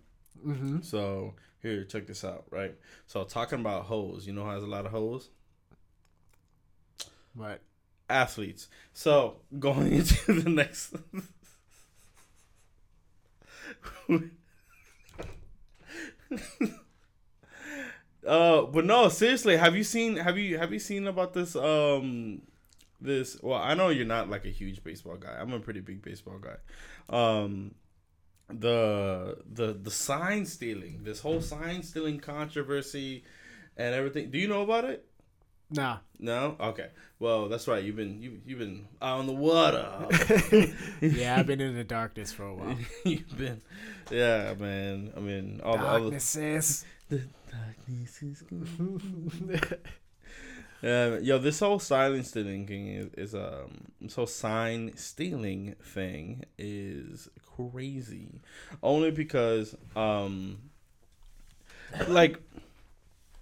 hmm 0.43 0.81
So 0.81 1.35
here, 1.63 1.85
check 1.85 2.07
this 2.09 2.25
out, 2.25 2.45
right? 2.51 2.75
So 3.07 3.23
talking 3.25 3.61
about 3.61 3.85
hoes, 3.85 4.27
you 4.27 4.33
know 4.33 4.45
how 4.45 4.53
there's 4.53 4.65
a 4.65 4.67
lot 4.67 4.85
of 4.87 4.91
hoes? 4.93 5.29
But 7.35 7.61
Athletes. 8.09 8.69
So 8.93 9.39
going 9.59 9.93
into 9.99 10.33
the 10.43 10.51
next 10.51 10.95
Uh, 18.27 18.63
but 18.63 18.85
no, 18.85 19.09
seriously, 19.09 19.57
have 19.57 19.77
you 19.77 19.85
seen 19.85 20.17
have 20.17 20.37
you 20.37 20.59
have 20.59 20.73
you 20.73 20.79
seen 20.79 21.07
about 21.07 21.33
this 21.35 21.55
um 21.55 22.43
this 23.01 23.39
well, 23.43 23.61
I 23.61 23.75
know 23.75 23.91
you're 23.91 24.05
not 24.07 24.29
like 24.29 24.45
a 24.45 24.51
huge 24.51 24.83
baseball 24.83 25.17
guy. 25.17 25.37
I'm 25.39 25.53
a 25.53 25.61
pretty 25.61 25.81
big 25.81 26.03
baseball 26.03 26.39
guy. 26.39 26.57
Um 27.09 27.75
the 28.51 29.39
the 29.53 29.75
the 29.75 29.91
sign 29.93 30.47
stealing, 30.47 31.05
this 31.05 31.21
whole 31.21 31.43
sign 31.43 31.83
stealing 31.83 32.21
controversy 32.21 33.25
and 33.77 33.95
everything. 33.95 34.31
Do 34.31 34.39
you 34.39 34.49
know 34.49 34.63
about 34.63 34.85
it? 34.87 35.08
Nah. 35.71 35.99
No? 36.19 36.57
Okay. 36.61 36.89
Well, 37.19 37.49
that's 37.49 37.67
right. 37.67 37.83
You've 37.83 37.97
been 37.97 38.23
you 38.23 38.41
you've 38.47 38.59
been 38.59 38.87
out 39.03 39.19
on 39.19 39.27
the 39.27 39.33
water. 39.33 40.07
yeah, 41.01 41.37
I've 41.39 41.47
been 41.47 41.61
in 41.61 41.75
the 41.75 41.85
darkness 41.85 42.33
for 42.33 42.45
a 42.45 42.55
while. 42.55 42.77
you've 43.05 43.37
been 43.37 43.61
Yeah, 44.11 44.55
man. 44.59 45.13
I 45.17 45.21
mean 45.21 45.61
all 45.65 45.79
the 45.79 45.87
all 45.87 46.11
the 46.11 46.11
Darkness. 46.11 46.85
The 47.09 47.23
darkness 47.51 48.23
is 48.23 48.45
yo, 50.83 51.39
this 51.39 51.61
whole 51.61 51.79
sign 51.79 52.23
stealing 52.23 52.67
thing 52.67 52.89
is, 52.89 53.15
is 53.15 53.35
um, 53.35 53.87
this 54.01 54.15
whole 54.15 54.27
sign 54.27 54.93
stealing 54.95 55.75
thing 55.83 56.45
is 56.59 57.31
crazy. 57.57 58.43
Only 58.83 59.11
because 59.11 59.75
um, 59.97 60.59
like, 62.09 62.41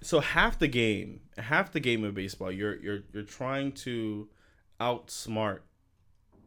so 0.07 0.21
half 0.21 0.59
the 0.59 0.69
game, 0.69 1.21
half 1.37 1.73
the 1.73 1.81
game 1.81 2.05
of 2.05 2.14
baseball, 2.14 2.53
you're 2.53 2.77
you're 2.77 3.01
you're 3.12 3.25
trying 3.25 3.73
to 3.73 4.29
outsmart 4.81 5.61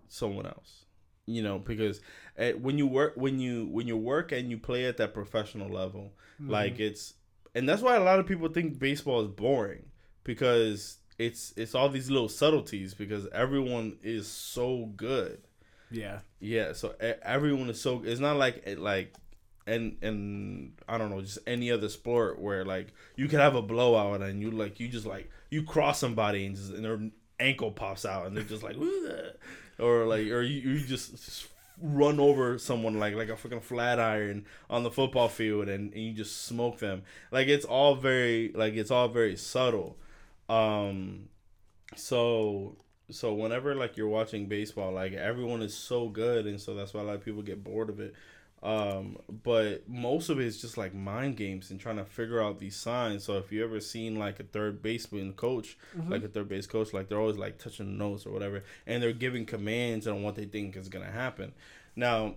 someone 0.07 0.45
else. 0.45 0.85
You 1.25 1.43
know, 1.43 1.59
because 1.59 2.01
uh, 2.39 2.51
when 2.51 2.77
you 2.77 2.87
work, 2.87 3.13
when 3.15 3.39
you 3.39 3.67
when 3.67 3.85
you 3.87 3.97
work 3.97 4.31
and 4.31 4.49
you 4.49 4.57
play 4.57 4.85
at 4.85 4.97
that 4.97 5.13
professional 5.13 5.69
level, 5.69 6.13
mm-hmm. 6.41 6.51
like 6.51 6.79
it's, 6.79 7.15
and 7.53 7.67
that's 7.67 7.81
why 7.81 7.97
a 7.97 8.03
lot 8.03 8.19
of 8.19 8.25
people 8.25 8.47
think 8.47 8.79
baseball 8.79 9.21
is 9.21 9.27
boring 9.27 9.83
because 10.23 10.97
it's 11.19 11.53
it's 11.57 11.75
all 11.75 11.89
these 11.89 12.09
little 12.09 12.29
subtleties 12.29 12.93
because 12.93 13.27
everyone 13.33 13.97
is 14.01 14.27
so 14.27 14.91
good. 14.95 15.41
yeah. 15.91 16.19
Yeah, 16.39 16.71
so 16.73 16.95
e- 17.03 17.19
everyone 17.21 17.69
is 17.69 17.81
so. 17.81 18.01
It's 18.05 18.21
not 18.21 18.37
like 18.37 18.63
it 18.65 18.79
like, 18.79 19.13
and 19.69 19.97
and 20.01 20.73
I 20.87 20.97
don't 20.97 21.09
know, 21.09 21.21
just 21.21 21.39
any 21.45 21.71
other 21.71 21.89
sport 21.89 22.39
where 22.39 22.65
like 22.65 22.87
you 23.15 23.27
could 23.27 23.39
have 23.39 23.55
a 23.55 23.61
blowout 23.61 24.21
and 24.21 24.41
you 24.41 24.51
like 24.51 24.79
you 24.79 24.87
just 24.87 25.05
like 25.05 25.29
you 25.49 25.63
cross 25.63 25.99
somebody 25.99 26.45
and 26.45 26.55
just 26.55 26.71
and 26.71 26.83
their 26.83 26.99
ankle 27.39 27.71
pops 27.71 28.05
out 28.05 28.27
and 28.27 28.35
they're 28.35 28.43
just 28.43 28.63
like, 28.63 28.75
or 29.79 30.05
like 30.05 30.27
or 30.27 30.41
you, 30.41 30.71
you 30.71 30.79
just, 30.79 31.11
just 31.11 31.47
run 31.81 32.19
over 32.19 32.57
someone 32.57 32.99
like 32.99 33.15
like 33.15 33.29
a 33.29 33.33
freaking 33.33 33.61
flat 33.61 33.99
iron 33.99 34.45
on 34.69 34.83
the 34.83 34.91
football 34.91 35.29
field 35.29 35.69
and, 35.69 35.93
and 35.93 36.03
you 36.03 36.13
just 36.13 36.45
smoke 36.45 36.79
them. 36.79 37.03
Like 37.31 37.47
it's 37.47 37.65
all 37.65 37.95
very 37.95 38.51
like 38.53 38.73
it's 38.73 38.91
all 38.91 39.07
very 39.07 39.35
subtle. 39.35 39.97
Um, 40.49 41.29
so 41.95 42.75
so 43.11 43.33
whenever 43.33 43.75
like 43.75 43.97
you're 43.97 44.07
watching 44.07 44.45
baseball 44.45 44.91
like 44.91 45.13
everyone 45.13 45.61
is 45.61 45.75
so 45.75 46.09
good 46.09 46.45
and 46.45 46.61
so 46.61 46.75
that's 46.75 46.93
why 46.93 47.01
a 47.01 47.03
lot 47.03 47.15
of 47.15 47.25
people 47.25 47.41
get 47.41 47.63
bored 47.63 47.89
of 47.89 47.99
it 47.99 48.13
um 48.61 49.17
but 49.43 49.87
most 49.87 50.29
of 50.29 50.39
it 50.39 50.45
is 50.45 50.59
just 50.59 50.77
like 50.77 50.93
mind 50.93 51.37
games 51.37 51.71
and 51.71 51.79
trying 51.79 51.95
to 51.95 52.03
figure 52.03 52.41
out 52.41 52.59
these 52.59 52.75
signs. 52.75 53.23
So 53.23 53.37
if 53.37 53.51
you 53.51 53.63
ever 53.63 53.79
seen 53.79 54.17
like 54.17 54.39
a 54.39 54.43
third 54.43 54.81
baseman 54.81 55.33
coach 55.33 55.77
like 56.09 56.23
a 56.23 56.27
third 56.27 56.49
base 56.49 56.67
coach 56.67 56.91
like 56.93 57.07
they're 57.07 57.19
always 57.19 57.37
like 57.37 57.57
touching 57.57 57.85
the 57.85 58.03
nose 58.03 58.25
or 58.25 58.31
whatever 58.31 58.63
and 58.85 59.01
they're 59.01 59.13
giving 59.13 59.45
commands 59.45 60.07
on 60.07 60.23
what 60.23 60.35
they 60.35 60.45
think 60.45 60.75
is 60.75 60.89
gonna 60.89 61.11
happen. 61.11 61.53
Now 61.95 62.35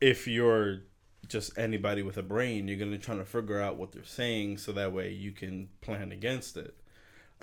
if 0.00 0.28
you're 0.28 0.82
just 1.26 1.58
anybody 1.58 2.02
with 2.02 2.16
a 2.16 2.22
brain 2.22 2.68
you're 2.68 2.78
gonna 2.78 2.98
try 2.98 3.16
to 3.16 3.24
figure 3.24 3.60
out 3.60 3.76
what 3.76 3.92
they're 3.92 4.04
saying 4.04 4.58
so 4.58 4.70
that 4.72 4.92
way 4.92 5.10
you 5.10 5.32
can 5.32 5.68
plan 5.80 6.12
against 6.12 6.56
it. 6.56 6.74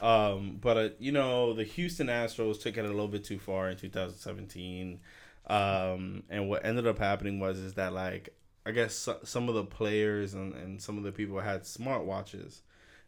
Um, 0.02 0.58
but 0.62 0.78
uh, 0.78 0.90
you 1.00 1.12
know, 1.12 1.54
the 1.54 1.64
Houston 1.64 2.08
Astros 2.08 2.62
took 2.62 2.78
it 2.78 2.86
a 2.86 2.88
little 2.88 3.08
bit 3.08 3.24
too 3.24 3.40
far 3.40 3.70
in 3.70 3.78
2017. 3.78 5.00
Um, 5.48 6.24
and 6.30 6.50
what 6.50 6.66
ended 6.66 6.88
up 6.88 7.00
happening 7.00 7.40
was 7.40 7.58
is 7.60 7.76
that 7.76 7.94
like 7.94 8.30
I 8.66 8.72
guess 8.72 8.94
so, 8.94 9.18
some 9.24 9.48
of 9.48 9.56
the 9.56 9.64
players 9.64 10.34
and, 10.34 10.54
and 10.56 10.82
some 10.82 10.98
of 10.98 11.04
the 11.04 11.12
people 11.12 11.40
had 11.40 11.64
smartwatches, 11.64 12.60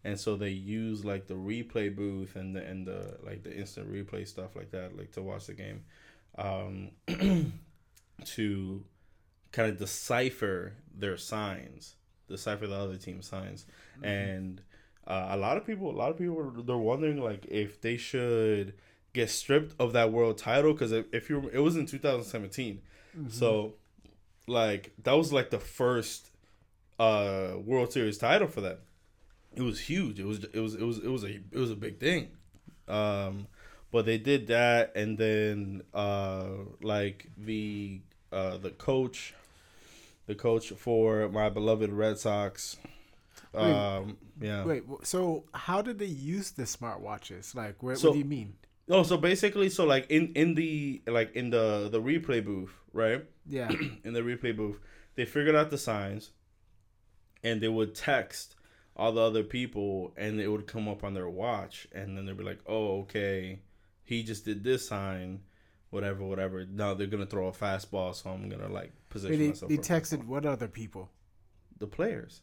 and 0.06 0.18
so 0.18 0.38
they 0.38 0.50
used 0.52 1.04
like 1.04 1.28
the 1.28 1.34
replay 1.34 1.94
booth 1.94 2.36
and 2.38 2.56
the 2.56 2.64
and 2.64 2.88
the 2.88 3.18
like 3.24 3.44
the 3.44 3.56
instant 3.58 3.92
replay 3.92 4.26
stuff 4.28 4.56
like 4.56 4.72
that, 4.72 4.98
like 4.98 5.12
to 5.14 5.22
watch 5.22 5.48
the 5.48 5.54
game, 5.54 5.84
um, 6.38 6.92
to 8.26 8.84
kind 9.52 9.70
of 9.72 9.78
decipher 9.78 10.74
their 10.96 11.18
signs, 11.18 11.96
decipher 12.28 12.68
the 12.68 12.76
other 12.76 12.98
team's 12.98 13.28
signs, 13.28 13.66
and 14.04 14.62
uh, 15.08 15.30
a 15.32 15.38
lot 15.38 15.58
of 15.58 15.66
people, 15.66 15.90
a 15.90 15.98
lot 15.98 16.12
of 16.12 16.18
people, 16.18 16.40
are- 16.40 16.62
they're 16.64 16.78
wondering 16.78 17.22
like 17.22 17.46
if 17.50 17.82
they 17.82 17.98
should 17.98 18.74
get 19.14 19.30
stripped 19.30 19.76
of 19.80 19.94
that 19.94 20.12
world 20.12 20.38
title 20.38 20.74
because 20.74 20.92
if, 20.92 21.06
if 21.14 21.30
you, 21.30 21.50
it 21.52 21.60
was 21.60 21.76
in 21.76 21.86
2017, 21.86 22.82
so 23.30 23.74
like 24.48 24.94
that 25.04 25.14
was 25.14 25.34
like 25.34 25.50
the 25.50 25.60
first 25.60 26.30
uh 27.00 27.54
World 27.64 27.92
Series 27.94 28.18
title 28.18 28.48
for 28.48 28.62
them. 28.62 28.78
It 29.56 29.62
was 29.62 29.80
huge. 29.80 30.20
It 30.20 30.26
was 30.26 30.44
it 30.54 30.60
was 30.60 30.76
it 30.76 30.82
was 30.84 30.98
it 31.00 31.08
was 31.10 31.24
a 31.24 31.30
it 31.52 31.56
was 31.58 31.72
a 31.72 31.76
big 31.76 32.00
thing. 32.00 32.30
Um, 32.88 33.48
but 33.92 34.06
they 34.06 34.18
did 34.18 34.48
that, 34.48 34.92
and 34.96 35.18
then 35.18 35.82
uh 35.94 36.48
like 36.82 37.28
the 37.38 38.02
uh 38.32 38.58
the 38.58 38.70
coach, 38.72 39.34
the 40.28 40.36
coach 40.36 40.70
for 40.70 41.28
my 41.30 41.50
beloved 41.50 41.92
Red 41.92 42.20
Sox. 42.20 42.78
Um, 43.54 44.18
yeah. 44.40 44.64
Wait, 44.64 44.84
so 45.04 45.46
how 45.54 45.82
did 45.82 45.98
they 45.98 46.06
use 46.06 46.52
the 46.52 46.64
smartwatches? 46.64 47.56
Like, 47.56 47.82
what, 47.82 47.98
So- 47.98 48.10
what 48.10 48.14
do 48.14 48.20
you 48.20 48.26
mean? 48.26 48.54
Oh, 48.90 49.04
so 49.04 49.18
basically, 49.18 49.70
so 49.70 49.86
like 49.86 50.10
in 50.10 50.32
in 50.34 50.56
the 50.56 51.02
like 51.08 51.36
in 51.36 51.50
the 51.52 51.90
the 51.92 52.02
replay 52.02 52.44
booth, 52.44 52.74
right? 52.94 53.24
Yeah. 53.48 53.70
in 54.04 54.14
the 54.14 54.22
replay 54.22 54.56
booth, 54.56 54.80
they 55.16 55.26
figured 55.26 55.56
out 55.56 55.70
the 55.70 55.78
signs, 55.78 56.32
and 57.44 57.62
they 57.62 57.68
would 57.68 57.94
text 57.96 58.56
all 58.96 59.12
the 59.12 59.22
other 59.22 59.44
people, 59.44 60.14
and 60.18 60.40
it 60.42 60.48
would 60.48 60.68
come 60.68 60.88
up 60.90 61.04
on 61.04 61.14
their 61.14 61.30
watch, 61.30 61.88
and 61.94 62.18
then 62.18 62.26
they'd 62.26 62.38
be 62.38 62.44
like, 62.44 62.60
"Oh, 62.66 63.02
okay, 63.02 63.62
he 64.04 64.24
just 64.24 64.46
did 64.46 64.64
this 64.64 64.88
sign." 64.88 65.42
Whatever, 65.92 66.24
whatever. 66.24 66.66
No, 66.66 66.94
they're 66.94 67.08
gonna 67.08 67.26
throw 67.26 67.48
a 67.48 67.52
fastball, 67.52 68.14
so 68.14 68.30
I'm 68.30 68.48
gonna 68.50 68.68
like 68.70 68.92
position 69.10 69.40
They, 69.40 69.48
myself. 69.48 69.70
they 69.70 69.78
texted 69.78 70.26
what 70.26 70.46
other 70.46 70.68
people? 70.68 71.10
the 71.80 71.88
players. 71.88 72.42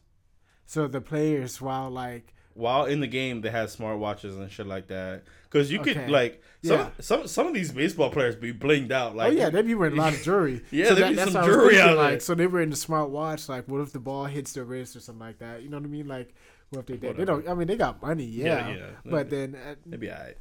So 0.64 0.88
the 0.88 1.01
players, 1.03 1.61
while 1.61 1.90
like 1.90 2.32
while 2.57 2.85
in 2.87 3.01
the 3.01 3.07
game 3.07 3.43
they 3.43 3.51
had 3.51 3.71
smart 3.71 3.99
watches 3.99 4.37
and 4.37 4.51
shit 4.51 4.67
like 4.67 4.89
that 4.89 5.23
because 5.45 5.71
you 5.71 5.79
could 5.79 5.97
Okay. 5.97 6.09
like 6.09 6.43
some, 6.65 6.79
Yeah. 6.79 6.91
some 7.01 7.27
some 7.27 7.47
of 7.47 7.55
these 7.55 7.71
baseball 7.71 8.11
players 8.11 8.35
be 8.35 8.53
blinged 8.53 8.91
out 8.91 9.15
like 9.15 9.29
oh 9.33 9.37
yeah, 9.37 9.51
they 9.51 9.63
be 9.63 9.75
wearing 9.75 9.95
a 9.95 10.01
lot 10.01 10.15
of 10.15 10.23
jewelry. 10.23 10.63
Yeah, 10.71 10.89
so 10.89 10.95
be 10.97 11.15
that's 11.15 11.33
some 11.33 11.45
jewelry 11.45 11.79
out 11.81 11.97
like, 11.97 12.11
there. 12.11 12.21
So 12.21 12.35
they 12.35 12.47
were 12.47 12.61
in 12.63 12.71
the 12.71 12.77
smart 12.77 13.11
watch. 13.11 13.49
Like, 13.49 13.69
what 13.69 13.81
if 13.81 13.93
the 13.93 14.01
ball 14.01 14.25
hits 14.25 14.53
their 14.55 14.65
wrist 14.65 14.97
or 14.97 15.01
something 15.01 15.21
like 15.21 15.39
that? 15.39 15.63
You 15.63 15.69
know 15.69 15.77
what 15.77 15.85
I 15.87 15.89
mean? 15.89 16.09
Like, 16.09 16.35
what 16.71 16.81
if 16.81 16.87
they 16.87 16.97
did? 16.97 17.17
They 17.17 17.25
don't. 17.25 17.49
I 17.49 17.55
mean, 17.55 17.69
they 17.69 17.77
got 17.77 18.01
money, 18.03 18.25
yeah. 18.25 18.69
Yeah, 18.69 18.75
yeah. 18.77 18.85
But 19.05 19.31
then, 19.31 19.55
uh, 19.55 19.75
maybe 19.85 20.11
I 20.11 20.35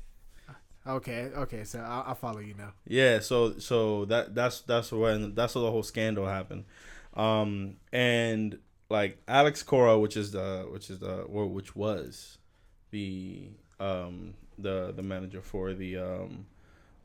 okay, 0.88 1.30
okay. 1.36 1.64
So 1.64 1.80
I'll, 1.80 2.04
I'll 2.08 2.16
follow 2.16 2.40
you 2.40 2.54
now. 2.58 2.74
yeah 2.86 3.20
so 3.20 3.58
so 3.60 4.06
that 4.06 4.36
that's 4.36 4.62
that's 4.62 4.92
when 4.92 5.34
that's 5.36 5.56
where 5.56 5.64
the 5.64 5.72
whole 5.72 5.84
scandal 5.84 6.28
happened 6.28 6.66
um 7.16 7.78
and 7.92 8.60
like 8.90 9.18
Alex 9.28 9.64
Cora 9.64 10.00
which 10.00 10.16
is 10.16 10.32
the 10.32 10.68
which 10.72 10.90
is 10.90 11.00
the 11.00 11.22
or 11.22 11.48
which 11.48 11.76
was 11.76 12.38
the 12.92 13.50
um 13.80 14.34
the 14.58 14.94
the 14.96 15.04
manager 15.04 15.42
for 15.42 15.74
the 15.74 15.98
um 15.98 16.46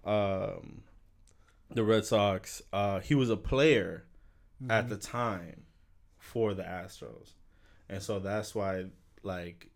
um 0.05 0.83
the 1.71 1.85
Red 1.85 2.05
Sox 2.05 2.63
uh 2.73 3.01
he 3.01 3.15
was 3.15 3.31
a 3.31 3.37
player 3.37 4.05
at 4.69 4.89
the 4.89 4.97
time 4.97 5.63
for 6.19 6.55
the 6.55 6.63
Astros. 6.63 7.33
And 7.89 8.03
so 8.03 8.19
that's 8.19 8.55
why 8.55 8.87
like 9.23 9.69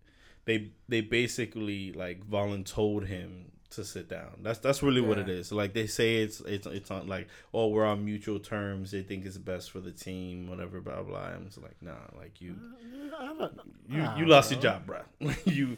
they 0.44 0.70
they 0.88 1.00
basically 1.00 1.92
like 1.92 2.28
voluntold 2.28 3.06
him 3.06 3.52
to 3.76 3.84
sit 3.84 4.08
down. 4.08 4.38
That's 4.42 4.58
that's 4.58 4.82
really 4.82 5.00
what 5.00 5.18
it 5.18 5.28
is. 5.28 5.52
Like 5.52 5.74
they 5.74 5.86
say 5.86 6.16
it's 6.16 6.40
it's 6.40 6.66
it's 6.66 6.90
on 6.90 7.06
like 7.06 7.28
oh 7.52 7.68
we're 7.68 7.84
on 7.86 8.04
mutual 8.04 8.38
terms. 8.38 8.90
They 8.90 9.02
think 9.02 9.26
it's 9.26 9.38
best 9.38 9.70
for 9.70 9.80
the 9.80 9.92
team. 9.92 10.48
Whatever 10.48 10.80
blah 10.80 11.02
blah. 11.02 11.20
I'm 11.20 11.46
just 11.46 11.62
like 11.62 11.80
nah. 11.80 11.92
Like 12.16 12.40
you 12.40 12.56
you 13.88 13.96
you 13.96 14.00
don't 14.00 14.28
lost 14.28 14.50
your 14.50 14.60
job, 14.60 14.86
bro. 14.86 15.00
you 15.44 15.76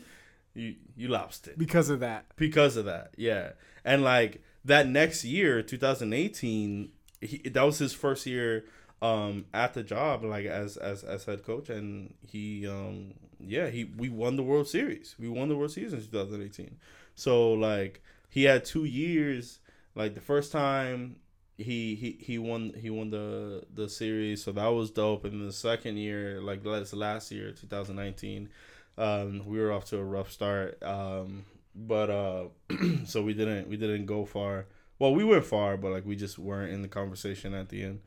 you 0.54 0.74
you 0.96 1.08
lost 1.08 1.48
it 1.48 1.58
because 1.58 1.90
of 1.90 2.00
that. 2.00 2.26
because 2.36 2.76
of 2.76 2.86
that. 2.86 3.12
Yeah, 3.16 3.52
and 3.84 4.02
like 4.02 4.42
that 4.64 4.88
next 4.88 5.24
year, 5.24 5.62
2018, 5.62 6.90
he, 7.20 7.38
that 7.50 7.62
was 7.62 7.78
his 7.78 7.92
first 7.92 8.26
year 8.26 8.64
um 9.02 9.44
at 9.52 9.74
the 9.74 9.82
job 9.82 10.24
like 10.24 10.46
as 10.46 10.76
as 10.78 11.04
as 11.04 11.24
head 11.26 11.44
coach 11.44 11.68
and 11.68 12.14
he 12.26 12.66
um 12.66 13.12
yeah 13.38 13.66
he 13.68 13.84
we 13.84 14.08
won 14.08 14.36
the 14.36 14.42
world 14.42 14.66
series 14.66 15.14
we 15.18 15.28
won 15.28 15.48
the 15.48 15.56
world 15.56 15.70
series 15.70 15.92
in 15.92 16.00
2018 16.00 16.76
so 17.16 17.54
like 17.54 18.02
he 18.28 18.44
had 18.44 18.64
two 18.64 18.84
years. 18.84 19.58
Like 19.96 20.14
the 20.14 20.20
first 20.20 20.52
time 20.52 21.16
he 21.56 21.94
he 21.94 22.18
he 22.20 22.38
won 22.38 22.74
he 22.78 22.90
won 22.90 23.10
the 23.10 23.64
the 23.74 23.88
series. 23.88 24.44
So 24.44 24.52
that 24.52 24.68
was 24.68 24.90
dope. 24.90 25.24
And 25.24 25.46
the 25.48 25.52
second 25.52 25.96
year 25.96 26.40
like 26.40 26.64
last 26.64 26.92
last 26.92 27.32
year 27.32 27.50
2019 27.50 28.50
um 28.98 29.42
we 29.46 29.58
were 29.58 29.72
off 29.72 29.86
to 29.86 29.98
a 29.98 30.04
rough 30.04 30.30
start. 30.30 30.80
Um 30.82 31.46
but 31.74 32.10
uh 32.10 32.44
so 33.06 33.22
we 33.22 33.32
didn't 33.32 33.68
we 33.68 33.78
didn't 33.78 34.04
go 34.06 34.26
far. 34.26 34.66
Well 34.98 35.14
we 35.14 35.24
went 35.24 35.44
far 35.46 35.78
but 35.78 35.90
like 35.90 36.04
we 36.04 36.14
just 36.14 36.38
weren't 36.38 36.72
in 36.72 36.82
the 36.82 36.88
conversation 36.88 37.54
at 37.54 37.70
the 37.70 37.82
end. 37.82 38.00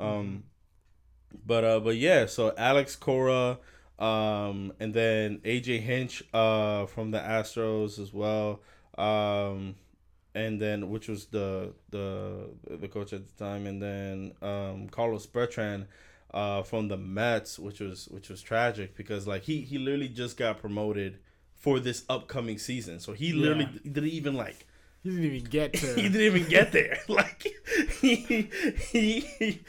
Um 0.00 0.42
but 1.46 1.62
uh 1.62 1.78
but 1.78 1.96
yeah 1.96 2.26
so 2.26 2.54
alex 2.56 2.96
cora 2.96 3.58
um 3.98 4.72
and 4.78 4.94
then 4.94 5.38
aj 5.44 5.80
hinch 5.80 6.22
uh 6.32 6.86
from 6.86 7.10
the 7.10 7.18
astros 7.18 7.98
as 7.98 8.12
well. 8.12 8.60
Um 8.96 9.74
and 10.34 10.60
then 10.60 10.90
which 10.90 11.08
was 11.08 11.26
the 11.26 11.72
the 11.90 12.50
the 12.68 12.88
coach 12.88 13.12
at 13.12 13.26
the 13.26 13.44
time. 13.44 13.66
And 13.66 13.82
then 13.82 14.32
um 14.42 14.88
carlos 14.88 15.26
beltran 15.26 15.86
uh 16.32 16.62
from 16.62 16.88
the 16.88 16.96
mets 16.96 17.58
which 17.58 17.80
was 17.80 18.06
which 18.08 18.28
was 18.28 18.42
tragic 18.42 18.96
because 18.96 19.26
like 19.26 19.42
he 19.42 19.62
he 19.62 19.78
literally 19.78 20.08
just 20.08 20.36
got 20.36 20.58
promoted 20.58 21.18
for 21.54 21.80
this 21.80 22.04
upcoming 22.08 22.58
season. 22.58 23.00
So 23.00 23.12
he 23.14 23.32
literally 23.32 23.68
didn't 23.82 24.10
even 24.10 24.34
like 24.34 24.67
He 25.04 25.10
didn't 25.10 25.24
even 25.24 25.44
get 25.50 25.72
to. 25.80 25.86
he 25.94 26.02
didn't 26.08 26.20
even 26.36 26.48
get 26.48 26.72
there. 26.72 26.98
Like 27.08 27.46
he, 28.00 28.50
he 28.92 29.60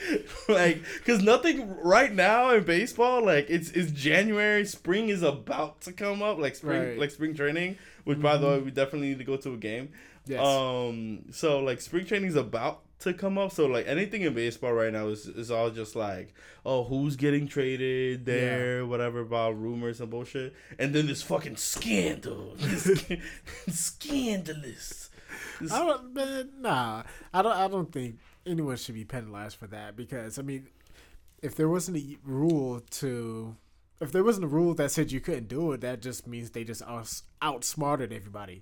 like 0.47 0.81
because 0.97 1.21
nothing 1.23 1.77
right 1.81 2.11
now 2.13 2.51
in 2.51 2.63
baseball. 2.63 3.23
Like 3.23 3.49
it's 3.49 3.69
it's 3.71 3.91
January. 3.91 4.65
Spring 4.65 5.09
is 5.09 5.21
about 5.23 5.81
to 5.81 5.91
come 5.93 6.21
up. 6.23 6.37
Like 6.39 6.55
spring 6.55 6.81
Right. 6.81 6.99
like 6.99 7.11
spring 7.11 7.35
training. 7.35 7.77
Which 8.05 8.19
by 8.19 8.37
the 8.37 8.47
way, 8.47 8.59
we 8.59 8.71
definitely 8.71 9.09
need 9.09 9.19
to 9.19 9.23
go 9.23 9.37
to 9.37 9.53
a 9.53 9.57
game. 9.57 9.89
yes. 10.25 10.43
Um. 10.45 11.25
So 11.31 11.59
like 11.59 11.79
spring 11.81 12.05
training 12.05 12.29
is 12.29 12.35
about 12.35 12.81
to 13.01 13.13
come 13.13 13.37
up. 13.37 13.51
So 13.51 13.67
like 13.67 13.87
anything 13.87 14.23
in 14.23 14.33
baseball 14.33 14.73
right 14.73 14.91
now 14.91 15.07
is 15.09 15.27
is 15.27 15.51
all 15.51 15.69
just 15.69 15.95
like 15.95 16.33
oh 16.65 16.83
who's 16.83 17.15
getting 17.15 17.47
traded 17.47 18.25
there 18.25 18.85
whatever 18.85 19.19
about 19.21 19.59
rumors 19.61 20.01
and 20.01 20.09
bullshit. 20.09 20.55
And 20.79 20.93
then 20.93 21.05
this 21.07 21.21
fucking 21.21 21.57
scandal. 21.57 22.55
This 22.59 23.05
scandalous. 23.67 25.08
I 25.71 25.79
don't. 25.79 26.13
Man, 26.13 26.49
nah, 26.59 27.03
I 27.33 27.41
don't. 27.41 27.55
I 27.55 27.67
don't 27.67 27.91
think 27.91 28.17
anyone 28.45 28.77
should 28.77 28.95
be 28.95 29.05
penalized 29.05 29.57
for 29.57 29.67
that 29.67 29.95
because 29.95 30.39
I 30.39 30.41
mean, 30.41 30.67
if 31.41 31.55
there 31.55 31.69
wasn't 31.69 31.97
a 31.97 32.17
rule 32.23 32.81
to, 32.91 33.55
if 34.01 34.11
there 34.11 34.23
wasn't 34.23 34.45
a 34.45 34.47
rule 34.47 34.73
that 34.75 34.91
said 34.91 35.11
you 35.11 35.19
couldn't 35.19 35.47
do 35.47 35.71
it, 35.73 35.81
that 35.81 36.01
just 36.01 36.27
means 36.27 36.51
they 36.51 36.63
just 36.63 36.81
outs- 36.83 37.23
outsmarted 37.41 38.11
everybody. 38.13 38.61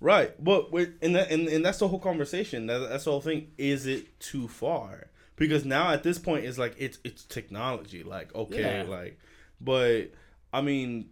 Right, 0.00 0.32
but 0.42 0.70
and 1.00 1.14
that, 1.14 1.30
and 1.30 1.46
and 1.48 1.64
that's 1.64 1.78
the 1.78 1.86
whole 1.88 2.00
conversation. 2.00 2.66
That, 2.66 2.78
that's 2.88 3.04
the 3.04 3.10
whole 3.12 3.20
thing. 3.20 3.52
Is 3.56 3.86
it 3.86 4.18
too 4.18 4.48
far? 4.48 5.06
Because 5.36 5.64
now 5.64 5.90
at 5.92 6.02
this 6.02 6.18
point, 6.18 6.44
it's 6.44 6.58
like 6.58 6.74
it's 6.78 6.98
it's 7.04 7.24
technology. 7.24 8.02
Like 8.02 8.34
okay, 8.34 8.82
Yeah. 8.84 8.90
like, 8.90 9.18
but 9.60 10.10
I 10.52 10.60
mean, 10.60 11.10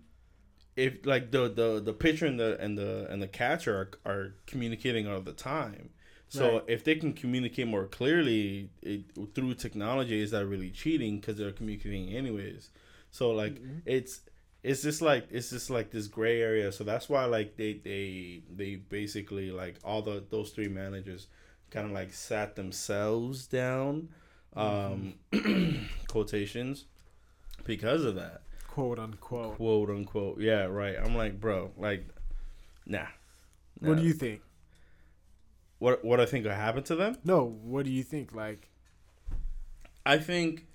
if 0.77 1.05
like 1.05 1.31
the 1.31 1.49
the 1.49 1.81
the 1.81 1.93
pitcher 1.93 2.27
and 2.27 2.39
the 2.39 2.59
and 2.61 2.79
the 2.79 3.07
and 3.11 3.21
the 3.23 3.29
catcher 3.29 3.77
are, 4.05 4.11
are 4.13 4.35
communicating 4.47 5.07
all 5.09 5.21
the 5.21 5.33
time. 5.33 5.91
So 6.29 6.55
Right. 6.55 6.63
if 6.69 6.85
they 6.85 6.95
can 6.95 7.13
communicate 7.13 7.67
more 7.67 7.87
clearly 7.87 8.71
it, 8.83 9.03
through 9.35 9.55
technology, 9.55 10.21
is 10.23 10.31
that 10.31 10.47
really 10.47 10.71
cheating? 10.71 11.19
Because 11.19 11.37
they're 11.37 11.51
communicating 11.53 12.11
anyways. 12.15 12.71
So 13.11 13.33
like 13.33 13.61
it's 13.85 14.21
it's 14.63 14.83
just 14.83 15.03
like 15.03 15.27
it's 15.31 15.51
just 15.51 15.71
like 15.71 15.91
this 15.91 16.07
gray 16.07 16.41
area. 16.41 16.71
So 16.73 16.85
that's 16.85 17.09
why 17.09 17.25
like 17.25 17.57
they 17.57 17.75
they 17.75 18.43
they 18.55 18.77
basically 18.77 19.51
like 19.51 19.77
all 19.85 20.03
the 20.03 20.23
those 20.31 20.51
three 20.51 20.69
managers 20.69 21.27
kind 21.71 21.87
of 21.87 21.93
like 21.93 22.13
sat 22.13 22.57
themselves 22.57 23.47
down, 23.47 24.09
um, 24.57 25.15
quotations, 26.09 26.85
because 27.65 28.05
of 28.05 28.15
that 28.17 28.43
quote 28.71 28.99
unquote. 28.99 29.57
quote 29.57 29.91
unquote. 29.91 30.41
Yeah, 30.41 30.65
right. 30.65 30.97
I'm 31.03 31.15
like, 31.15 31.41
bro, 31.41 31.71
like, 31.77 32.07
nah. 32.87 33.07
What 33.81 33.97
do 33.97 34.03
you 34.03 34.13
think? 34.13 34.43
what 35.81 36.05
what 36.05 36.21
I 36.21 36.27
think 36.27 36.45
will 36.45 36.53
happen 36.53 36.85
to 36.85 36.95
them? 36.95 37.17
No, 37.25 37.57
what 37.63 37.85
do 37.85 37.91
you 37.91 38.05
think? 38.05 38.33
Like, 38.33 38.69
I 40.07 40.19
think 40.19 40.67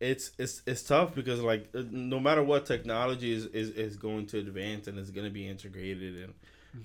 it's 0.00 0.32
it's 0.36 0.62
it's 0.66 0.82
tough 0.82 1.14
because 1.14 1.40
like 1.40 1.70
uh, 1.74 1.84
no 1.90 2.20
matter 2.20 2.42
what 2.42 2.66
technology 2.66 3.32
is 3.32 3.46
is, 3.46 3.70
is 3.70 3.96
going 3.96 4.26
to 4.26 4.38
advance 4.40 4.88
and 4.88 4.98
is 4.98 5.10
going 5.10 5.26
to 5.26 5.32
be 5.32 5.48
integrated 5.48 6.28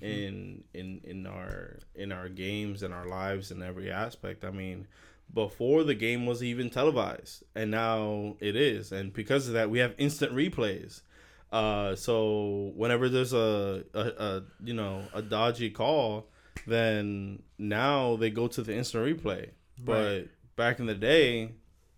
in 0.00 0.64
in 0.72 1.00
in 1.02 1.26
our 1.26 1.76
in 1.96 2.12
our 2.12 2.28
games 2.28 2.84
and 2.84 2.94
our 2.94 3.06
lives 3.06 3.50
in 3.50 3.60
every 3.60 3.90
aspect. 3.90 4.44
I 4.44 4.52
mean, 4.52 4.86
before 5.32 5.84
the 5.84 5.94
game 5.94 6.26
was 6.26 6.42
even 6.42 6.70
televised, 6.70 7.44
and 7.54 7.70
now 7.70 8.36
it 8.40 8.56
is, 8.56 8.92
and 8.92 9.12
because 9.12 9.48
of 9.48 9.54
that, 9.54 9.70
we 9.70 9.78
have 9.78 9.94
instant 9.98 10.32
replays. 10.32 11.02
Uh, 11.50 11.94
so 11.94 12.72
whenever 12.76 13.08
there's 13.08 13.32
a, 13.32 13.84
a, 13.94 14.00
a 14.00 14.42
you 14.62 14.74
know 14.74 15.02
a 15.14 15.22
dodgy 15.22 15.70
call, 15.70 16.28
then 16.66 17.42
now 17.58 18.16
they 18.16 18.30
go 18.30 18.46
to 18.48 18.62
the 18.62 18.74
instant 18.74 19.04
replay. 19.04 19.50
But 19.82 20.28
back 20.56 20.80
in 20.80 20.86
the 20.86 20.94
day, 20.94 21.52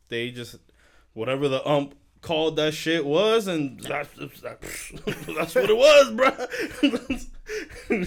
they 0.09 0.31
just 0.31 0.57
whatever 1.15 1.49
the 1.49 1.67
ump 1.67 1.95
called 2.21 2.57
that 2.57 2.75
shit 2.75 3.05
was, 3.05 3.47
and 3.47 3.81
that's 3.81 4.11
that's 4.41 4.93
what 5.55 5.71
it 5.71 5.77
was, 5.77 6.11
bro. 6.13 8.07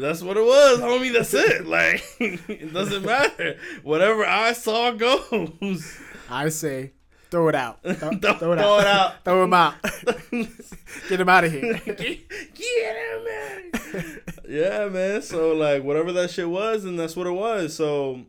that's 0.00 0.22
what 0.22 0.36
it 0.36 0.44
was, 0.44 0.80
homie. 0.80 1.12
That's 1.12 1.34
it. 1.34 1.66
Like 1.66 2.02
it 2.20 2.72
doesn't 2.72 3.04
matter. 3.04 3.56
Whatever 3.82 4.24
I 4.24 4.52
saw 4.52 4.90
goes. 4.92 5.98
I 6.30 6.48
say, 6.48 6.92
throw 7.30 7.48
it 7.48 7.54
out. 7.54 7.80
Throw, 7.82 7.94
Throw, 7.94 8.10
it 8.10 8.20
throw 8.20 8.52
out. 8.52 8.80
it 8.80 8.86
out. 8.86 9.24
Throw 9.24 9.44
him 9.44 9.52
out. 9.54 9.74
Get 11.08 11.20
him 11.20 11.28
out 11.28 11.44
of 11.44 11.52
here. 11.52 11.74
get, 11.84 11.96
get 11.96 12.96
him, 12.96 13.24
man. 13.24 14.20
yeah, 14.48 14.88
man. 14.88 15.22
So 15.22 15.52
like 15.54 15.82
whatever 15.82 16.12
that 16.12 16.30
shit 16.30 16.48
was, 16.48 16.84
and 16.84 16.98
that's 16.98 17.16
what 17.16 17.26
it 17.26 17.32
was. 17.32 17.74
So 17.74 18.22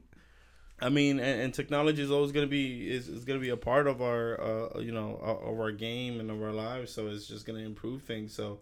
I 0.81 0.89
mean, 0.89 1.19
and, 1.19 1.41
and 1.41 1.53
technology 1.53 2.01
is 2.01 2.11
always 2.11 2.31
gonna 2.31 2.47
be 2.47 2.89
is, 2.91 3.07
is 3.07 3.23
gonna 3.25 3.39
be 3.39 3.49
a 3.49 3.57
part 3.57 3.87
of 3.87 4.01
our 4.01 4.39
uh, 4.75 4.79
you 4.79 4.91
know 4.91 5.15
of 5.23 5.59
our 5.59 5.71
game 5.71 6.19
and 6.19 6.29
of 6.31 6.41
our 6.41 6.51
lives. 6.51 6.91
So 6.91 7.07
it's 7.07 7.27
just 7.27 7.45
gonna 7.45 7.59
improve 7.59 8.03
things. 8.03 8.33
So 8.33 8.59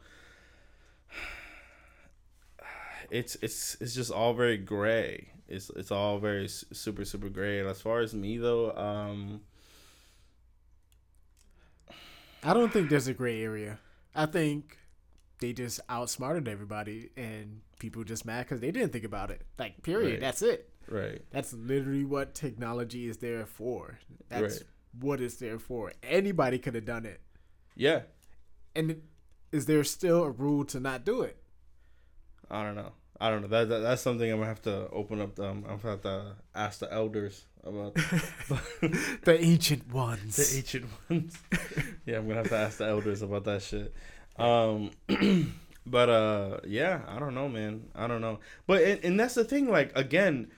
it's 3.12 3.36
it's 3.42 3.78
it's 3.80 3.94
just 3.94 4.10
all 4.12 4.34
very 4.34 4.58
gray. 4.58 5.28
It's 5.48 5.70
it's 5.72 5.92
all 5.92 6.18
very 6.18 6.48
super 6.48 7.06
super 7.06 7.30
gray. 7.30 7.60
And 7.60 7.68
as 7.70 7.82
far 7.82 8.00
as 8.00 8.14
me 8.16 8.38
though, 8.38 8.72
um, 8.76 9.42
I 12.44 12.54
don't 12.54 12.72
think 12.74 12.90
there's 12.90 13.08
a 13.08 13.14
gray 13.14 13.42
area. 13.44 13.80
I 14.16 14.26
think 14.26 14.78
they 15.40 15.54
just 15.54 15.80
outsmarted 15.90 16.48
everybody, 16.48 17.10
and 17.16 17.62
people 17.80 18.04
just 18.04 18.26
mad 18.26 18.46
because 18.46 18.60
they 18.62 18.72
didn't 18.72 18.92
think 18.92 19.06
about 19.06 19.30
it. 19.32 19.42
Like, 19.60 19.82
period. 19.84 20.12
Right. 20.14 20.20
That's 20.22 20.42
it. 20.42 20.70
right, 20.90 21.22
That's 21.32 21.54
literally 21.54 22.04
what 22.04 22.34
technology 22.36 23.08
is 23.08 23.18
there 23.18 23.46
for. 23.46 24.00
That's 24.30 24.58
Right. 24.58 24.64
what 25.00 25.22
it's 25.22 25.36
there 25.36 25.60
for. 25.60 25.94
Anybody 26.04 26.60
could 26.60 26.76
have 26.76 26.86
done 26.86 27.06
it. 27.06 27.22
yeah, 27.76 28.02
And 28.76 29.02
is 29.52 29.66
there 29.68 29.84
still 29.84 30.24
a 30.24 30.30
rule 30.32 30.66
to 30.66 30.80
not 30.80 31.06
do 31.06 31.22
it? 31.22 31.38
I 32.50 32.64
don't 32.64 32.76
know. 32.76 32.92
I 33.22 33.30
don't 33.30 33.44
know. 33.44 33.48
That, 33.50 33.70
that 33.70 33.80
that's 33.80 34.02
something 34.02 34.30
I'm 34.32 34.40
gonna 34.40 34.50
have 34.50 34.64
to 34.64 34.90
open 34.90 35.22
up. 35.22 35.40
Um, 35.40 35.64
I'm 35.70 35.78
gonna 35.78 35.92
have 35.92 36.02
to 36.02 36.36
ask 36.56 36.80
the 36.80 36.92
elders 36.92 37.46
about 37.64 37.94
The 39.24 39.38
ancient 39.40 39.94
ones. 39.94 40.38
the 40.38 40.58
ancient 40.58 40.86
ones. 41.08 41.38
yeah, 42.08 42.18
I'm 42.18 42.28
gonna 42.28 42.40
have 42.40 42.50
to 42.50 42.58
ask 42.58 42.80
the 42.80 42.88
elders 42.88 43.22
about 43.22 43.44
that 43.44 43.62
shit. 43.62 43.94
Um, 44.38 44.90
but 45.86 46.10
uh, 46.10 46.58
yeah, 46.66 47.02
I 47.08 47.20
don't 47.20 47.36
know, 47.36 47.48
man. 47.48 47.90
I 47.94 48.08
don't 48.08 48.22
know. 48.22 48.40
But 48.66 48.82
and, 48.82 49.06
and 49.06 49.20
that's 49.20 49.36
the 49.36 49.44
thing. 49.44 49.70
Like 49.70 49.96
again, 49.96 50.50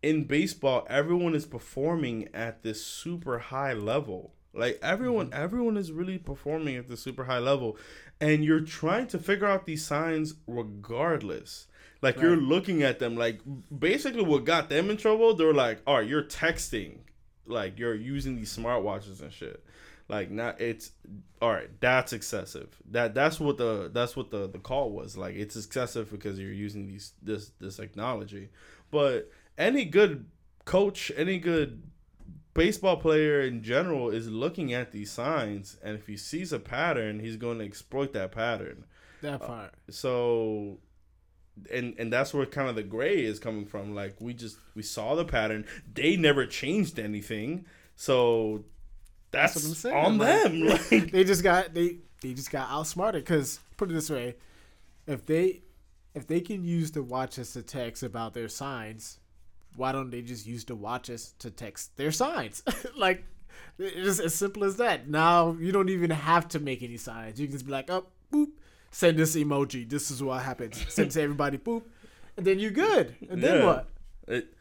in 0.00 0.24
baseball, 0.24 0.86
everyone 0.88 1.34
is 1.34 1.44
performing 1.44 2.28
at 2.32 2.62
this 2.62 2.86
super 2.86 3.40
high 3.40 3.72
level. 3.72 4.32
Like 4.54 4.78
everyone, 4.80 5.30
everyone 5.32 5.76
is 5.76 5.90
really 5.90 6.18
performing 6.18 6.76
at 6.76 6.88
the 6.88 6.96
super 6.96 7.24
high 7.24 7.40
level, 7.40 7.76
and 8.20 8.44
you're 8.44 8.60
trying 8.60 9.08
to 9.08 9.18
figure 9.18 9.48
out 9.48 9.66
these 9.66 9.84
signs 9.84 10.34
regardless. 10.46 11.66
Like 12.02 12.20
you're 12.20 12.36
looking 12.36 12.82
at 12.82 12.98
them. 12.98 13.16
Like 13.16 13.40
basically, 13.76 14.22
what 14.22 14.44
got 14.44 14.68
them 14.68 14.90
in 14.90 14.96
trouble? 14.96 15.34
They're 15.34 15.52
like, 15.52 15.80
"All 15.86 15.98
right, 15.98 16.08
you're 16.08 16.22
texting, 16.22 16.98
like 17.46 17.78
you're 17.78 17.94
using 17.94 18.36
these 18.36 18.56
smartwatches 18.56 19.20
and 19.20 19.32
shit." 19.32 19.64
Like 20.08 20.30
not 20.30 20.60
it's 20.60 20.92
all 21.42 21.52
right. 21.52 21.68
That's 21.80 22.12
excessive. 22.12 22.68
That 22.90 23.14
that's 23.14 23.38
what 23.38 23.58
the 23.58 23.90
that's 23.92 24.16
what 24.16 24.30
the 24.30 24.48
the 24.48 24.58
call 24.58 24.90
was. 24.90 25.16
Like 25.16 25.36
it's 25.36 25.56
excessive 25.56 26.10
because 26.10 26.38
you're 26.38 26.52
using 26.52 26.86
these 26.86 27.12
this 27.22 27.52
this 27.60 27.76
technology. 27.76 28.48
But 28.90 29.30
any 29.58 29.84
good 29.84 30.26
coach, 30.64 31.12
any 31.16 31.38
good 31.38 31.82
baseball 32.54 32.96
player 32.96 33.40
in 33.40 33.62
general 33.62 34.10
is 34.10 34.28
looking 34.28 34.72
at 34.72 34.92
these 34.92 35.10
signs, 35.10 35.76
and 35.82 35.96
if 35.96 36.06
he 36.06 36.16
sees 36.16 36.52
a 36.52 36.58
pattern, 36.58 37.20
he's 37.20 37.36
going 37.36 37.58
to 37.58 37.64
exploit 37.64 38.12
that 38.12 38.32
pattern. 38.32 38.84
that 39.22 39.42
uh, 39.42 39.46
part. 39.46 39.74
So, 39.90 40.78
and 41.72 41.94
and 41.98 42.12
that's 42.12 42.32
where 42.34 42.46
kind 42.46 42.68
of 42.68 42.74
the 42.74 42.82
gray 42.82 43.24
is 43.24 43.38
coming 43.38 43.66
from. 43.66 43.94
Like 43.94 44.16
we 44.20 44.34
just 44.34 44.56
we 44.74 44.82
saw 44.82 45.14
the 45.14 45.24
pattern. 45.24 45.66
They 45.92 46.16
never 46.16 46.46
changed 46.46 46.98
anything. 46.98 47.66
So 47.96 48.64
that's, 49.30 49.54
That's 49.54 49.64
what 49.64 49.70
I'm 49.70 49.74
saying, 49.74 49.96
on 50.04 50.18
like- 50.18 50.42
them. 50.42 51.00
Like 51.00 51.10
they 51.12 51.24
just 51.24 51.42
got 51.42 51.74
they 51.74 51.96
they 52.22 52.34
just 52.34 52.50
got 52.50 52.68
outsmarted 52.70 53.24
because 53.24 53.60
put 53.76 53.90
it 53.90 53.94
this 53.94 54.10
way 54.10 54.36
if 55.06 55.24
they 55.26 55.62
if 56.14 56.26
they 56.26 56.40
can 56.40 56.64
use 56.64 56.90
the 56.90 57.02
watches 57.02 57.52
to 57.54 57.62
text 57.62 58.02
about 58.02 58.34
their 58.34 58.48
signs 58.48 59.18
why 59.76 59.92
don't 59.92 60.10
they 60.10 60.20
just 60.20 60.46
use 60.46 60.64
the 60.64 60.74
watches 60.74 61.34
to 61.38 61.50
text 61.50 61.96
their 61.96 62.10
signs 62.12 62.62
like 62.96 63.24
it's 63.78 63.94
just 63.96 64.20
as 64.20 64.34
simple 64.34 64.64
as 64.64 64.76
that 64.76 65.08
now 65.08 65.56
you 65.58 65.72
don't 65.72 65.88
even 65.88 66.10
have 66.10 66.46
to 66.48 66.58
make 66.58 66.82
any 66.82 66.96
signs 66.98 67.40
you 67.40 67.46
can 67.46 67.52
just 67.52 67.64
be 67.64 67.72
like 67.72 67.88
oh 67.90 68.04
boop 68.32 68.48
send 68.90 69.18
this 69.18 69.36
emoji. 69.36 69.88
This 69.88 70.10
is 70.10 70.22
what 70.22 70.42
happens. 70.42 70.84
Send 70.92 71.10
to 71.12 71.22
everybody. 71.22 71.58
Boop. 71.58 71.82
And 72.36 72.46
then 72.46 72.58
you're 72.58 72.70
good. 72.70 73.14
And 73.28 73.42
then 73.42 73.60
Yeah. 73.60 73.66
what? 73.66 73.88
It, 74.28 74.54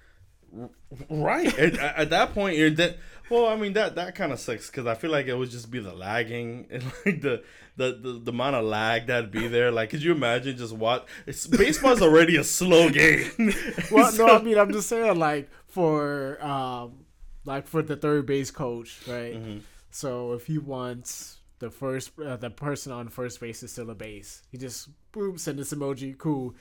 right. 1.09 1.57
At, 1.59 1.75
at 1.77 2.09
that 2.09 2.33
point 2.33 2.57
you're 2.57 2.71
that 2.71 2.97
well 3.29 3.45
i 3.45 3.55
mean 3.55 3.73
that 3.73 3.93
that 3.95 4.15
kind 4.15 4.31
of 4.31 4.39
sucks 4.39 4.67
because 4.71 4.87
i 4.87 4.95
feel 4.95 5.11
like 5.11 5.27
it 5.27 5.35
would 5.35 5.51
just 5.51 5.69
be 5.69 5.77
the 5.77 5.93
lagging 5.93 6.65
and 6.71 6.83
like 7.05 7.21
the 7.21 7.43
the, 7.77 7.93
the, 8.01 8.19
the 8.23 8.31
amount 8.31 8.55
of 8.57 8.65
lag 8.65 9.07
that'd 9.07 9.31
be 9.31 9.47
there. 9.47 9.71
Like 9.71 9.89
could 9.91 10.03
you 10.03 10.11
imagine 10.11 10.57
just 10.57 10.73
what 10.75 11.07
it's 11.25 11.47
baseball's 11.47 12.01
already 12.01 12.35
a 12.35 12.43
slow 12.43 12.89
game. 12.89 13.29
Well 13.91 14.11
So- 14.11 14.25
no 14.25 14.37
i 14.37 14.41
mean 14.41 14.57
i'm 14.57 14.71
just 14.73 14.89
saying 14.89 15.17
like 15.19 15.49
for 15.67 16.43
um 16.43 17.05
like 17.45 17.67
for 17.67 17.81
the 17.81 17.95
third 17.95 18.25
base 18.25 18.51
coach 18.51 18.99
right? 19.07 19.35
Mhm. 19.35 19.61
So 19.91 20.33
if 20.33 20.47
he 20.47 20.57
wants 20.57 21.37
the 21.59 21.69
first, 21.69 22.11
uh, 22.19 22.37
the 22.37 22.49
person 22.49 22.91
on 22.91 23.09
first 23.09 23.39
base 23.39 23.61
is 23.63 23.71
still 23.71 23.89
a 23.89 23.95
base, 23.95 24.43
he 24.51 24.57
just 24.57 24.89
boom 25.11 25.37
send 25.37 25.59
this 25.59 25.73
emoji, 25.73 26.17
cool. 26.17 26.55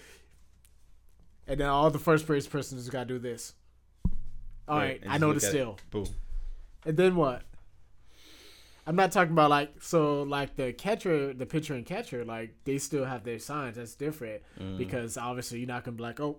And 1.47 1.61
then 1.61 1.69
all 1.69 1.91
the 1.91 1.99
first 1.99 2.27
base 2.27 2.47
person 2.47 2.79
just 2.79 2.91
gotta 2.93 3.07
do 3.07 3.19
this. 3.19 3.55
All 4.67 4.77
right, 4.77 5.01
and 5.03 5.11
I 5.11 5.19
know 5.19 5.33
the 5.33 5.41
still. 5.41 5.79
boom 5.91 6.07
And 6.85 6.97
then 6.97 7.17
what? 7.17 7.43
I'm 8.87 8.97
not 8.97 9.13
talking 9.13 9.33
about 9.33 9.51
like 9.51 9.83
so 9.83 10.23
like 10.23 10.57
the 10.57 10.73
catcher, 10.73 11.33
the 11.35 11.47
pitcher 11.47 11.75
and 11.75 11.85
catcher, 11.85 12.25
like 12.25 12.55
they 12.65 12.79
still 12.79 13.05
have 13.05 13.23
their 13.25 13.39
signs. 13.39 13.77
That's 13.77 13.95
different 13.95 14.43
Mm. 14.59 14.79
because 14.79 15.17
obviously 15.19 15.59
you're 15.59 15.69
not 15.69 15.85
gonna 15.85 15.97
be 15.97 16.03
like, 16.03 16.21
oh, 16.21 16.39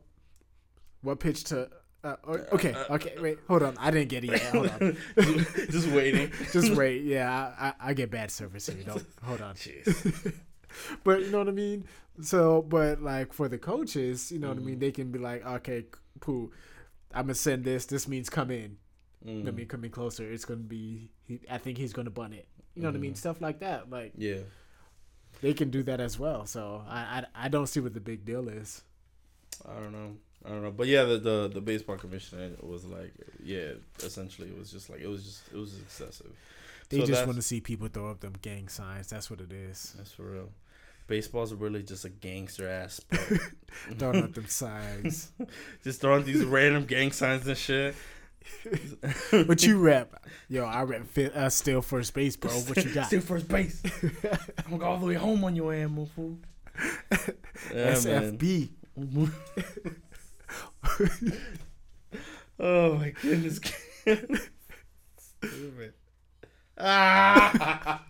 what 1.02 1.20
pitch 1.20 1.44
to? 1.46 1.70
Uh, 2.02 2.16
okay, 2.54 2.74
okay, 2.92 3.16
wait, 3.20 3.40
hold 3.48 3.62
on, 3.62 3.76
I 3.78 3.92
didn't 3.92 4.08
get 4.10 4.24
it 4.24 4.28
yet. 4.32 4.54
Hold 4.54 4.70
on. 4.70 4.98
just 5.70 5.88
waiting 5.90 6.32
Just 6.54 6.72
wait. 6.74 7.04
Yeah, 7.04 7.52
I, 7.60 7.74
I, 7.90 7.94
get 7.94 8.10
bad 8.10 8.32
service 8.32 8.68
here. 8.68 8.84
Don't 8.86 9.06
hold 9.22 9.42
on. 9.42 9.56
Jeez. 9.56 10.34
But 11.04 11.24
you 11.24 11.32
know 11.32 11.40
what 11.40 11.48
I 11.48 11.52
mean. 11.52 11.86
So, 12.22 12.62
but 12.62 13.02
like 13.02 13.34
for 13.34 13.50
the 13.50 13.58
coaches, 13.58 14.32
you 14.32 14.40
know 14.40 14.50
what 14.50 14.58
I 14.58 14.62
Mm. 14.62 14.66
mean. 14.66 14.80
They 14.80 14.92
can 14.92 15.12
be 15.12 15.20
like, 15.20 15.46
okay, 15.46 15.86
poo, 16.22 16.52
I'm 17.14 17.24
gonna 17.26 17.34
send 17.36 17.66
this. 17.66 17.86
This 17.86 18.08
means 18.08 18.30
come 18.30 18.52
in. 18.52 18.78
Mm. 19.26 19.54
Mean, 19.54 19.68
come 19.68 19.84
in 19.84 19.92
closer. 19.92 20.32
It's 20.32 20.46
gonna 20.46 20.60
be. 20.62 21.10
He, 21.28 21.40
I 21.50 21.58
think 21.58 21.78
he's 21.78 21.92
gonna 21.92 22.12
bun 22.12 22.32
it. 22.34 22.48
You 22.76 22.84
know 22.84 22.90
what 22.90 22.96
I 22.96 22.98
Mm. 23.00 23.02
mean? 23.02 23.16
Stuff 23.16 23.42
like 23.42 23.60
that. 23.60 23.90
Like 23.90 24.14
yeah 24.16 24.42
they 25.42 25.54
can 25.54 25.70
do 25.70 25.84
that 25.84 26.00
as 26.00 26.20
well. 26.20 26.46
So 26.46 26.84
I, 26.88 27.00
I, 27.36 27.46
I 27.46 27.48
don't 27.50 27.68
see 27.68 27.80
what 27.80 27.94
the 27.94 28.00
big 28.00 28.26
deal 28.26 28.48
is. 28.48 28.84
I 29.68 29.74
don't 29.80 29.92
know. 29.92 30.18
I 30.46 30.50
don't 30.50 30.64
know. 30.64 30.72
But 30.72 30.88
yeah, 30.88 31.04
the, 31.04 31.18
the 31.18 31.52
the 31.54 31.62
baseball 31.62 31.98
commissioner 31.98 32.52
was 32.62 32.86
like, 32.86 33.14
yeah, 33.44 33.74
essentially 34.04 34.48
it 34.50 34.58
was 34.58 34.72
just 34.72 34.90
like 34.90 35.02
it 35.02 35.08
was 35.08 35.24
just 35.24 35.42
it 35.54 35.58
was 35.58 35.78
excessive. 35.80 36.32
They 36.90 37.02
So 37.02 37.06
just 37.06 37.26
want 37.26 37.36
to 37.38 37.42
see 37.44 37.62
people 37.62 37.88
throw 37.88 38.10
up 38.10 38.20
them 38.22 38.34
gang 38.42 38.68
signs. 38.68 39.08
That's 39.08 39.30
what 39.30 39.42
it 39.42 39.52
is. 39.52 39.94
That's 39.98 40.12
for 40.12 40.24
real. 40.24 40.50
Baseball's 41.08 41.54
really 41.54 41.84
just 41.84 42.06
a 42.06 42.10
gangster 42.10 42.68
ass 42.70 42.94
sport. 43.12 43.42
Throwing 43.98 44.24
up 44.24 44.34
them 44.34 44.46
signs. 44.48 45.32
just 45.84 46.02
throwing 46.02 46.24
these 46.24 46.44
random 46.44 46.86
gang 46.86 47.12
signs 47.12 47.48
and 47.48 47.58
shit. 47.58 47.96
What 49.32 49.62
you 49.64 49.78
rap, 49.82 50.24
Yo, 50.48 50.64
I 50.66 50.84
rap 50.84 51.06
fi- 51.08 51.32
uh, 51.32 51.50
still 51.50 51.82
first 51.82 52.14
base, 52.14 52.36
bro. 52.36 52.52
What 52.52 52.84
you 52.84 52.92
got? 52.94 53.08
Still 53.08 53.22
first 53.22 53.48
base. 53.48 53.82
I'm 54.58 54.64
gonna 54.72 54.78
go 54.78 54.86
all 54.86 54.98
the 54.98 55.06
way 55.08 55.14
home 55.16 55.44
on 55.44 55.56
your 55.56 55.74
animal 55.74 56.08
fool. 56.16 56.38
Yeah. 57.12 57.94
SFB. 57.94 58.70
Oh 62.60 62.96
my 62.96 63.12
goodness. 63.12 63.60
Stupid. 65.18 65.94
Ah. 66.78 68.04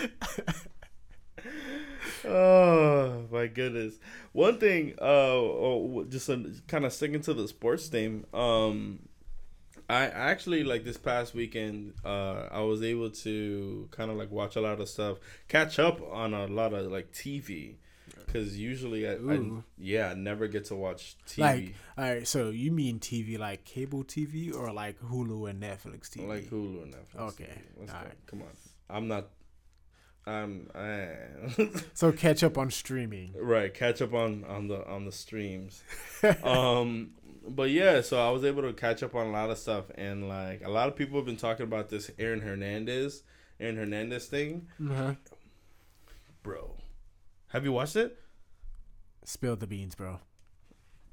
oh 2.24 3.26
my 3.30 3.46
goodness. 3.46 3.96
One 4.32 4.58
thing, 4.58 4.94
uh, 5.00 5.04
oh, 5.04 6.06
just 6.08 6.30
kind 6.66 6.86
of 6.86 6.92
sticking 6.94 7.20
to 7.22 7.34
the 7.34 7.46
sports 7.46 7.88
theme. 7.88 8.24
Um, 8.32 9.00
I 9.90 10.04
actually 10.06 10.64
like 10.64 10.84
this 10.84 10.96
past 10.96 11.34
weekend. 11.34 11.92
Uh, 12.02 12.48
I 12.50 12.60
was 12.60 12.82
able 12.82 13.10
to 13.10 13.88
kind 13.90 14.10
of 14.10 14.16
like 14.16 14.30
watch 14.30 14.56
a 14.56 14.62
lot 14.62 14.80
of 14.80 14.88
stuff, 14.88 15.18
catch 15.48 15.78
up 15.78 16.00
on 16.10 16.32
a 16.32 16.46
lot 16.46 16.72
of 16.72 16.90
like 16.90 17.12
TV. 17.12 17.74
Because 18.32 18.56
usually, 18.58 19.06
I, 19.08 19.12
I 19.14 19.40
yeah, 19.78 20.08
I 20.10 20.14
never 20.14 20.48
get 20.48 20.64
to 20.66 20.74
watch 20.74 21.16
TV. 21.26 21.38
Like, 21.38 21.74
all 21.98 22.04
right. 22.04 22.26
So 22.26 22.50
you 22.50 22.72
mean 22.72 22.98
TV 22.98 23.38
like 23.38 23.64
cable 23.64 24.04
TV 24.04 24.54
or 24.54 24.72
like 24.72 24.98
Hulu 25.00 25.50
and 25.50 25.62
Netflix 25.62 26.08
TV? 26.10 26.26
Like 26.26 26.48
Hulu 26.50 26.82
and 26.84 26.94
Netflix. 26.94 27.20
Okay, 27.34 27.44
TV. 27.44 27.58
Let's 27.80 27.92
go. 27.92 27.98
alright. 27.98 28.26
Come 28.26 28.42
on. 28.42 28.48
I'm 28.88 29.08
not. 29.08 29.28
I'm. 30.26 30.70
I, 30.74 31.08
so 31.94 32.12
catch 32.12 32.42
up 32.44 32.56
on 32.56 32.70
streaming. 32.70 33.34
right. 33.38 33.72
Catch 33.74 34.00
up 34.00 34.14
on 34.14 34.44
on 34.44 34.68
the 34.68 34.86
on 34.88 35.04
the 35.04 35.12
streams. 35.12 35.82
um. 36.42 37.10
But 37.46 37.70
yeah, 37.70 38.02
so 38.02 38.24
I 38.24 38.30
was 38.30 38.44
able 38.44 38.62
to 38.62 38.72
catch 38.72 39.02
up 39.02 39.16
on 39.16 39.26
a 39.26 39.30
lot 39.32 39.50
of 39.50 39.58
stuff, 39.58 39.86
and 39.96 40.28
like 40.28 40.62
a 40.64 40.70
lot 40.70 40.86
of 40.88 40.94
people 40.94 41.18
have 41.18 41.26
been 41.26 41.36
talking 41.36 41.64
about 41.64 41.88
this 41.88 42.08
Aaron 42.16 42.40
Hernandez, 42.40 43.24
Aaron 43.58 43.76
Hernandez 43.76 44.26
thing, 44.26 44.68
Uh-huh. 44.80 45.14
bro. 46.44 46.76
Have 47.48 47.64
you 47.64 47.72
watched 47.72 47.96
it? 47.96 48.16
Spill 49.24 49.56
the 49.56 49.66
beans, 49.66 49.94
bro. 49.94 50.20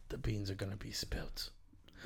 The 0.10 0.18
beans 0.18 0.50
are 0.50 0.56
gonna 0.56 0.76
be 0.78 0.92
spilled. 0.92 1.50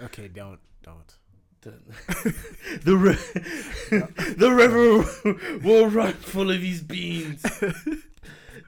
Okay, 0.04 0.28
don't 0.28 0.60
don't. 0.84 1.16
The, 1.62 1.72
the, 2.84 2.98
ri- 2.98 3.14
the 4.36 4.52
river 4.52 5.60
will 5.64 5.88
run 5.88 6.12
full 6.14 6.52
of 6.52 6.60
these 6.60 6.82
beans. 6.84 7.42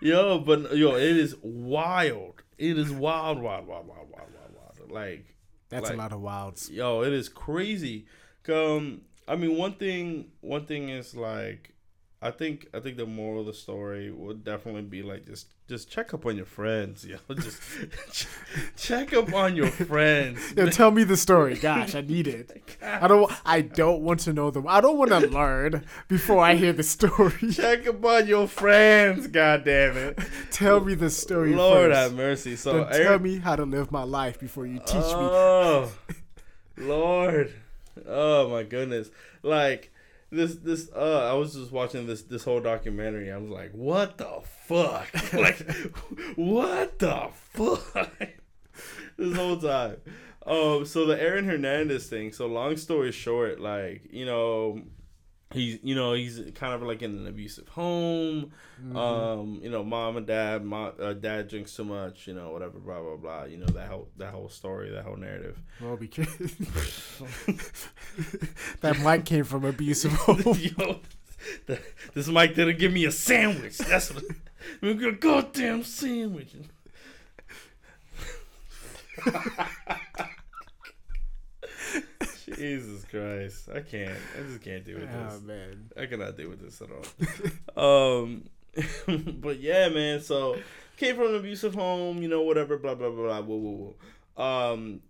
yo, 0.02 0.40
but 0.40 0.78
yo, 0.78 0.96
it 0.96 1.18
is 1.18 1.36
wild. 1.42 2.42
It 2.58 2.78
is 2.78 2.92
wild, 2.92 3.42
wild, 3.42 3.68
wild, 3.68 3.86
wild, 3.88 4.08
wild, 4.10 4.30
wild, 4.32 4.52
wild. 4.80 4.92
Like, 4.92 5.26
That's 5.68 5.86
Like- 5.90 5.94
a 5.96 5.98
lot 5.98 6.14
of 6.14 6.22
wilds. 6.22 6.70
yo, 6.70 7.02
it 7.04 7.12
is 7.12 7.28
crazy. 7.28 8.06
Um, 8.48 9.02
I 9.28 9.36
mean, 9.36 9.58
one 9.58 9.74
thing, 9.74 10.32
one 10.40 10.66
thing 10.66 10.88
is 10.88 11.14
like, 11.16 11.74
I 12.26 12.32
think, 12.32 12.68
I 12.74 12.80
think 12.80 12.98
the 12.98 13.06
moral 13.06 13.42
of 13.42 13.46
the 13.46 13.54
story 13.54 14.10
would 14.10 14.44
definitely 14.44 14.82
be 14.82 15.04
like, 15.04 15.28
just, 15.28 15.48
just 15.68 15.92
check 15.92 16.12
up 16.12 16.26
on 16.26 16.36
your 16.36 16.46
friends, 16.48 17.06
yo. 17.06 17.18
Just 17.36 17.62
ch- 18.12 18.28
check 18.78 19.14
up 19.14 19.32
on 19.34 19.56
your 19.56 19.68
friends. 19.92 20.40
Yo, 20.58 20.68
tell 20.70 20.90
me 20.90 21.04
the 21.04 21.18
story. 21.18 21.54
Gosh, 21.56 21.94
I 21.94 22.02
need 22.02 22.28
it. 22.28 22.66
I 22.82 23.08
don't. 23.08 23.32
I 23.46 23.62
don't 23.62 24.02
want 24.02 24.22
to 24.22 24.34
know 24.34 24.50
them. 24.50 24.66
I 24.68 24.82
don't 24.82 24.98
want 24.98 25.12
to 25.12 25.20
learn 25.28 25.86
before 26.08 26.44
I 26.44 26.56
hear 26.56 26.74
the 26.74 26.84
story. 26.84 27.34
Check 27.52 27.88
up 27.88 28.04
on 28.04 28.26
your 28.28 28.48
friends, 28.48 29.28
god 29.28 29.64
damn 29.66 29.96
it. 29.96 30.20
tell 30.52 30.80
me 30.82 30.96
the 30.96 31.10
story 31.12 31.54
Lord 31.56 31.92
first. 31.92 32.00
have 32.00 32.14
mercy. 32.16 32.56
So 32.56 32.84
Then 32.86 33.02
tell 33.04 33.20
me 33.20 33.38
how 33.38 33.56
to 33.56 33.66
live 33.66 33.92
my 33.92 34.04
life 34.04 34.40
before 34.40 34.66
you 34.66 34.80
teach 34.80 34.96
me. 34.96 35.02
oh, 35.04 35.92
Lord. 36.78 37.54
Oh 38.08 38.50
my 38.50 38.64
goodness. 38.64 39.10
Like 39.44 39.92
this 40.36 40.56
this 40.56 40.90
uh 40.96 41.30
I 41.30 41.34
was 41.34 41.54
just 41.54 41.72
watching 41.72 42.08
this 42.08 42.24
this 42.24 42.44
whole 42.44 42.60
documentary. 42.60 43.32
I 43.32 43.38
was 43.38 43.50
like, 43.50 43.72
what 43.72 44.18
the 44.18 44.42
fuck? 44.68 45.10
like 45.34 45.66
what 46.36 47.00
the 47.00 47.30
fuck? 47.34 48.12
this 49.18 49.36
whole 49.36 49.58
time. 49.58 49.98
Um 50.46 50.86
so 50.86 51.06
the 51.06 51.20
Aaron 51.22 51.46
Hernandez 51.46 52.08
thing, 52.08 52.32
so 52.32 52.48
long 52.48 52.78
story 52.78 53.12
short, 53.12 53.60
like, 53.60 54.04
you 54.12 54.26
know, 54.26 54.82
he's 55.56 55.80
you 55.82 55.96
know, 55.96 56.14
he's 56.14 56.40
kind 56.56 56.74
of 56.74 56.82
like 56.84 57.02
in 57.02 57.18
an 57.18 57.28
abusive 57.28 57.68
home. 57.70 58.52
Mm-hmm. 58.82 58.96
Um, 58.96 59.60
you 59.62 59.70
know, 59.70 59.84
mom 59.84 60.18
and 60.18 60.28
dad, 60.28 60.64
mom, 60.64 60.94
uh, 61.00 61.14
dad 61.14 61.48
drinks 61.48 61.76
too 61.76 61.86
much, 61.86 62.28
you 62.28 62.34
know, 62.34 62.52
whatever, 62.52 62.78
blah 62.80 63.02
blah 63.02 63.16
blah. 63.16 63.44
You 63.46 63.58
know 63.58 63.66
that 63.68 63.88
whole 63.88 64.10
that 64.18 64.32
whole 64.32 64.50
story, 64.50 64.92
that 64.92 65.04
whole 65.04 65.18
narrative. 65.18 65.58
Well, 65.82 65.98
because 65.98 66.28
that 68.82 69.00
mic 69.00 69.26
came 69.26 69.46
from 69.46 69.66
abusive 69.66 70.12
home. 70.14 70.38
Yo, 70.60 71.00
th- 71.68 71.82
this 72.14 72.28
mic 72.28 72.56
didn't 72.56 72.78
give 72.80 72.94
me 72.94 73.06
a 73.06 73.12
sandwich. 73.12 73.78
That's 73.78 74.14
what. 74.14 74.24
We 74.82 74.94
got 74.96 75.10
a 75.10 75.12
goddamn 75.14 75.84
sandwich. 75.84 76.54
Jesus 82.46 83.04
Christ, 83.06 83.70
I 83.74 83.82
can't. 83.82 84.12
I 84.38 84.44
just 84.44 84.62
can't 84.62 84.86
do 84.86 84.96
with 84.96 85.10
Oh 85.14 85.30
this. 85.30 85.42
man. 85.42 85.90
I 85.98 86.06
cannot 86.06 86.38
deal 86.38 86.50
with 86.50 86.62
this 86.62 86.82
at 86.82 86.90
all. 87.76 88.22
um, 88.24 88.44
but 89.42 89.60
yeah, 89.60 89.90
man. 89.90 90.22
So 90.22 90.58
came 90.98 91.16
from 91.16 91.28
an 91.30 91.36
abusive 91.36 91.74
home, 91.76 92.22
you 92.22 92.28
know, 92.28 92.42
whatever, 92.44 92.78
blah 92.78 92.96
blah 92.96 93.10
blah, 93.10 93.24
blah 93.24 93.42
whoa, 93.42 93.56
whoa, 93.58 93.96
whoa. 94.38 94.44
Um, 94.44 95.02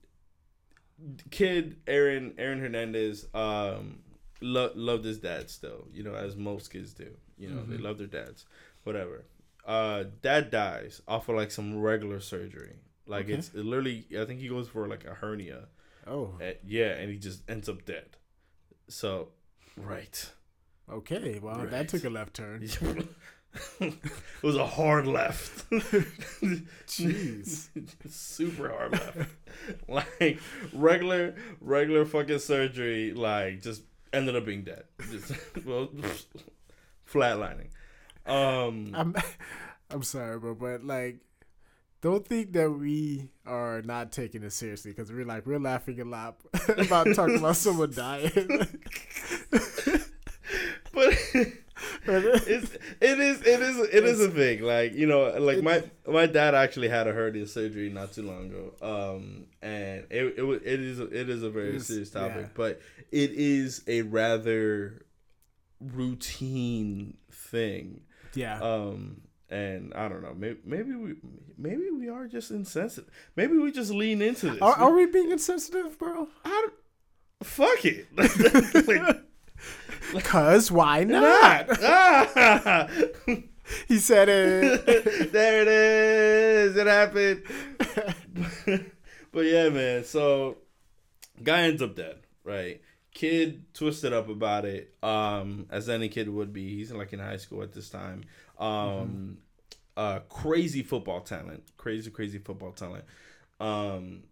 kid 1.32 1.78
Aaron 1.88 2.34
Aaron 2.38 2.60
Hernandez 2.60 3.28
um 3.34 4.00
lo- 4.42 4.72
loved 4.76 5.06
his 5.06 5.20
dad 5.20 5.50
still, 5.50 5.88
you 5.92 6.04
know, 6.04 6.14
as 6.16 6.36
most 6.36 6.72
kids 6.72 6.94
do. 6.94 7.12
You 7.38 7.50
know, 7.50 7.64
they 7.66 7.78
Mhm. 7.78 7.82
love 7.84 7.98
their 7.98 8.08
dads, 8.08 8.46
whatever. 8.84 9.26
Uh, 9.66 10.06
dad 10.22 10.52
dies 10.52 11.02
off 11.08 11.28
of 11.28 11.36
like 11.36 11.52
some 11.52 11.80
regular 11.82 12.20
surgery. 12.20 12.76
Like 13.08 13.26
Okay. 13.26 13.34
it's 13.34 13.50
it 13.50 13.66
literally, 13.66 14.06
I 14.20 14.26
think 14.26 14.40
he 14.40 14.48
goes 14.48 14.70
for 14.70 14.88
like 14.88 15.04
a 15.06 15.14
hernia. 15.16 15.68
Oh, 16.08 16.38
Uh, 16.42 16.52
yeah, 16.66 16.92
and 16.94 17.10
he 17.12 17.18
just 17.18 17.42
ends 17.50 17.68
up 17.70 17.86
dead. 17.86 18.18
So, 18.88 19.30
right. 19.78 20.32
okay. 20.90 21.40
Well, 21.40 21.56
Right. 21.56 21.72
that 21.72 21.88
took 21.90 22.04
a 22.04 22.10
left 22.10 22.36
turn. 22.36 22.62
it 23.80 23.94
was 24.44 24.56
a 24.56 24.68
hard 24.68 25.08
left. 25.08 25.68
Jeez. 26.88 27.70
Super 28.10 28.70
hard 28.70 28.92
left. 28.92 29.30
like 29.88 30.40
regular 30.74 31.36
regular 31.62 32.06
fucking 32.06 32.40
surgery, 32.40 33.14
like 33.14 33.62
just 33.62 33.84
ended 34.14 34.36
up 34.36 34.46
being 34.46 34.64
dead. 34.64 34.84
Just 35.10 35.32
well 35.66 35.90
flatlining. 37.12 37.70
Um 38.26 38.92
I'm, 38.94 39.16
I'm 39.90 40.04
sorry, 40.04 40.40
bro, 40.40 40.56
but 40.56 40.84
like, 40.84 41.18
don't 42.06 42.26
think 42.28 42.54
that 42.54 42.70
we 42.70 43.28
are 43.48 43.82
not 43.82 44.12
taking 44.12 44.44
it 44.44 44.54
seriously 44.54 44.92
because 44.92 45.12
we're 45.12 45.26
like 45.26 45.44
we're 45.48 45.58
laughing 45.60 46.00
a 46.00 46.06
lot 46.06 46.36
about 46.78 47.08
talking 47.16 47.38
about 47.38 47.56
someone 47.56 47.92
dying. 47.92 48.32
but 50.94 51.08
it's 52.06 52.74
it 53.02 53.20
is 53.20 53.42
it 53.42 53.60
is 53.60 53.80
it 53.92 54.04
is 54.06 54.22
a 54.22 54.30
thing 54.30 54.62
like 54.62 54.94
you 54.94 55.08
know 55.08 55.34
like 55.40 55.64
my 55.64 55.82
my 56.08 56.28
dad 56.28 56.54
actually 56.54 56.90
had 56.90 57.08
a 57.08 57.12
hernia 57.12 57.48
surgery 57.48 57.90
not 57.90 58.14
too 58.14 58.22
long 58.22 58.52
ago 58.52 58.72
um 58.84 59.48
and 59.64 60.06
it 60.12 60.36
it, 60.38 60.62
it 60.64 60.80
is 60.80 61.00
it 61.00 61.28
is 61.28 61.42
a 61.42 61.50
very 61.50 61.78
is- 61.78 61.88
serious 61.88 62.12
topic 62.12 62.36
yeah. 62.38 62.48
but 62.54 62.80
it 63.12 63.32
is 63.32 63.82
a 63.88 64.04
rather 64.04 65.04
routine 65.82 67.18
thing 67.32 68.02
yeah. 68.36 68.60
um 68.62 69.22
and 69.50 69.94
I 69.94 70.08
don't 70.10 70.22
know 70.24 70.34
maybe 70.36 70.60
maybe 70.66 70.96
we 70.96 71.16
maybe 71.58 71.90
we 71.92 72.10
are 72.10 72.28
just 72.28 72.52
insensitive 72.52 73.10
maybe 73.36 73.58
we 73.58 73.72
just 73.72 73.92
lean 73.92 74.22
into 74.22 74.50
this 74.52 74.62
are, 74.62 74.74
are 74.76 74.94
we 74.94 75.06
being 75.06 75.32
insensitive, 75.32 75.98
bro? 76.00 76.28
I 76.44 76.68
fuck 77.44 77.86
it 77.86 78.08
Like, 80.14 80.24
Cause 80.24 80.72
why 80.72 81.04
not? 81.04 81.68
Ah! 81.84 82.88
He 83.88 83.98
said 83.98 84.30
it. 84.30 85.32
there 85.34 85.62
it 85.64 85.68
is. 85.68 86.78
It 86.78 86.86
happened. 86.86 87.42
but 89.32 89.42
yeah, 89.42 89.70
man. 89.70 90.04
So 90.04 90.58
guy 91.42 91.62
ends 91.64 91.82
up 91.82 91.96
dead, 91.96 92.18
right? 92.44 92.80
Kid 93.12 93.74
twisted 93.74 94.14
up 94.14 94.30
about 94.30 94.66
it, 94.66 94.94
um, 95.02 95.66
as 95.72 95.90
any 95.90 96.10
kid 96.10 96.30
would 96.30 96.54
be. 96.54 96.76
He's 96.76 96.92
like 96.92 97.12
in 97.14 97.20
high 97.20 97.38
school 97.38 97.64
at 97.64 97.74
this 97.74 97.90
time. 97.90 98.26
Um, 98.60 99.38
uh, 99.98 100.20
crazy 100.30 100.84
football 100.84 101.22
talent, 101.22 101.64
crazy, 101.78 102.12
crazy 102.12 102.40
football 102.40 102.72
talent. 102.72 103.06
Um, 103.60 104.24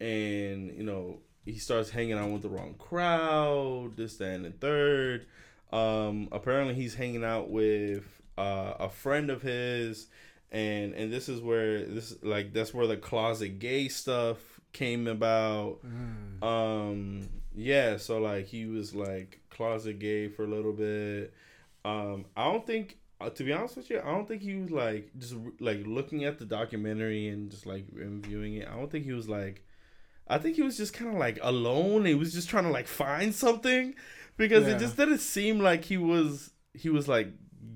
and 0.00 0.74
you 0.76 0.82
know 0.82 1.20
he 1.44 1.58
starts 1.58 1.90
hanging 1.90 2.14
out 2.14 2.30
with 2.30 2.42
the 2.42 2.48
wrong 2.48 2.74
crowd, 2.78 3.96
this, 3.96 4.16
that, 4.16 4.34
and 4.34 4.44
the 4.44 4.50
third. 4.50 5.26
Um, 5.72 6.28
apparently 6.32 6.74
he's 6.74 6.94
hanging 6.94 7.24
out 7.24 7.50
with 7.50 8.04
uh, 8.36 8.74
a 8.80 8.88
friend 8.88 9.30
of 9.30 9.42
his, 9.42 10.08
and 10.50 10.94
and 10.94 11.12
this 11.12 11.28
is 11.28 11.40
where 11.40 11.84
this 11.84 12.14
like 12.22 12.52
that's 12.52 12.74
where 12.74 12.86
the 12.86 12.96
closet 12.96 13.58
gay 13.58 13.88
stuff 13.88 14.38
came 14.72 15.06
about. 15.06 15.78
Mm. 15.84 16.42
Um, 16.42 17.28
yeah, 17.54 17.96
so 17.96 18.18
like 18.18 18.46
he 18.46 18.66
was 18.66 18.94
like 18.94 19.40
closet 19.50 19.98
gay 19.98 20.28
for 20.28 20.44
a 20.44 20.48
little 20.48 20.72
bit. 20.72 21.32
Um, 21.84 22.26
I 22.36 22.44
don't 22.44 22.66
think, 22.66 22.98
uh, 23.20 23.30
to 23.30 23.44
be 23.44 23.52
honest 23.52 23.76
with 23.76 23.88
you, 23.90 23.98
I 24.00 24.10
don't 24.10 24.26
think 24.28 24.42
he 24.42 24.54
was 24.56 24.70
like 24.70 25.10
just 25.18 25.34
like 25.60 25.82
looking 25.86 26.24
at 26.24 26.38
the 26.38 26.44
documentary 26.44 27.28
and 27.28 27.50
just 27.50 27.66
like 27.66 27.86
reviewing 27.92 28.54
it. 28.54 28.68
I 28.68 28.76
don't 28.76 28.90
think 28.90 29.04
he 29.04 29.12
was 29.12 29.28
like, 29.28 29.64
I 30.28 30.38
think 30.38 30.56
he 30.56 30.62
was 30.62 30.76
just 30.76 30.92
kind 30.92 31.10
of 31.12 31.16
like 31.18 31.38
alone. 31.42 32.04
He 32.04 32.14
was 32.14 32.32
just 32.32 32.48
trying 32.50 32.64
to 32.64 32.70
like 32.70 32.86
find 32.88 33.34
something 33.34 33.94
because 34.36 34.66
Yeah. 34.66 34.74
it 34.76 34.78
just 34.80 34.96
didn't 34.96 35.18
seem 35.18 35.60
like 35.60 35.84
he 35.84 35.96
was 35.96 36.50
he 36.74 36.90
was 36.90 37.08
like 37.08 37.28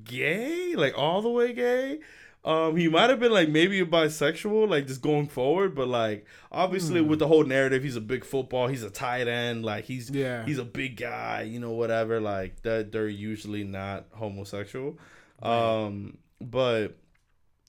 gay, 0.05 0.75
like 0.75 0.97
all 0.97 1.23
the 1.23 1.31
way 1.31 1.53
gay. 1.53 2.01
Um, 2.43 2.77
he 2.77 2.89
might 2.89 3.11
have 3.11 3.21
been 3.21 3.33
like 3.33 3.51
maybe 3.51 3.81
a 3.81 3.87
bisexual, 3.87 4.67
like 4.69 4.87
just 4.87 5.03
going 5.03 5.29
forward, 5.29 5.75
but 5.75 5.89
like 5.89 6.25
obviously 6.51 7.01
Hmm. 7.03 7.09
with 7.09 7.19
the 7.19 7.29
whole 7.29 7.45
narrative, 7.45 7.83
he's 7.83 7.97
a 7.97 8.01
big 8.01 8.25
football, 8.25 8.67
he's 8.69 8.83
a 8.83 8.89
tight 8.91 9.29
end, 9.29 9.63
like 9.65 9.85
he's 9.85 10.09
Yeah. 10.11 10.45
he's 10.47 10.57
a 10.59 10.65
big 10.65 10.97
guy, 10.97 11.43
you 11.43 11.61
know, 11.61 11.73
whatever. 11.73 12.19
Like 12.19 12.63
that, 12.63 12.93
they're 12.93 13.09
usually 13.09 13.65
not 13.65 14.07
homosexual. 14.13 14.99
Right. 15.43 15.85
Um, 15.87 16.19
but 16.41 16.97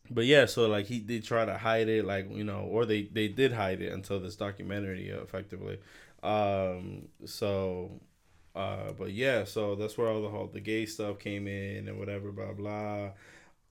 but 0.10 0.26
yeah, 0.26 0.46
so 0.46 0.68
like 0.68 0.86
he 0.88 1.00
did 1.00 1.24
try 1.24 1.46
to 1.46 1.58
hide 1.58 1.88
it, 1.90 2.06
like 2.06 2.28
you 2.32 2.44
know, 2.44 2.62
or 2.62 2.86
they 2.86 3.04
they 3.04 3.28
did 3.28 3.54
hide 3.54 3.82
it 3.82 3.94
until 3.94 4.20
this 4.20 4.36
documentary, 4.36 5.12
uh, 5.12 5.22
effectively. 5.22 5.80
Um, 6.24 7.08
so, 7.26 8.02
uh, 8.56 8.92
but 8.98 9.12
yeah, 9.12 9.46
so 9.46 9.76
that's 9.76 9.98
where 9.98 10.08
all 10.08 10.22
the 10.22 10.30
whole 10.30 10.48
the 10.48 10.60
gay 10.60 10.86
stuff 10.86 11.20
came 11.20 11.48
in 11.48 11.88
and 11.88 11.98
whatever, 11.98 12.32
blah 12.32 12.54
blah. 12.54 13.12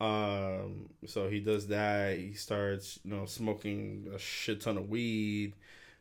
Um, 0.00 0.88
so 1.06 1.28
he 1.28 1.40
does 1.40 1.66
that. 1.68 2.18
He 2.18 2.32
starts, 2.32 2.98
you 3.04 3.10
know, 3.10 3.26
smoking 3.26 4.10
a 4.14 4.18
shit 4.18 4.62
ton 4.62 4.78
of 4.78 4.88
weed, 4.88 5.52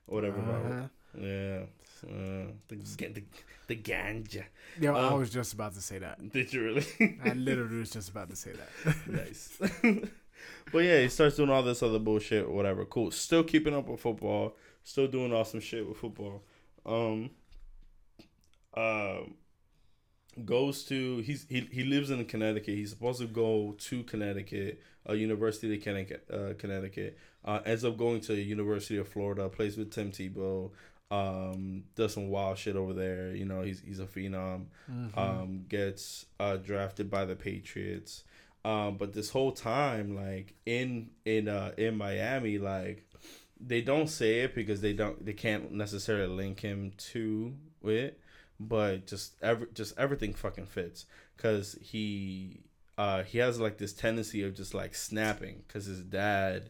whatever. 0.06 0.39
Uh-huh. 0.39 0.88
Yeah. 1.20 1.64
Uh, 2.08 2.52
the, 2.70 2.76
the, 2.97 3.24
the 3.70 3.76
ganja. 3.78 4.43
Yo, 4.80 4.93
I 4.93 5.07
Uh, 5.07 5.17
was 5.17 5.30
just 5.30 5.53
about 5.53 5.74
to 5.76 5.82
say 5.82 5.99
that. 5.99 6.17
Did 6.34 6.51
you 6.53 6.63
really? 6.63 6.86
I 7.24 7.34
literally 7.34 7.78
was 7.80 7.91
just 7.91 8.09
about 8.09 8.30
to 8.30 8.36
say 8.36 8.51
that. 8.51 8.95
nice. 9.07 9.57
but 10.72 10.80
yeah, 10.80 10.99
he 11.01 11.07
starts 11.09 11.38
doing 11.38 11.49
all 11.49 11.63
this 11.63 11.82
other 11.82 11.99
bullshit 11.99 12.45
or 12.45 12.51
whatever. 12.51 12.86
Cool. 12.86 13.11
Still 13.11 13.43
keeping 13.43 13.74
up 13.74 13.88
with 13.88 14.01
football. 14.01 14.55
still 14.84 15.07
doing 15.07 15.34
awesome 15.34 15.59
shit 15.61 15.88
with 15.88 15.97
football. 15.97 16.43
Um, 16.86 17.30
uh, 18.74 19.22
goes 20.45 20.84
to 20.86 21.17
he's 21.20 21.45
he, 21.49 21.61
he 21.72 21.84
lives 21.84 22.09
in 22.11 22.24
Connecticut. 22.26 22.76
He's 22.76 22.91
supposed 22.91 23.20
to 23.22 23.28
go 23.28 23.76
to 23.78 24.03
Connecticut, 24.03 24.82
a 25.05 25.11
uh, 25.11 25.13
University 25.13 25.76
of 25.76 25.84
Connecticut. 25.84 26.26
Uh, 26.32 26.53
Connecticut 26.57 27.17
uh, 27.45 27.59
ends 27.65 27.84
up 27.84 27.97
going 27.97 28.22
to 28.22 28.36
University 28.36 28.97
of 28.97 29.07
Florida. 29.07 29.49
Plays 29.49 29.78
with 29.78 29.91
Tim 29.91 30.11
Tebow. 30.11 30.72
Um, 31.12 31.86
does 31.95 32.14
some 32.14 32.30
wild 32.30 32.57
shit 32.57 32.76
over 32.76 32.93
there. 32.93 33.36
You 33.36 33.45
know, 33.45 33.62
he's 33.62 33.82
he's 33.82 33.99
a 33.99 34.05
phenom. 34.05 34.66
Mm-hmm. 34.91 35.20
Um, 35.20 35.66
gets 35.68 36.26
uh, 36.39 36.57
drafted 36.57 37.10
by 37.10 37.26
the 37.26 37.36
Patriots. 37.36 38.24
Um, 38.66 38.97
but 38.97 39.14
this 39.14 39.30
whole 39.30 39.51
time, 39.51 40.16
like 40.16 40.53
in 40.66 41.10
in 41.26 41.47
uh 41.47 41.72
in 41.78 41.97
Miami, 41.97 42.57
like 42.57 43.05
they 43.60 43.82
don't 43.82 44.07
say 44.07 44.41
it 44.41 44.55
because 44.55 44.82
they 44.82 44.93
don't 44.93 45.26
they 45.26 45.34
can't 45.34 45.72
necessarily 45.72 46.34
link 46.34 46.60
him 46.60 46.91
to 46.97 47.55
it, 47.84 48.20
but 48.60 49.07
just 49.07 49.36
every 49.41 49.68
just 49.74 49.97
everything 49.97 50.34
fucking 50.34 50.66
fits 50.66 51.05
because 51.36 51.78
he 51.82 52.62
uh 52.97 53.24
he 53.24 53.38
has 53.38 53.60
like 53.60 53.78
this 53.78 53.93
tendency 53.93 54.43
of 54.43 54.55
just 54.55 54.74
like 54.74 54.93
snapping 54.93 55.64
because 55.68 55.86
his 55.86 56.01
dad 56.01 56.70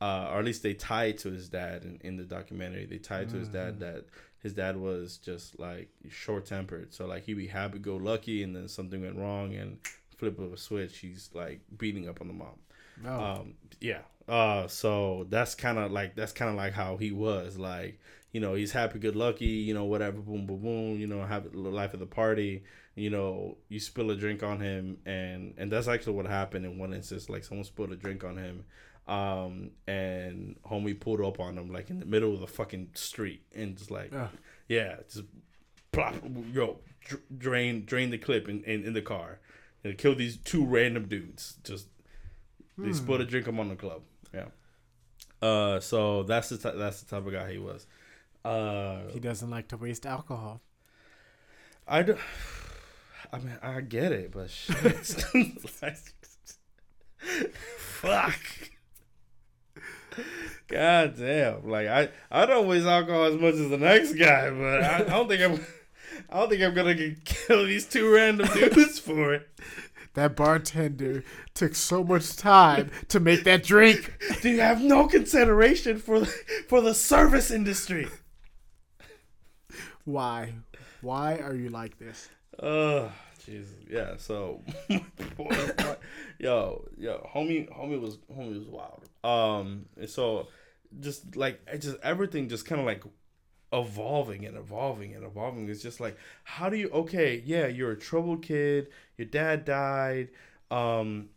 uh 0.00 0.28
or 0.32 0.38
at 0.38 0.44
least 0.44 0.62
they 0.62 0.74
tie 0.74 1.06
it 1.06 1.18
to 1.18 1.30
his 1.30 1.48
dad 1.48 1.84
in, 1.84 1.98
in 2.02 2.16
the 2.16 2.24
documentary 2.24 2.86
they 2.86 2.98
tie 2.98 3.20
it 3.20 3.28
to 3.28 3.36
his 3.36 3.48
dad 3.48 3.78
mm-hmm. 3.78 3.92
that 3.92 4.04
his 4.42 4.54
dad 4.54 4.76
was 4.76 5.18
just 5.18 5.58
like 5.58 5.88
short 6.08 6.46
tempered 6.46 6.92
so 6.92 7.06
like 7.06 7.24
he'd 7.24 7.34
be 7.34 7.46
happy 7.46 7.78
go 7.78 7.96
lucky 7.96 8.42
and 8.42 8.56
then 8.56 8.68
something 8.68 9.02
went 9.02 9.16
wrong 9.16 9.54
and 9.54 9.78
flip 10.20 10.38
of 10.38 10.52
a 10.52 10.56
switch, 10.56 10.98
he's 10.98 11.30
like 11.32 11.60
beating 11.76 12.08
up 12.08 12.20
on 12.20 12.28
the 12.28 12.34
mom. 12.34 12.58
Oh. 13.04 13.20
Um, 13.20 13.54
yeah. 13.80 14.02
Uh, 14.28 14.68
so 14.68 15.26
that's 15.30 15.56
kind 15.56 15.78
of 15.78 15.90
like 15.90 16.14
that's 16.14 16.32
kind 16.32 16.50
of 16.50 16.56
like 16.56 16.74
how 16.74 16.96
he 16.98 17.10
was. 17.10 17.58
Like, 17.58 17.98
you 18.30 18.40
know, 18.40 18.54
he's 18.54 18.70
happy, 18.70 19.00
good 19.00 19.16
lucky, 19.16 19.46
you 19.46 19.74
know, 19.74 19.86
whatever, 19.86 20.18
boom, 20.18 20.46
boom, 20.46 20.60
boom. 20.60 21.00
You 21.00 21.08
know, 21.08 21.24
have 21.24 21.50
the 21.50 21.58
life 21.58 21.94
of 21.94 22.00
the 22.00 22.06
party. 22.06 22.62
You 22.94 23.10
know, 23.10 23.56
you 23.68 23.80
spill 23.80 24.10
a 24.10 24.16
drink 24.16 24.42
on 24.42 24.60
him, 24.60 24.98
and 25.06 25.54
and 25.56 25.72
that's 25.72 25.88
actually 25.88 26.12
what 26.12 26.26
happened 26.26 26.66
in 26.66 26.78
one 26.78 26.92
instance. 26.92 27.30
Like, 27.30 27.42
someone 27.42 27.64
spilled 27.64 27.92
a 27.92 27.96
drink 27.96 28.22
on 28.22 28.36
him, 28.36 28.64
um, 29.08 29.70
and 29.86 30.56
homie 30.64 30.98
pulled 30.98 31.20
up 31.20 31.40
on 31.40 31.58
him 31.58 31.72
like 31.72 31.90
in 31.90 32.00
the 32.00 32.06
middle 32.06 32.34
of 32.34 32.40
the 32.40 32.46
fucking 32.46 32.90
street, 32.94 33.42
and 33.54 33.76
just 33.76 33.90
like, 33.90 34.12
yeah, 34.68 34.96
just 35.10 35.24
plop, 35.92 36.14
yo, 36.52 36.78
drain 37.36 37.84
drain 37.84 38.10
the 38.10 38.18
clip 38.18 38.48
in, 38.48 38.62
in, 38.64 38.84
in 38.84 38.92
the 38.92 39.02
car 39.02 39.40
and 39.84 39.96
kill 39.98 40.14
these 40.14 40.36
two 40.36 40.64
random 40.64 41.06
dudes. 41.06 41.56
Just 41.64 41.88
they 42.78 42.88
hmm. 42.88 42.92
split 42.92 43.20
a 43.20 43.24
drink 43.24 43.48
on 43.48 43.68
the 43.68 43.76
club. 43.76 44.02
Yeah. 44.34 44.46
Uh, 45.42 45.80
so 45.80 46.22
that's 46.22 46.50
the 46.50 46.58
t- 46.58 46.78
that's 46.78 47.02
the 47.02 47.16
type 47.16 47.26
of 47.26 47.32
guy 47.32 47.50
he 47.50 47.58
was. 47.58 47.86
Uh, 48.44 49.08
he 49.10 49.20
doesn't 49.20 49.50
like 49.50 49.68
to 49.68 49.76
waste 49.76 50.06
alcohol. 50.06 50.60
I 51.86 52.02
do. 52.02 52.16
I 53.32 53.38
mean, 53.38 53.56
I 53.62 53.80
get 53.80 54.12
it, 54.12 54.32
but 54.32 54.50
shit. 54.50 54.76
fuck. 57.78 58.40
God 60.68 61.16
damn! 61.18 61.68
Like 61.68 61.88
I, 61.88 62.08
I 62.30 62.46
don't 62.46 62.68
waste 62.68 62.86
alcohol 62.86 63.24
as 63.24 63.34
much 63.34 63.54
as 63.54 63.70
the 63.70 63.78
next 63.78 64.14
guy, 64.14 64.50
but 64.50 64.82
I, 64.82 64.96
I 64.96 65.02
don't 65.02 65.28
think 65.28 65.42
I'm. 65.42 65.66
I 66.28 66.40
don't 66.40 66.50
think 66.50 66.62
I'm 66.62 66.74
gonna 66.74 67.14
kill 67.24 67.66
these 67.66 67.86
two 67.86 68.12
random 68.12 68.46
dudes 68.54 68.98
for 68.98 69.34
it. 69.34 69.48
That 70.14 70.34
bartender 70.34 71.24
took 71.54 71.74
so 71.74 72.02
much 72.02 72.36
time 72.36 72.90
to 73.08 73.20
make 73.20 73.44
that 73.44 73.62
drink. 73.62 74.12
Do 74.42 74.50
you 74.50 74.60
have 74.60 74.82
no 74.82 75.06
consideration 75.06 75.98
for 75.98 76.20
the, 76.20 76.26
for 76.68 76.80
the 76.80 76.94
service 76.94 77.50
industry? 77.50 78.08
Why? 80.04 80.54
Why 81.00 81.36
are 81.38 81.54
you 81.54 81.68
like 81.68 81.98
this? 81.98 82.28
Oh, 82.60 83.12
Jesus. 83.44 83.74
Yeah. 83.88 84.14
So, 84.16 84.62
yo, 86.38 86.84
yo, 86.98 87.30
homie, 87.32 87.68
homie 87.72 88.00
was 88.00 88.18
homie 88.36 88.58
was 88.58 88.68
wild. 88.68 89.08
Um, 89.22 89.86
and 89.96 90.08
so 90.08 90.48
just 90.98 91.36
like 91.36 91.60
just 91.80 91.96
everything 92.02 92.48
just 92.48 92.66
kind 92.66 92.80
of 92.80 92.86
like 92.86 93.04
evolving 93.72 94.44
and 94.46 94.56
evolving 94.56 95.14
and 95.14 95.24
evolving. 95.24 95.68
It's 95.68 95.82
just 95.82 96.00
like, 96.00 96.16
how 96.44 96.68
do 96.68 96.76
you? 96.76 96.90
Okay, 96.90 97.42
yeah, 97.44 97.66
you're 97.66 97.92
a 97.92 97.98
troubled 97.98 98.42
kid. 98.42 98.88
Your 99.16 99.26
dad 99.26 99.64
died. 99.64 100.28
Um, 100.70 101.30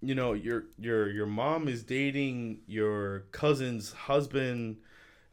you 0.00 0.14
know, 0.14 0.32
your 0.32 0.64
your 0.78 1.10
your 1.10 1.26
mom 1.26 1.68
is 1.68 1.82
dating 1.82 2.60
your 2.66 3.20
cousin's 3.32 3.92
husband. 3.92 4.78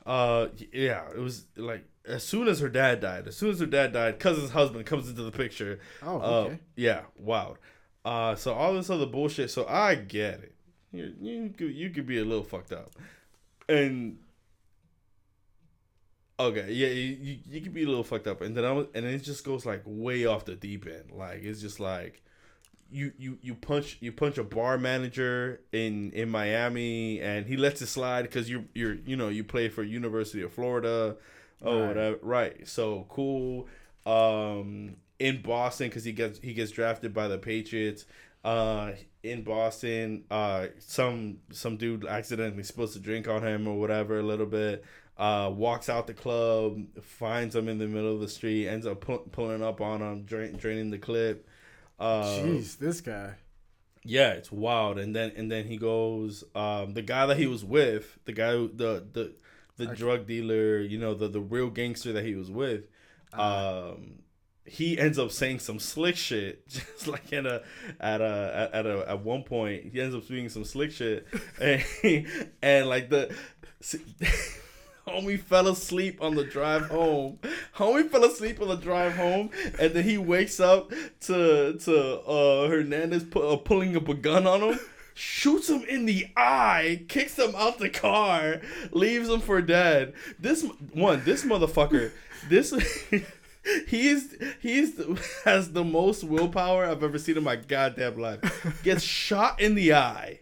Uh, 0.06 0.48
yeah, 0.72 1.04
it 1.16 1.20
was 1.20 1.46
like 1.56 1.86
as 2.06 2.24
soon 2.24 2.48
as 2.48 2.60
her 2.60 2.70
dad 2.70 3.00
died. 3.00 3.28
As 3.28 3.38
soon 3.38 3.52
as 3.52 3.60
her 3.60 3.66
dad 3.66 3.94
died, 3.94 4.20
cousin's 4.20 4.52
husband 4.52 4.86
comes 4.86 5.10
into 5.10 5.24
the 5.24 5.32
picture. 5.32 5.80
Oh, 6.02 6.20
uh, 6.20 6.24
okay. 6.24 6.54
Uh, 6.54 6.58
yeah, 6.76 7.02
wow. 7.18 7.58
Uh, 8.04 8.36
so 8.36 8.54
all 8.54 8.74
this 8.74 8.90
other 8.90 9.06
bullshit. 9.06 9.52
So 9.52 9.66
I 9.68 9.96
get 9.96 10.36
it. 10.42 10.57
You 10.98 11.14
you 11.22 11.54
could 11.58 11.74
you 11.74 11.90
could 11.90 12.06
be 12.06 12.20
a 12.20 12.26
little 12.26 12.44
fucked 12.44 12.74
up, 12.74 12.92
and 13.70 14.18
Okay, 16.40 16.72
yeah, 16.72 16.90
you, 16.90 17.18
you, 17.20 17.38
you 17.50 17.62
can 17.62 17.72
be 17.72 17.84
a 17.84 17.88
little 17.88 18.04
fucked 18.04 18.28
up, 18.28 18.42
and 18.42 18.56
then 18.56 18.64
I 18.64 18.72
was, 18.72 18.86
and 18.94 19.06
it 19.06 19.24
just 19.24 19.44
goes 19.44 19.66
like 19.66 19.82
way 19.86 20.26
off 20.26 20.46
the 20.46 20.54
deep 20.54 20.86
end. 20.86 21.12
Like 21.12 21.44
it's 21.44 21.60
just 21.62 21.80
like 21.80 22.22
you 22.92 23.12
you 23.18 23.40
you 23.42 23.56
punch 23.56 23.98
you 24.02 24.12
punch 24.12 24.38
a 24.38 24.44
bar 24.44 24.78
manager 24.78 25.62
in 25.72 26.12
in 26.12 26.30
Miami, 26.30 27.20
and 27.22 27.48
he 27.48 27.58
lets 27.58 27.82
it 27.82 27.88
slide 27.88 28.22
because 28.22 28.48
you 28.48 28.66
you're 28.76 28.94
you 28.94 29.16
know 29.16 29.30
you 29.30 29.44
play 29.44 29.68
for 29.68 29.82
University 29.82 30.44
of 30.44 30.54
Florida, 30.54 31.16
oh 31.64 31.80
right. 31.80 31.88
whatever, 31.88 32.20
right? 32.22 32.68
So 32.68 33.08
cool. 33.10 33.68
Um, 34.06 34.98
in 35.18 35.42
Boston 35.42 35.90
because 35.90 36.04
he 36.04 36.12
gets 36.12 36.40
he 36.40 36.54
gets 36.54 36.70
drafted 36.70 37.16
by 37.16 37.28
the 37.28 37.40
Patriots. 37.40 38.06
Uh, 38.44 38.92
in 39.24 39.44
Boston, 39.44 40.24
uh, 40.32 40.68
some 40.80 41.40
some 41.52 41.78
dude 41.78 42.06
accidentally 42.06 42.64
spills 42.64 42.96
a 42.96 43.00
drink 43.00 43.28
on 43.28 43.44
him 43.44 43.68
or 43.68 43.78
whatever 43.78 44.20
a 44.20 44.24
little 44.24 44.46
bit 44.46 44.86
uh, 45.18 45.52
walks 45.54 45.90
out 45.90 46.08
the 46.08 46.14
club, 46.14 46.80
finds 47.02 47.56
him 47.56 47.68
in 47.68 47.80
the 47.80 47.88
middle 47.88 48.14
of 48.14 48.22
the 48.22 48.28
street, 48.28 48.68
ends 48.68 48.86
up 48.86 49.02
pu- 49.02 49.28
pulling 49.32 49.64
up 49.64 49.82
on 49.82 50.02
him, 50.02 50.24
drain- 50.24 50.58
draining 50.58 50.92
the 50.92 50.98
clip. 50.98 51.48
Uh, 52.00 52.24
Jeez, 52.24 52.78
this 52.78 53.02
guy. 53.02 53.34
Yeah, 54.04 54.32
it's 54.32 54.52
wild. 54.52 55.00
And 55.00 55.16
then 55.16 55.34
and 55.36 55.52
then 55.52 55.66
he 55.66 55.78
goes, 55.78 56.44
um, 56.56 56.94
the 56.94 57.02
guy 57.02 57.26
that 57.26 57.38
he 57.38 57.48
was 57.48 57.66
with, 57.66 58.20
the 58.26 58.32
guy, 58.32 58.52
the 58.52 59.06
the 59.12 59.34
the 59.78 59.88
drug 59.88 60.28
dealer, 60.28 60.80
you 60.80 61.00
know, 61.00 61.14
the 61.14 61.28
the 61.28 61.42
real 61.42 61.70
gangster 61.70 62.14
that 62.14 62.24
he 62.24 62.36
was 62.36 62.52
with, 62.52 62.86
uh, 63.34 63.94
um, 63.96 64.20
he 64.68 64.98
ends 65.00 65.18
up 65.18 65.32
saying 65.32 65.60
some 65.60 65.80
slick 65.80 66.16
shit, 66.16 66.68
just 66.70 67.08
like 67.08 67.32
in 67.32 67.46
a 67.46 67.62
at 68.00 68.22
a 68.22 68.70
at 68.74 68.86
a 68.86 69.10
at 69.10 69.24
one 69.24 69.44
point 69.44 69.92
he 69.92 70.02
ends 70.02 70.16
up 70.16 70.24
speaking 70.24 70.50
some 70.50 70.66
slick 70.66 70.92
shit, 70.92 71.28
and, 71.62 71.84
and 72.62 72.88
like 72.88 73.10
the. 73.10 73.36
Homie 75.08 75.40
fell 75.40 75.70
asleep 75.70 76.22
on 76.22 76.36
the 76.36 76.44
drive 76.44 76.88
home. 76.88 77.40
Homie 77.78 78.10
fell 78.10 78.26
asleep 78.26 78.62
on 78.62 78.68
the 78.68 78.76
drive 78.76 79.16
home, 79.16 79.52
and 79.80 79.94
then 79.94 80.04
he 80.04 80.18
wakes 80.18 80.60
up 80.60 80.92
to 81.22 81.78
to 81.80 82.20
uh, 82.22 82.68
Hernandez 82.68 83.24
pu- 83.24 83.40
uh, 83.40 83.56
pulling 83.56 83.96
up 83.96 84.10
a 84.10 84.14
gun 84.14 84.46
on 84.46 84.60
him, 84.60 84.80
shoots 85.14 85.70
him 85.70 85.84
in 85.84 86.06
the 86.06 86.28
eye, 86.36 87.06
kicks 87.08 87.40
him 87.40 87.56
out 87.56 87.80
the 87.80 87.90
car, 87.90 88.60
leaves 88.92 89.30
him 89.30 89.40
for 89.40 89.62
dead. 89.62 90.14
This 90.40 90.66
one, 90.92 91.24
this 91.24 91.46
motherfucker, 91.46 92.12
this. 92.50 92.74
He's 93.88 94.36
he's 94.60 95.00
has 95.46 95.74
the 95.74 95.84
most 95.84 96.24
willpower 96.24 96.86
I've 96.86 97.04
ever 97.04 97.20
seen 97.20 97.38
in 97.38 97.44
my 97.44 97.56
goddamn 97.56 98.18
life. 98.18 98.40
Gets 98.84 99.04
shot 99.04 99.60
in 99.60 99.76
the 99.76 99.94
eye 99.94 100.42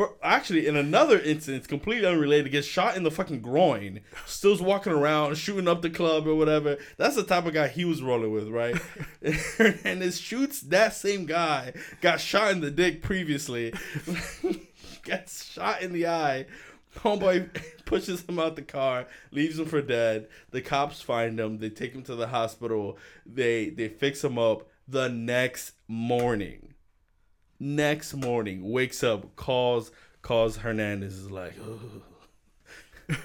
for 0.00 0.16
actually 0.22 0.66
in 0.66 0.76
another 0.76 1.18
instance, 1.18 1.66
completely 1.66 2.06
unrelated, 2.06 2.50
gets 2.50 2.66
shot 2.66 2.96
in 2.96 3.02
the 3.02 3.10
fucking 3.10 3.42
groin, 3.42 4.00
still's 4.24 4.62
walking 4.62 4.94
around, 4.94 5.36
shooting 5.36 5.68
up 5.68 5.82
the 5.82 5.90
club 5.90 6.26
or 6.26 6.34
whatever. 6.34 6.78
That's 6.96 7.16
the 7.16 7.22
type 7.22 7.44
of 7.44 7.52
guy 7.52 7.68
he 7.68 7.84
was 7.84 8.02
rolling 8.02 8.32
with, 8.32 8.48
right? 8.48 8.76
and 9.22 10.02
it 10.02 10.14
shoots 10.14 10.62
that 10.62 10.94
same 10.94 11.26
guy, 11.26 11.74
got 12.00 12.18
shot 12.18 12.52
in 12.52 12.62
the 12.62 12.70
dick 12.70 13.02
previously, 13.02 13.74
gets 15.02 15.44
shot 15.44 15.82
in 15.82 15.92
the 15.92 16.06
eye. 16.06 16.46
Homeboy 16.96 17.50
pushes 17.90 18.22
him 18.22 18.38
out 18.38 18.56
the 18.56 18.62
car, 18.62 19.06
leaves 19.30 19.58
him 19.58 19.66
for 19.66 19.82
dead. 19.82 20.28
The 20.50 20.62
cops 20.62 21.02
find 21.02 21.38
him. 21.38 21.58
They 21.58 21.70
take 21.70 21.92
him 21.92 22.02
to 22.04 22.14
the 22.14 22.28
hospital. 22.28 22.98
They 23.26 23.70
they 23.70 23.88
fix 23.88 24.24
him 24.24 24.38
up. 24.38 24.68
The 24.88 25.08
next 25.08 25.74
morning, 25.86 26.70
Next 27.62 28.14
morning, 28.14 28.70
wakes 28.70 29.04
up, 29.04 29.36
calls, 29.36 29.90
calls 30.22 30.56
Hernandez 30.56 31.18
is 31.18 31.30
like, 31.30 31.52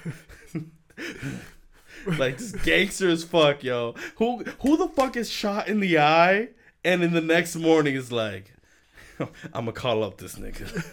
like 2.19 2.37
this 2.37 2.51
gangster 2.51 3.07
as 3.07 3.23
fuck, 3.23 3.63
yo. 3.63 3.95
Who 4.17 4.43
who 4.61 4.75
the 4.75 4.89
fuck 4.89 5.15
is 5.15 5.29
shot 5.29 5.69
in 5.69 5.79
the 5.79 5.99
eye? 5.99 6.49
And 6.83 7.01
in 7.01 7.13
the 7.13 7.21
next 7.21 7.55
morning 7.55 7.95
is 7.95 8.11
like, 8.11 8.51
I'm 9.19 9.29
gonna 9.65 9.71
call 9.71 10.03
up 10.03 10.17
this 10.17 10.35
nigga. 10.35 10.85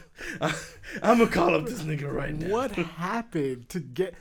I'm 1.02 1.18
gonna 1.18 1.30
call 1.30 1.54
up 1.54 1.66
this 1.66 1.82
nigga 1.82 2.12
right 2.12 2.34
now. 2.34 2.48
What 2.48 2.72
happened 2.72 3.68
to 3.70 3.80
get? 3.80 4.14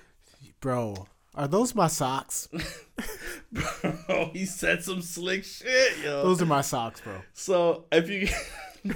Bro, 0.59 1.07
are 1.33 1.47
those 1.47 1.73
my 1.73 1.87
socks? 1.87 2.49
bro, 3.51 4.29
he 4.33 4.45
said 4.45 4.83
some 4.83 5.01
slick 5.01 5.43
shit, 5.43 5.97
yo. 6.03 6.23
Those 6.23 6.41
are 6.41 6.45
my 6.45 6.61
socks, 6.61 7.01
bro. 7.01 7.21
So 7.33 7.85
if 7.91 8.09
you, 8.09 8.93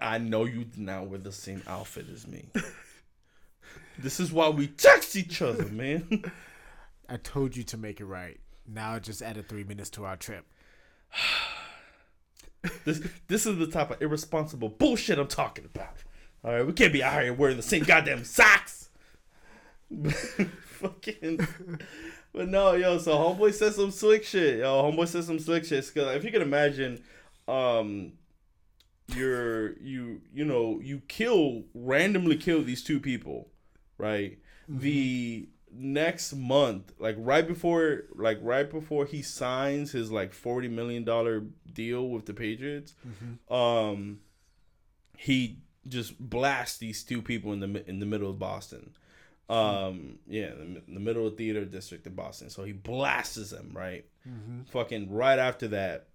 I 0.00 0.18
know 0.18 0.44
you 0.44 0.64
did 0.64 0.78
not 0.78 1.08
wear 1.08 1.18
the 1.18 1.32
same 1.32 1.62
outfit 1.66 2.06
as 2.12 2.26
me. 2.26 2.46
This 3.98 4.18
is 4.18 4.32
why 4.32 4.48
we 4.48 4.66
text 4.66 5.14
each 5.14 5.42
other, 5.42 5.66
man. 5.66 6.24
I 7.08 7.16
told 7.18 7.56
you 7.56 7.62
to 7.64 7.76
make 7.76 8.00
it 8.00 8.06
right. 8.06 8.40
Now 8.66 8.94
it 8.94 9.02
just 9.02 9.20
added 9.20 9.48
three 9.48 9.64
minutes 9.64 9.90
to 9.90 10.04
our 10.04 10.16
trip. 10.16 10.46
This 12.84 13.00
this 13.28 13.46
is 13.46 13.58
the 13.58 13.66
type 13.66 13.90
of 13.90 14.02
irresponsible 14.02 14.68
bullshit 14.68 15.18
I'm 15.18 15.28
talking 15.28 15.64
about. 15.64 15.96
All 16.44 16.52
right, 16.52 16.66
we 16.66 16.72
can't 16.72 16.92
be 16.92 17.02
out 17.02 17.22
here 17.22 17.32
wearing 17.34 17.56
the 17.56 17.62
same 17.62 17.84
goddamn 17.84 18.24
socks. 18.24 18.88
Fucking. 20.66 21.46
But 22.32 22.48
no, 22.48 22.72
yo. 22.74 22.98
So 22.98 23.12
homeboy 23.12 23.54
said 23.54 23.74
some 23.74 23.90
slick 23.90 24.24
shit. 24.24 24.58
Yo, 24.58 24.82
homeboy 24.82 25.08
said 25.08 25.24
some 25.24 25.38
slick 25.38 25.64
shit. 25.64 25.90
Cause 25.94 26.16
if 26.16 26.24
you 26.24 26.30
can 26.30 26.42
imagine, 26.42 27.02
um, 27.48 28.12
you're 29.08 29.78
you 29.78 30.20
you 30.32 30.44
know 30.44 30.80
you 30.82 31.02
kill 31.08 31.64
randomly 31.74 32.36
kill 32.36 32.62
these 32.62 32.82
two 32.82 33.00
people, 33.00 33.48
right? 33.98 34.38
The 34.68 35.48
next 35.72 36.34
month, 36.34 36.92
like 36.98 37.16
right 37.18 37.46
before, 37.46 38.04
like 38.14 38.38
right 38.42 38.70
before 38.70 39.06
he 39.06 39.22
signs 39.22 39.92
his 39.92 40.10
like 40.10 40.32
forty 40.32 40.68
million 40.68 41.04
dollar 41.04 41.44
deal 41.72 42.08
with 42.08 42.26
the 42.26 42.34
Patriots, 42.34 42.94
um, 43.50 44.20
he 45.16 45.58
just 45.88 46.18
blasts 46.18 46.78
these 46.78 47.02
two 47.02 47.22
people 47.22 47.52
in 47.52 47.60
the 47.60 47.88
in 47.88 48.00
the 48.00 48.06
middle 48.06 48.30
of 48.30 48.38
Boston. 48.38 48.90
Um, 49.48 50.20
yeah, 50.28 50.52
in 50.52 50.74
the, 50.74 50.94
the 50.94 51.00
middle 51.00 51.26
of 51.26 51.36
theater 51.36 51.64
district 51.64 52.06
in 52.06 52.14
Boston. 52.14 52.50
So 52.50 52.62
he 52.62 52.72
blasts 52.72 53.50
them 53.50 53.72
right. 53.74 54.04
Fucking 54.70 55.10
right 55.12 55.38
after 55.40 55.66
that, 55.68 56.06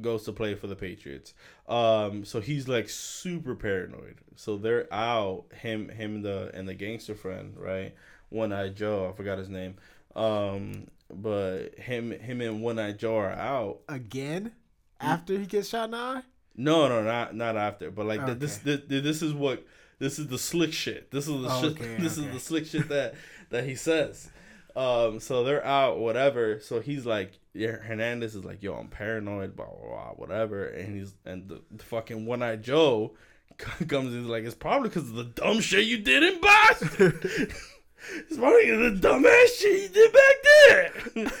goes 0.00 0.24
to 0.24 0.32
play 0.32 0.56
for 0.56 0.66
the 0.66 0.74
Patriots. 0.74 1.32
Um, 1.68 2.24
so 2.24 2.40
he's 2.40 2.66
like 2.66 2.88
super 2.88 3.54
paranoid. 3.54 4.18
So 4.34 4.56
they're 4.56 4.92
out 4.92 5.44
him 5.60 5.90
him 5.90 6.16
and 6.16 6.24
the 6.24 6.50
and 6.54 6.68
the 6.68 6.74
gangster 6.74 7.14
friend 7.14 7.54
right. 7.56 7.94
One 8.32 8.52
Eye 8.52 8.68
Joe, 8.70 9.08
I 9.12 9.16
forgot 9.16 9.38
his 9.38 9.48
name. 9.48 9.76
Um, 10.16 10.88
but 11.12 11.74
him 11.78 12.10
him 12.10 12.40
and 12.40 12.62
One 12.62 12.78
Eye 12.78 12.92
Joe 12.92 13.16
are 13.18 13.30
out. 13.32 13.80
Again? 13.88 14.52
After 15.00 15.38
he 15.38 15.46
gets 15.46 15.68
shot 15.68 15.86
in 15.86 15.90
the 15.92 15.96
eye? 15.96 16.22
No, 16.56 16.88
no, 16.88 17.02
not 17.02 17.34
not 17.34 17.56
after. 17.56 17.90
But 17.90 18.06
like 18.06 18.24
th- 18.24 18.38
this, 18.38 18.58
this, 18.58 18.80
this 18.88 19.22
is 19.22 19.32
what 19.32 19.66
this 19.98 20.18
is 20.18 20.28
the 20.28 20.38
slick 20.38 20.72
shit. 20.72 21.10
This 21.10 21.28
is 21.28 21.42
the 21.42 21.48
Oh, 21.50 21.60
shit. 21.62 21.72
okay, 21.72 21.96
this 21.98 22.18
okay. 22.18 22.26
is 22.28 22.32
the 22.34 22.40
slick 22.40 22.66
shit 22.66 22.88
that 22.88 23.14
that 23.50 23.64
he 23.64 23.74
says. 23.74 24.30
Um, 24.74 25.20
so 25.20 25.44
they're 25.44 25.64
out, 25.64 25.98
whatever. 25.98 26.58
So 26.60 26.80
he's 26.80 27.04
like, 27.04 27.38
yeah, 27.52 27.72
Hernandez 27.72 28.34
is 28.34 28.44
like, 28.44 28.62
yo, 28.62 28.74
I'm 28.74 28.88
paranoid, 28.88 29.54
blah 29.56 29.66
blah 29.66 29.88
blah, 29.88 30.10
whatever. 30.16 30.66
And 30.66 30.96
he's 30.96 31.14
and 31.26 31.48
the, 31.48 31.60
the 31.70 31.84
fucking 31.84 32.24
one 32.26 32.42
eyed 32.42 32.62
Joe 32.62 33.12
comes 33.58 34.14
in 34.14 34.28
like, 34.28 34.44
it's 34.44 34.54
probably 34.54 34.88
because 34.88 35.08
of 35.10 35.14
the 35.16 35.24
dumb 35.24 35.60
shit 35.60 35.84
you 35.86 35.98
did 35.98 36.22
in 36.22 36.40
Boston. 36.40 37.20
it's 38.10 38.36
of 38.36 39.02
the 39.02 39.08
dumbass 39.08 39.58
shit 39.58 39.82
you 39.82 39.88
did 39.88 40.12
back 40.12 41.32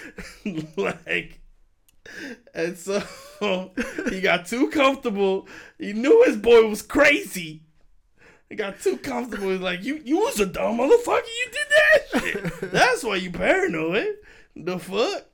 there. 0.46 0.66
like. 0.84 1.40
And 2.54 2.76
so 2.76 3.02
he 4.10 4.20
got 4.20 4.46
too 4.46 4.68
comfortable. 4.70 5.48
He 5.78 5.92
knew 5.92 6.24
his 6.24 6.36
boy 6.36 6.66
was 6.66 6.82
crazy. 6.82 7.62
He 8.48 8.56
got 8.56 8.80
too 8.80 8.98
comfortable. 8.98 9.50
He's 9.50 9.60
like, 9.60 9.82
"You, 9.82 10.00
you 10.04 10.18
was 10.18 10.38
a 10.38 10.46
dumb 10.46 10.78
motherfucker. 10.78 11.22
You 11.26 11.50
did 11.52 11.66
that 11.70 12.22
shit. 12.22 12.60
That's 12.72 13.02
why 13.02 13.16
you 13.16 13.30
paranoid. 13.30 14.16
The 14.54 14.78
fuck." 14.78 15.31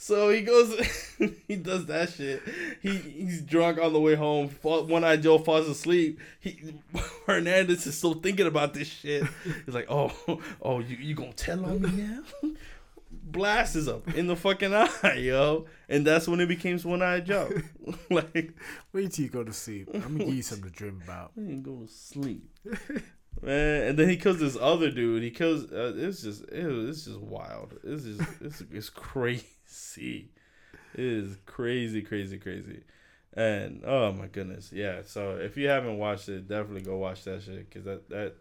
So 0.00 0.30
he 0.30 0.42
goes, 0.42 0.78
he 1.48 1.56
does 1.56 1.86
that 1.86 2.10
shit. 2.10 2.40
He 2.80 2.96
he's 2.96 3.42
drunk 3.42 3.78
on 3.78 3.92
the 3.92 3.98
way 3.98 4.14
home. 4.14 4.48
One 4.62 5.02
eye 5.02 5.16
Joe 5.16 5.38
falls 5.38 5.68
asleep. 5.68 6.20
He 6.38 6.72
Hernandez 7.26 7.84
is 7.84 7.98
still 7.98 8.14
thinking 8.14 8.46
about 8.46 8.74
this 8.74 8.86
shit. 8.86 9.24
He's 9.66 9.74
like, 9.74 9.86
"Oh, 9.90 10.12
oh, 10.62 10.78
you 10.78 10.96
you 10.96 11.14
gonna 11.16 11.32
tell 11.32 11.64
on 11.66 11.82
me 11.82 11.90
now?" 11.90 12.22
blasts 13.10 13.88
up 13.88 14.06
in 14.14 14.26
the 14.26 14.36
fucking 14.36 14.72
eye, 14.72 15.18
yo. 15.18 15.66
And 15.88 16.06
that's 16.06 16.28
when 16.28 16.40
it 16.40 16.46
becomes 16.46 16.84
one 16.84 17.02
eye 17.02 17.20
Joe. 17.20 17.50
like, 18.10 18.54
Wait 18.92 19.12
till 19.12 19.24
you 19.24 19.30
go 19.30 19.42
to 19.42 19.52
sleep. 19.52 19.90
I'm 19.92 20.00
gonna 20.00 20.26
give 20.26 20.34
you 20.34 20.42
something 20.42 20.70
to 20.70 20.76
dream 20.76 21.02
about. 21.04 21.32
I 21.36 21.40
didn't 21.40 21.62
go 21.62 21.80
to 21.80 21.88
sleep. 21.88 22.48
Man, 23.42 23.88
and 23.88 23.98
then 23.98 24.08
he 24.08 24.16
kills 24.16 24.38
this 24.38 24.56
other 24.60 24.90
dude. 24.90 25.24
He 25.24 25.30
kills. 25.30 25.72
Uh, 25.72 25.92
it's 25.96 26.22
just, 26.22 26.42
it, 26.44 26.66
it's 26.88 27.04
just 27.04 27.18
wild. 27.18 27.74
It's 27.82 28.04
just, 28.04 28.22
it's, 28.40 28.62
it's 28.72 28.90
crazy. 28.90 29.44
It 30.94 31.04
is 31.04 31.36
crazy, 31.46 32.02
crazy, 32.02 32.38
crazy. 32.38 32.82
And 33.34 33.82
oh 33.84 34.12
my 34.12 34.26
goodness, 34.26 34.72
yeah. 34.72 35.02
So 35.04 35.36
if 35.36 35.56
you 35.56 35.68
haven't 35.68 35.98
watched 35.98 36.28
it, 36.28 36.48
definitely 36.48 36.82
go 36.82 36.96
watch 36.96 37.24
that 37.24 37.42
shit 37.42 37.68
because 37.68 37.84
that 37.84 38.08
that 38.08 38.34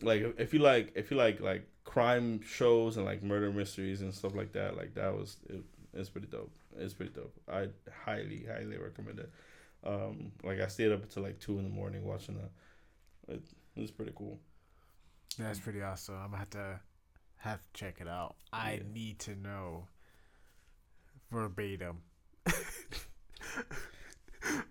like 0.00 0.34
if 0.38 0.52
you 0.52 0.60
like 0.60 0.92
if 0.94 1.10
you 1.10 1.16
like 1.16 1.40
like 1.40 1.68
crime 1.84 2.40
shows 2.42 2.96
and 2.96 3.04
like 3.06 3.22
murder 3.22 3.52
mysteries 3.52 4.00
and 4.00 4.12
stuff 4.12 4.34
like 4.34 4.52
that, 4.52 4.76
like 4.76 4.94
that 4.94 5.14
was 5.14 5.36
it, 5.48 5.62
it's 5.94 6.08
pretty 6.08 6.26
dope. 6.26 6.50
It's 6.78 6.94
pretty 6.94 7.12
dope. 7.12 7.34
I 7.50 7.68
highly 8.04 8.46
highly 8.50 8.78
recommend 8.78 9.20
it. 9.20 9.30
Um, 9.84 10.32
like 10.42 10.60
I 10.60 10.68
stayed 10.68 10.92
up 10.92 11.02
until 11.02 11.22
like 11.22 11.38
two 11.38 11.58
in 11.58 11.64
the 11.64 11.70
morning 11.70 12.04
watching 12.04 12.36
that. 12.36 13.34
It, 13.34 13.42
was 13.76 13.90
pretty 13.90 14.12
cool. 14.14 14.38
That's 15.38 15.60
pretty 15.60 15.82
awesome. 15.82 16.16
I'm 16.16 16.26
gonna 16.30 16.38
have 16.38 16.50
to 16.50 16.80
have 17.38 17.62
to 17.62 17.68
check 17.74 18.00
it 18.00 18.08
out. 18.08 18.36
I 18.52 18.74
Yeah. 18.74 18.82
need 18.92 19.18
to 19.20 19.36
know 19.36 19.86
verbatim 21.32 22.02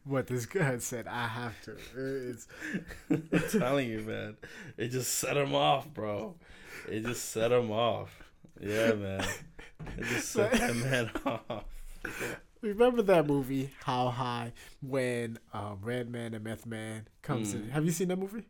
what 0.04 0.28
this 0.28 0.46
guy 0.46 0.78
said. 0.80 1.08
I 1.08 1.28
have 1.28 1.62
to. 1.64 1.78
It's 1.96 2.48
I'm 3.10 3.60
telling 3.60 3.90
you, 3.90 4.00
man. 4.02 4.38
It 4.78 4.90
just 4.90 5.16
set 5.16 5.38
him 5.38 5.56
off, 5.56 5.88
bro. 5.94 6.36
It 6.90 7.06
just 7.06 7.30
set 7.30 7.52
him 7.52 7.72
off. 7.72 8.24
Yeah, 8.60 8.94
man. 8.94 9.26
It 9.98 10.06
just 10.06 10.32
set 10.32 10.52
that 10.60 10.76
man 10.76 11.12
off. 11.26 11.66
remember 12.62 13.02
that 13.04 13.28
movie 13.28 13.72
How 13.84 14.10
High 14.10 14.54
when 14.82 15.40
um, 15.54 15.80
Redman 15.82 16.34
and 16.34 16.44
Method 16.44 16.68
Man 16.68 17.08
comes 17.22 17.54
in. 17.54 17.64
Mm. 17.64 17.72
Have 17.72 17.86
you 17.86 17.92
seen 17.92 18.10
that 18.10 18.20
movie? 18.20 18.44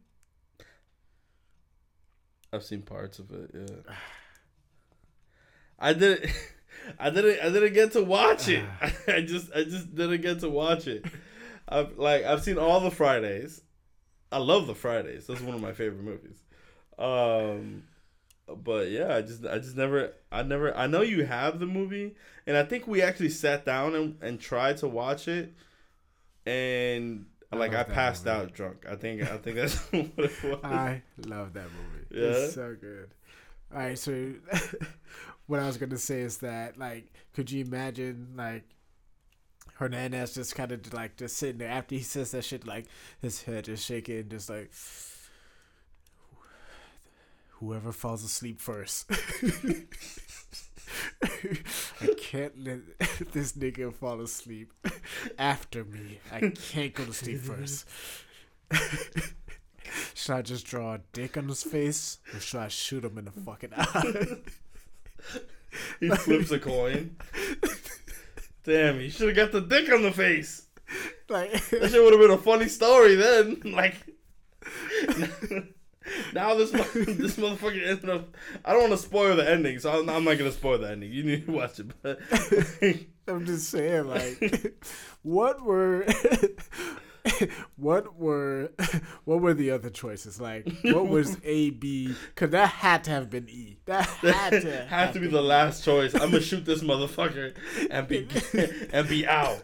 I've 2.54 2.64
seen 2.64 2.82
parts 2.82 3.20
of 3.20 3.32
it. 3.32 3.52
Yeah. 3.54 3.94
I 5.80 5.94
didn't. 5.94 6.32
I 7.00 7.10
didn't. 7.10 7.40
I 7.42 7.50
didn't 7.50 7.74
get 7.74 7.92
to 7.94 8.04
watch 8.04 8.48
it. 8.48 8.64
I 9.08 9.22
just. 9.22 9.52
I 9.56 9.64
just 9.64 9.94
didn't 9.96 10.22
get 10.22 10.40
to 10.42 10.50
watch 10.50 10.88
it. 10.88 11.06
I've 11.68 11.98
like. 11.98 12.24
I've 12.24 12.44
seen 12.44 12.58
all 12.58 12.80
the 12.80 12.92
Fridays. 12.92 13.62
I 14.32 14.38
love 14.38 14.68
the 14.68 14.76
Fridays. 14.76 15.28
That's 15.28 15.42
one 15.42 15.56
of 15.56 15.62
my 15.62 15.74
favorite 15.74 16.04
movies. 16.04 16.38
Um, 16.98 17.84
but 18.48 18.90
yeah, 18.90 19.16
I 19.16 19.22
just. 19.22 19.46
I 19.46 19.58
just 19.60 19.76
never. 19.76 20.14
I 20.32 20.44
never. 20.44 20.76
I 20.76 20.88
know 20.88 21.02
you 21.02 21.26
have 21.26 21.60
the 21.60 21.66
movie, 21.66 22.16
and 22.48 22.58
I 22.58 22.64
think 22.64 22.88
we 22.88 23.02
actually 23.02 23.30
sat 23.30 23.66
down 23.66 23.96
and, 23.96 24.18
and 24.22 24.40
tried 24.40 24.78
to 24.78 24.88
watch 24.88 25.28
it, 25.28 25.54
and 26.46 27.26
I 27.52 27.58
like 27.58 27.74
I 27.74 27.84
passed 27.84 28.26
movie. 28.26 28.38
out 28.38 28.54
drunk. 28.54 28.86
I 28.90 28.96
think. 28.96 29.24
I 29.24 29.38
think 29.38 29.58
that's 29.58 29.78
what 29.92 30.12
it 30.18 30.44
was. 30.44 30.60
I 30.64 31.02
love 31.26 31.54
that 31.54 31.66
movie. 31.66 32.06
Yeah? 32.12 32.38
It's 32.38 32.56
so 32.56 32.76
good. 32.80 33.12
All 33.74 33.80
right, 33.80 33.98
so 33.98 34.34
what 35.52 35.60
I 35.60 35.68
was 35.68 35.76
gonna 35.76 35.98
say 35.98 36.22
is 36.22 36.38
that 36.38 36.78
like, 36.78 37.12
could 37.34 37.52
you 37.52 37.66
imagine 37.66 38.30
like 38.38 38.64
Hernandez 39.74 40.34
just 40.34 40.56
kind 40.56 40.72
of 40.72 40.94
like 40.94 41.18
just 41.18 41.36
sitting 41.36 41.58
there 41.58 41.68
after 41.68 41.94
he 41.94 42.02
says 42.02 42.32
that 42.32 42.46
shit, 42.46 42.66
like 42.66 42.86
his 43.22 43.44
head 43.44 43.68
is 43.68 43.84
shaking, 43.84 44.30
just 44.30 44.50
like 44.50 44.72
whoever 47.50 47.92
falls 47.92 48.24
asleep 48.24 48.62
first. 48.62 49.12
I 51.22 52.14
can't 52.18 52.58
let 52.64 52.80
this 53.34 53.52
nigga 53.52 53.94
fall 53.94 54.22
asleep 54.22 54.72
after 55.38 55.84
me. 55.84 56.22
I 56.32 56.54
can't 56.72 56.94
go 56.94 57.04
to 57.04 57.12
sleep 57.12 57.42
first. 57.42 57.86
should 60.14 60.34
I 60.34 60.44
just 60.44 60.66
draw 60.66 60.94
a 60.94 61.02
dick 61.12 61.36
on 61.36 61.50
his 61.50 61.64
face, 61.64 62.20
or 62.34 62.40
should 62.40 62.62
I 62.62 62.70
shoot 62.70 63.04
him 63.04 63.18
in 63.18 63.26
the 63.26 63.32
fucking 63.32 63.72
eye? 63.76 64.38
He 66.02 66.10
flips 66.10 66.52
a 66.52 66.60
coin. 66.60 67.16
Damn, 68.66 69.00
he 69.00 69.10
should 69.10 69.28
have 69.30 69.36
got 69.38 69.52
the 69.54 69.62
dick 69.62 69.92
on 69.92 70.02
the 70.02 70.12
face. 70.12 70.68
like, 71.30 71.52
That 71.70 71.90
shit 71.92 72.04
would 72.04 72.12
have 72.14 72.22
been 72.22 72.32
a 72.32 72.38
funny 72.38 72.68
story 72.68 73.16
then. 73.16 73.62
Like, 73.64 73.96
now 76.34 76.56
this 76.56 76.72
this 76.72 77.38
motherfucker 77.38 77.88
ended 77.88 78.10
up. 78.10 78.36
I 78.66 78.74
don't 78.74 78.90
want 78.90 78.92
to 78.94 78.98
spoil 78.98 79.36
the 79.36 79.50
ending, 79.50 79.80
so 79.80 79.92
I'm, 80.02 80.10
I'm 80.10 80.24
not 80.24 80.38
gonna 80.38 80.52
spoil 80.52 80.78
the 80.80 80.92
ending. 80.92 81.12
You 81.12 81.24
need 81.24 81.46
to 81.46 81.52
watch 81.52 81.80
it. 81.80 81.88
But 82.02 82.20
I'm 83.28 83.46
just 83.46 83.70
saying, 83.70 84.08
like, 84.08 84.76
what 85.22 85.64
were 85.64 86.06
what 87.76 88.18
were 88.18 88.72
what 89.26 89.42
were 89.42 89.54
the 89.54 89.72
other 89.72 89.90
choices? 89.90 90.40
Like, 90.40 90.68
what 90.84 91.08
was 91.08 91.38
A, 91.44 91.70
B? 91.72 92.14
Because 92.30 92.52
that 92.52 92.70
had 92.70 93.04
to 93.06 93.12
have 93.12 93.30
been 93.30 93.50
E. 93.50 93.78
That 93.86 94.06
had 94.08 94.62
to 94.62 94.86
had 94.86 95.14
to 95.14 95.20
be 95.20 95.28
the 95.28 95.42
last 95.42 95.84
choice. 95.84 96.14
I'm 96.14 96.32
gonna 96.32 96.42
shoot 96.42 96.66
this 96.66 96.82
motherfucker 96.82 97.54
and 97.90 98.08
be 98.08 98.28
and 98.92 99.08
be 99.08 99.28
out. 99.28 99.64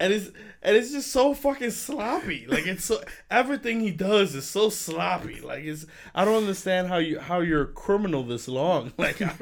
And 0.00 0.12
it's 0.12 0.30
and 0.62 0.76
it's 0.76 0.92
just 0.92 1.10
so 1.10 1.34
fucking 1.34 1.70
sloppy. 1.72 2.46
Like 2.46 2.66
it's 2.66 2.84
so 2.84 3.02
everything 3.30 3.80
he 3.80 3.90
does 3.90 4.34
is 4.34 4.48
so 4.48 4.70
sloppy. 4.70 5.40
Like 5.40 5.64
it's 5.64 5.86
I 6.14 6.24
don't 6.24 6.36
understand 6.36 6.88
how 6.88 6.98
you 6.98 7.18
how 7.18 7.40
you're 7.40 7.62
a 7.62 7.66
criminal 7.66 8.22
this 8.22 8.48
long. 8.48 8.92
Like 8.98 9.20
I, 9.22 9.34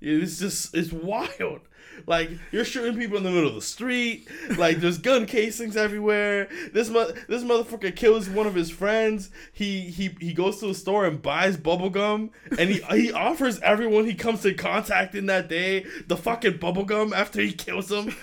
it's 0.00 0.38
just 0.38 0.74
it's 0.74 0.92
wild. 0.92 1.60
Like 2.06 2.30
you're 2.50 2.64
shooting 2.64 2.98
people 2.98 3.16
in 3.16 3.22
the 3.22 3.30
middle 3.30 3.48
of 3.48 3.54
the 3.54 3.60
street. 3.60 4.28
Like 4.56 4.78
there's 4.78 4.98
gun 4.98 5.26
casings 5.26 5.76
everywhere. 5.76 6.48
This 6.72 6.88
mo- 6.88 7.12
this 7.28 7.42
motherfucker 7.42 7.94
kills 7.94 8.28
one 8.28 8.46
of 8.46 8.54
his 8.54 8.70
friends. 8.70 9.30
He 9.52 9.82
he 9.82 10.16
he 10.20 10.32
goes 10.32 10.58
to 10.60 10.66
the 10.66 10.74
store 10.74 11.04
and 11.04 11.22
buys 11.22 11.56
bubble 11.56 11.90
gum, 11.90 12.30
and 12.58 12.70
he 12.70 12.80
he 12.96 13.12
offers 13.12 13.60
everyone 13.60 14.06
he 14.06 14.14
comes 14.14 14.44
in 14.44 14.56
contact 14.56 15.14
in 15.14 15.26
that 15.26 15.48
day 15.48 15.86
the 16.06 16.16
fucking 16.16 16.58
bubble 16.58 16.84
gum 16.84 17.12
after 17.12 17.40
he 17.40 17.52
kills 17.52 17.88
them. 17.88 18.14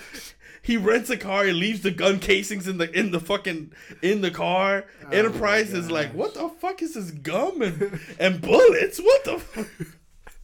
He 0.62 0.76
rents 0.76 1.08
a 1.08 1.16
car. 1.16 1.44
He 1.44 1.52
leaves 1.52 1.80
the 1.80 1.90
gun 1.90 2.18
casings 2.18 2.68
in 2.68 2.78
the 2.78 2.90
in 2.96 3.12
the 3.12 3.20
fucking 3.20 3.72
in 4.02 4.20
the 4.20 4.30
car. 4.30 4.84
Oh 5.06 5.08
Enterprise 5.08 5.72
is 5.72 5.90
like, 5.90 6.12
what 6.12 6.34
the 6.34 6.48
fuck 6.48 6.82
is 6.82 6.94
this 6.94 7.10
gum 7.10 7.62
and 7.62 7.98
and 8.18 8.40
bullets? 8.40 9.00
What 9.00 9.24
the 9.24 9.38
fuck? 9.38 9.66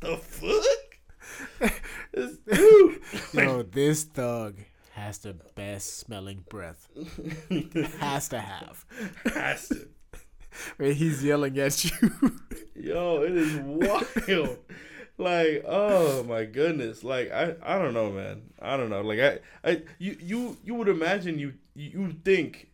the 0.00 0.16
fuck? 0.16 0.85
This 2.12 2.38
dude. 2.38 3.00
Yo, 3.34 3.62
this 3.62 4.04
thug 4.04 4.56
has 4.94 5.18
the 5.18 5.34
best 5.54 5.98
smelling 5.98 6.44
breath. 6.48 6.88
has 7.98 8.28
to 8.30 8.40
have. 8.40 8.86
Has 9.34 9.68
to. 9.68 9.88
When 10.78 10.94
he's 10.94 11.22
yelling 11.22 11.58
at 11.58 11.84
you. 11.84 11.90
Yo, 12.74 13.22
it 13.22 13.36
is 13.36 13.56
wild. 13.56 14.58
like, 15.18 15.64
oh 15.68 16.22
my 16.24 16.44
goodness. 16.44 17.04
Like, 17.04 17.30
I, 17.30 17.56
I 17.62 17.78
don't 17.78 17.92
know, 17.92 18.10
man. 18.10 18.50
I 18.60 18.78
don't 18.78 18.88
know. 18.88 19.02
Like, 19.02 19.20
I, 19.20 19.38
I, 19.62 19.82
you, 19.98 20.16
you, 20.18 20.56
you 20.64 20.74
would 20.74 20.88
imagine 20.88 21.38
you, 21.38 21.54
you 21.74 22.14
think 22.24 22.70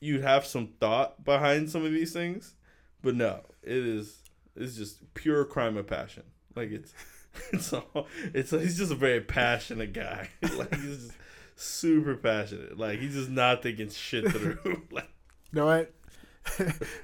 you'd 0.00 0.22
have 0.22 0.46
some 0.46 0.68
thought 0.80 1.24
behind 1.24 1.68
some 1.68 1.84
of 1.84 1.92
these 1.92 2.14
things, 2.14 2.54
but 3.02 3.14
no, 3.14 3.40
it 3.62 3.76
is, 3.76 4.22
it's 4.56 4.76
just 4.76 5.12
pure 5.12 5.44
crime 5.44 5.76
of 5.76 5.86
passion. 5.86 6.22
Like, 6.56 6.70
it's, 6.70 6.94
it's 7.52 7.72
all, 7.72 8.06
it's, 8.34 8.50
he's 8.50 8.76
just 8.78 8.92
a 8.92 8.96
very 8.96 9.20
passionate 9.20 9.92
guy. 9.92 10.28
like, 10.56 10.74
he's 10.74 10.96
just 10.96 11.12
super 11.56 12.14
passionate. 12.16 12.78
Like, 12.78 12.98
he's 13.00 13.14
just 13.14 13.30
not 13.30 13.62
thinking 13.62 13.90
shit 13.90 14.30
through. 14.30 14.58
like, 14.90 15.08
You 15.52 15.60
know 15.60 15.66
what? 15.66 15.92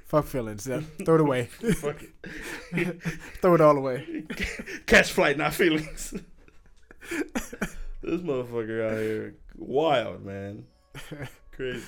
Fuck 0.06 0.26
feelings. 0.26 0.66
Yeah, 0.66 0.80
Throw 1.04 1.16
it 1.16 1.20
away. 1.20 1.44
fuck 1.44 2.02
it. 2.72 3.02
Throw 3.42 3.54
it 3.54 3.60
all 3.60 3.76
away. 3.76 4.24
Catch 4.86 5.12
flight, 5.12 5.36
not 5.36 5.52
feelings. 5.52 6.14
this 8.02 8.20
motherfucker 8.20 8.90
out 8.90 8.98
here, 8.98 9.34
wild 9.56 10.24
man, 10.24 10.64
crazy. 11.52 11.84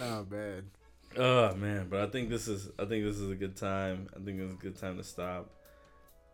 Oh 0.00 0.24
man. 0.30 0.70
Oh 1.16 1.54
man, 1.56 1.88
but 1.90 2.00
I 2.00 2.06
think 2.06 2.30
this 2.30 2.46
is 2.48 2.70
I 2.78 2.84
think 2.84 3.04
this 3.04 3.18
is 3.18 3.30
a 3.30 3.34
good 3.34 3.56
time. 3.56 4.08
I 4.16 4.24
think 4.24 4.40
it's 4.40 4.54
a 4.54 4.56
good 4.56 4.76
time 4.78 4.96
to 4.98 5.04
stop. 5.04 5.50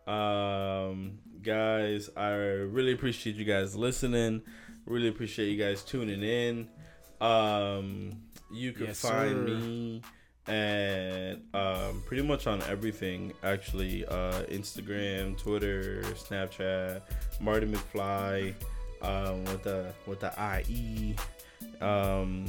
Um, 0.09 1.19
guys, 1.43 2.09
I 2.17 2.29
really 2.29 2.93
appreciate 2.93 3.35
you 3.35 3.45
guys 3.45 3.75
listening. 3.75 4.41
Really 4.85 5.07
appreciate 5.07 5.49
you 5.49 5.57
guys 5.63 5.83
tuning 5.83 6.23
in. 6.23 6.67
Um, 7.21 8.11
you 8.51 8.71
can 8.71 8.87
Yes, 8.87 9.01
find 9.01 9.47
sir. 9.47 9.53
me 9.55 10.01
and 10.47 11.41
um, 11.53 12.01
pretty 12.07 12.23
much 12.23 12.47
on 12.47 12.61
everything 12.63 13.33
actually 13.43 14.03
uh, 14.07 14.43
Instagram, 14.45 15.37
Twitter, 15.37 16.01
Snapchat, 16.15 17.01
Marty 17.39 17.67
McFly 17.67 18.55
um, 19.03 19.43
with 19.45 19.63
the 19.63 19.93
with 20.07 20.21
the 20.21 20.33
IE. 20.67 21.15
Um, 21.81 22.45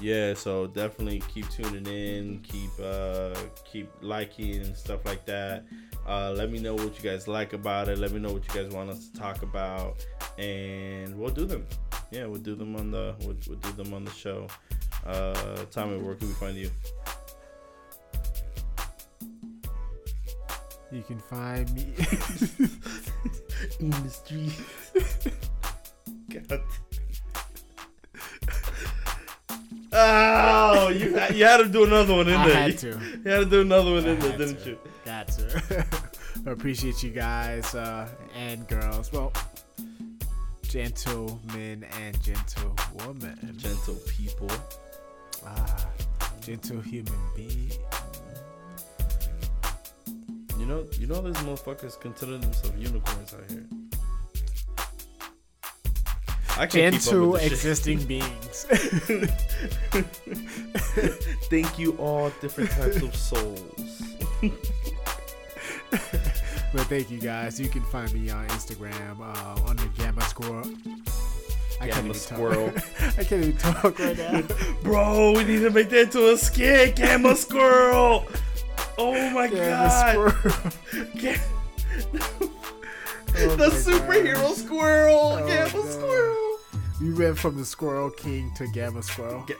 yeah, 0.00 0.32
so 0.34 0.66
definitely 0.66 1.22
keep 1.32 1.48
tuning 1.50 1.86
in, 1.86 2.40
keep 2.40 2.70
uh, 2.82 3.34
keep 3.70 3.90
liking 4.00 4.62
and 4.62 4.74
stuff 4.76 5.04
like 5.04 5.26
that. 5.26 5.64
Uh, 6.06 6.32
let 6.36 6.50
me 6.50 6.58
know 6.58 6.74
what 6.74 6.96
you 6.96 7.10
guys 7.10 7.28
like 7.28 7.52
about 7.52 7.88
it. 7.88 7.98
Let 7.98 8.12
me 8.12 8.20
know 8.20 8.32
what 8.32 8.42
you 8.46 8.62
guys 8.62 8.72
want 8.72 8.90
us 8.90 9.08
to 9.08 9.18
talk 9.18 9.42
about, 9.42 10.04
and 10.36 11.16
we'll 11.16 11.30
do 11.30 11.44
them. 11.44 11.66
Yeah, 12.10 12.26
we'll 12.26 12.40
do 12.40 12.54
them 12.54 12.76
on 12.76 12.90
the 12.90 13.14
we'll, 13.20 13.36
we'll 13.48 13.58
do 13.58 13.72
them 13.72 13.94
on 13.94 14.04
the 14.04 14.10
show. 14.10 14.46
Uh, 15.06 15.64
Tommy, 15.70 15.98
where 15.98 16.14
can 16.14 16.28
we 16.28 16.34
find 16.34 16.56
you? 16.56 16.70
You 20.90 21.02
can 21.02 21.18
find 21.18 21.72
me. 21.72 21.94
In 23.80 23.90
the 23.90 24.10
street. 24.10 24.52
God. 26.48 26.60
Oh, 29.94 30.88
you 30.88 31.14
had, 31.14 31.34
you 31.36 31.44
had 31.44 31.58
to 31.58 31.68
do 31.68 31.84
another 31.84 32.14
one 32.14 32.28
in 32.28 32.34
I 32.34 32.46
there. 32.48 32.56
had 32.56 32.82
You, 32.82 32.92
to. 32.92 32.98
you 33.24 33.30
had 33.30 33.38
to 33.40 33.44
do 33.46 33.60
another 33.60 33.92
one 33.92 34.04
I 34.06 34.10
in 34.12 34.18
there, 34.20 34.38
didn't 34.38 34.58
to. 34.64 34.70
you? 34.70 34.78
Got 35.04 35.28
to. 35.28 35.86
I 36.46 36.50
appreciate 36.50 37.02
you 37.02 37.10
guys 37.10 37.74
uh, 37.74 38.08
and 38.34 38.66
girls. 38.68 39.12
Well, 39.12 39.32
gentlemen 40.62 41.84
and 42.00 42.22
gentlewomen. 42.22 43.54
Gentle 43.58 43.96
people. 44.08 44.50
Ah, 45.46 45.86
gentle 46.40 46.80
human 46.80 47.12
being. 47.36 47.70
You 50.58 50.66
know, 50.66 50.86
you 50.98 51.06
know, 51.06 51.20
these 51.20 51.36
motherfuckers 51.42 52.00
consider 52.00 52.38
themselves 52.38 52.76
unicorns 52.78 53.34
out 53.34 53.50
here. 53.50 53.66
I 56.58 56.66
can't 56.66 56.94
keep 56.94 57.02
up 57.02 57.10
Gentle 57.10 57.28
with 57.30 57.40
this 57.40 57.42
shit. 57.42 57.52
existing 57.52 58.04
beings. 58.06 58.66
Thank 61.50 61.78
you, 61.78 61.92
all 61.98 62.30
different 62.40 62.70
types 62.70 62.96
of 63.02 63.14
souls. 63.14 64.02
but 66.72 66.82
thank 66.88 67.10
you 67.10 67.18
guys. 67.18 67.60
You 67.60 67.68
can 67.68 67.82
find 67.84 68.12
me 68.14 68.30
on 68.30 68.46
Instagram 68.48 69.18
uh, 69.20 69.68
under 69.68 69.86
Gamma 69.98 70.22
Squirrel. 70.22 70.70
I 71.80 71.88
can't 71.88 71.94
Gamma 71.96 72.08
even 72.10 72.14
Squirrel. 72.14 72.70
talk. 72.72 72.84
I 73.18 73.24
can't 73.24 73.42
even 73.44 73.56
talk 73.56 73.98
right 73.98 74.16
now. 74.18 74.42
Bro, 74.82 75.32
we 75.32 75.44
need 75.44 75.60
to 75.60 75.70
make 75.70 75.88
that 75.90 76.12
to 76.12 76.32
a 76.32 76.36
skit. 76.36 76.96
Gamma 76.96 77.34
Squirrel. 77.34 78.26
Oh 78.98 79.30
my 79.30 79.48
Gamma 79.48 79.88
god. 79.88 80.32
Squirrel. 80.32 80.72
Ga- 81.16 81.40
Oh 83.34 83.56
the 83.56 83.68
superhero 83.70 84.34
gosh. 84.34 84.56
squirrel. 84.56 85.38
Oh, 85.40 85.46
Gamma 85.46 85.72
no. 85.84 85.90
Squirrel. 85.90 86.58
We 87.00 87.14
went 87.14 87.38
from 87.38 87.56
the 87.56 87.64
Squirrel 87.64 88.10
King 88.10 88.52
to 88.56 88.66
Gamma 88.68 89.02
Squirrel. 89.02 89.44
Ga- 89.46 89.54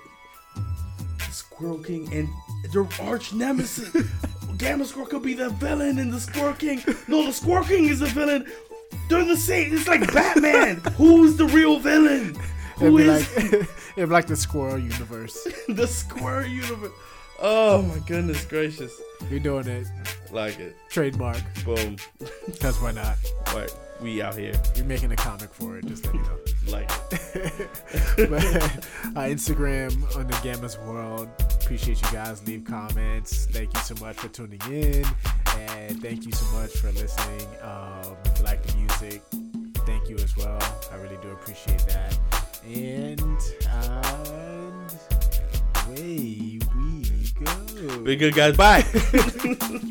Squirrel 1.31 1.79
King 1.79 2.13
and 2.13 2.29
their 2.73 2.87
arch 3.01 3.33
nemesis. 3.33 3.91
Gamma 4.59 4.85
Squirrel 4.85 5.09
could 5.09 5.23
be 5.23 5.35
the 5.35 5.51
villain 5.51 5.99
in 5.99 6.11
the 6.11 6.21
Squirrel 6.21 6.55
King. 6.55 6.83
No, 7.09 7.25
the 7.27 7.33
Squirrel 7.33 7.65
King 7.65 7.87
is 7.89 8.01
the 8.01 8.07
villain. 8.07 8.47
They're 9.09 9.25
the 9.25 9.37
same. 9.37 9.75
It's 9.75 9.89
like 9.89 10.13
Batman. 10.13 10.77
Who's 10.97 11.37
the 11.37 11.47
real 11.47 11.79
villain? 11.79 12.37
It'd 12.81 13.01
is 13.01 13.07
like 13.37 13.45
it'd 13.97 14.09
be 14.09 14.13
like 14.13 14.27
the 14.27 14.37
Squirrel 14.37 14.79
universe. 14.79 15.47
the 15.69 15.87
Squirrel 15.87 16.47
universe? 16.47 16.93
Oh 17.45 17.83
my 17.83 17.99
goodness 18.07 18.45
gracious. 18.45 18.93
We're 19.29 19.41
doing 19.41 19.67
it. 19.67 19.89
Like 20.31 20.61
it. 20.61 20.77
Trademark. 20.91 21.43
Boom. 21.65 21.97
Because 22.47 22.81
why 22.81 22.93
not? 22.93 23.17
Right. 23.53 23.69
We 24.01 24.23
out 24.23 24.37
here. 24.37 24.55
You're 24.77 24.85
making 24.85 25.11
a 25.11 25.17
comic 25.17 25.53
for 25.53 25.77
it. 25.77 25.87
Just 25.87 26.07
let 26.07 26.15
you 26.15 26.21
know. 26.21 26.39
Like 26.69 26.91
uh, 26.93 26.95
Instagram 29.27 30.17
on 30.17 30.29
the 30.29 30.39
Gamma's 30.41 30.79
World. 30.79 31.29
Appreciate 31.61 32.01
you 32.01 32.13
guys. 32.13 32.47
Leave 32.47 32.65
comments. 32.65 33.47
Thank 33.47 33.75
you 33.75 33.81
so 33.81 33.97
much 34.05 34.17
for 34.17 34.29
tuning 34.29 34.61
in, 34.71 35.05
and 35.59 36.01
thank 36.01 36.25
you 36.25 36.33
so 36.33 36.47
much 36.57 36.71
for 36.71 36.93
listening. 36.93 37.47
Um, 37.63 38.17
if 38.25 38.39
you 38.39 38.45
like 38.45 38.63
the 38.63 38.77
music, 38.77 39.23
thank 39.85 40.09
you 40.09 40.15
as 40.17 40.37
well. 40.37 40.59
I 40.93 40.97
really 40.97 41.19
do 41.21 41.31
appreciate 41.31 41.81
that. 41.89 42.19
And 42.65 43.21
and 43.69 44.93
away 45.93 46.59
we 46.72 46.72
go. 47.45 47.99
Be 48.03 48.17
good 48.17 48.35
guys. 48.35 48.57
Bye. 48.57 48.85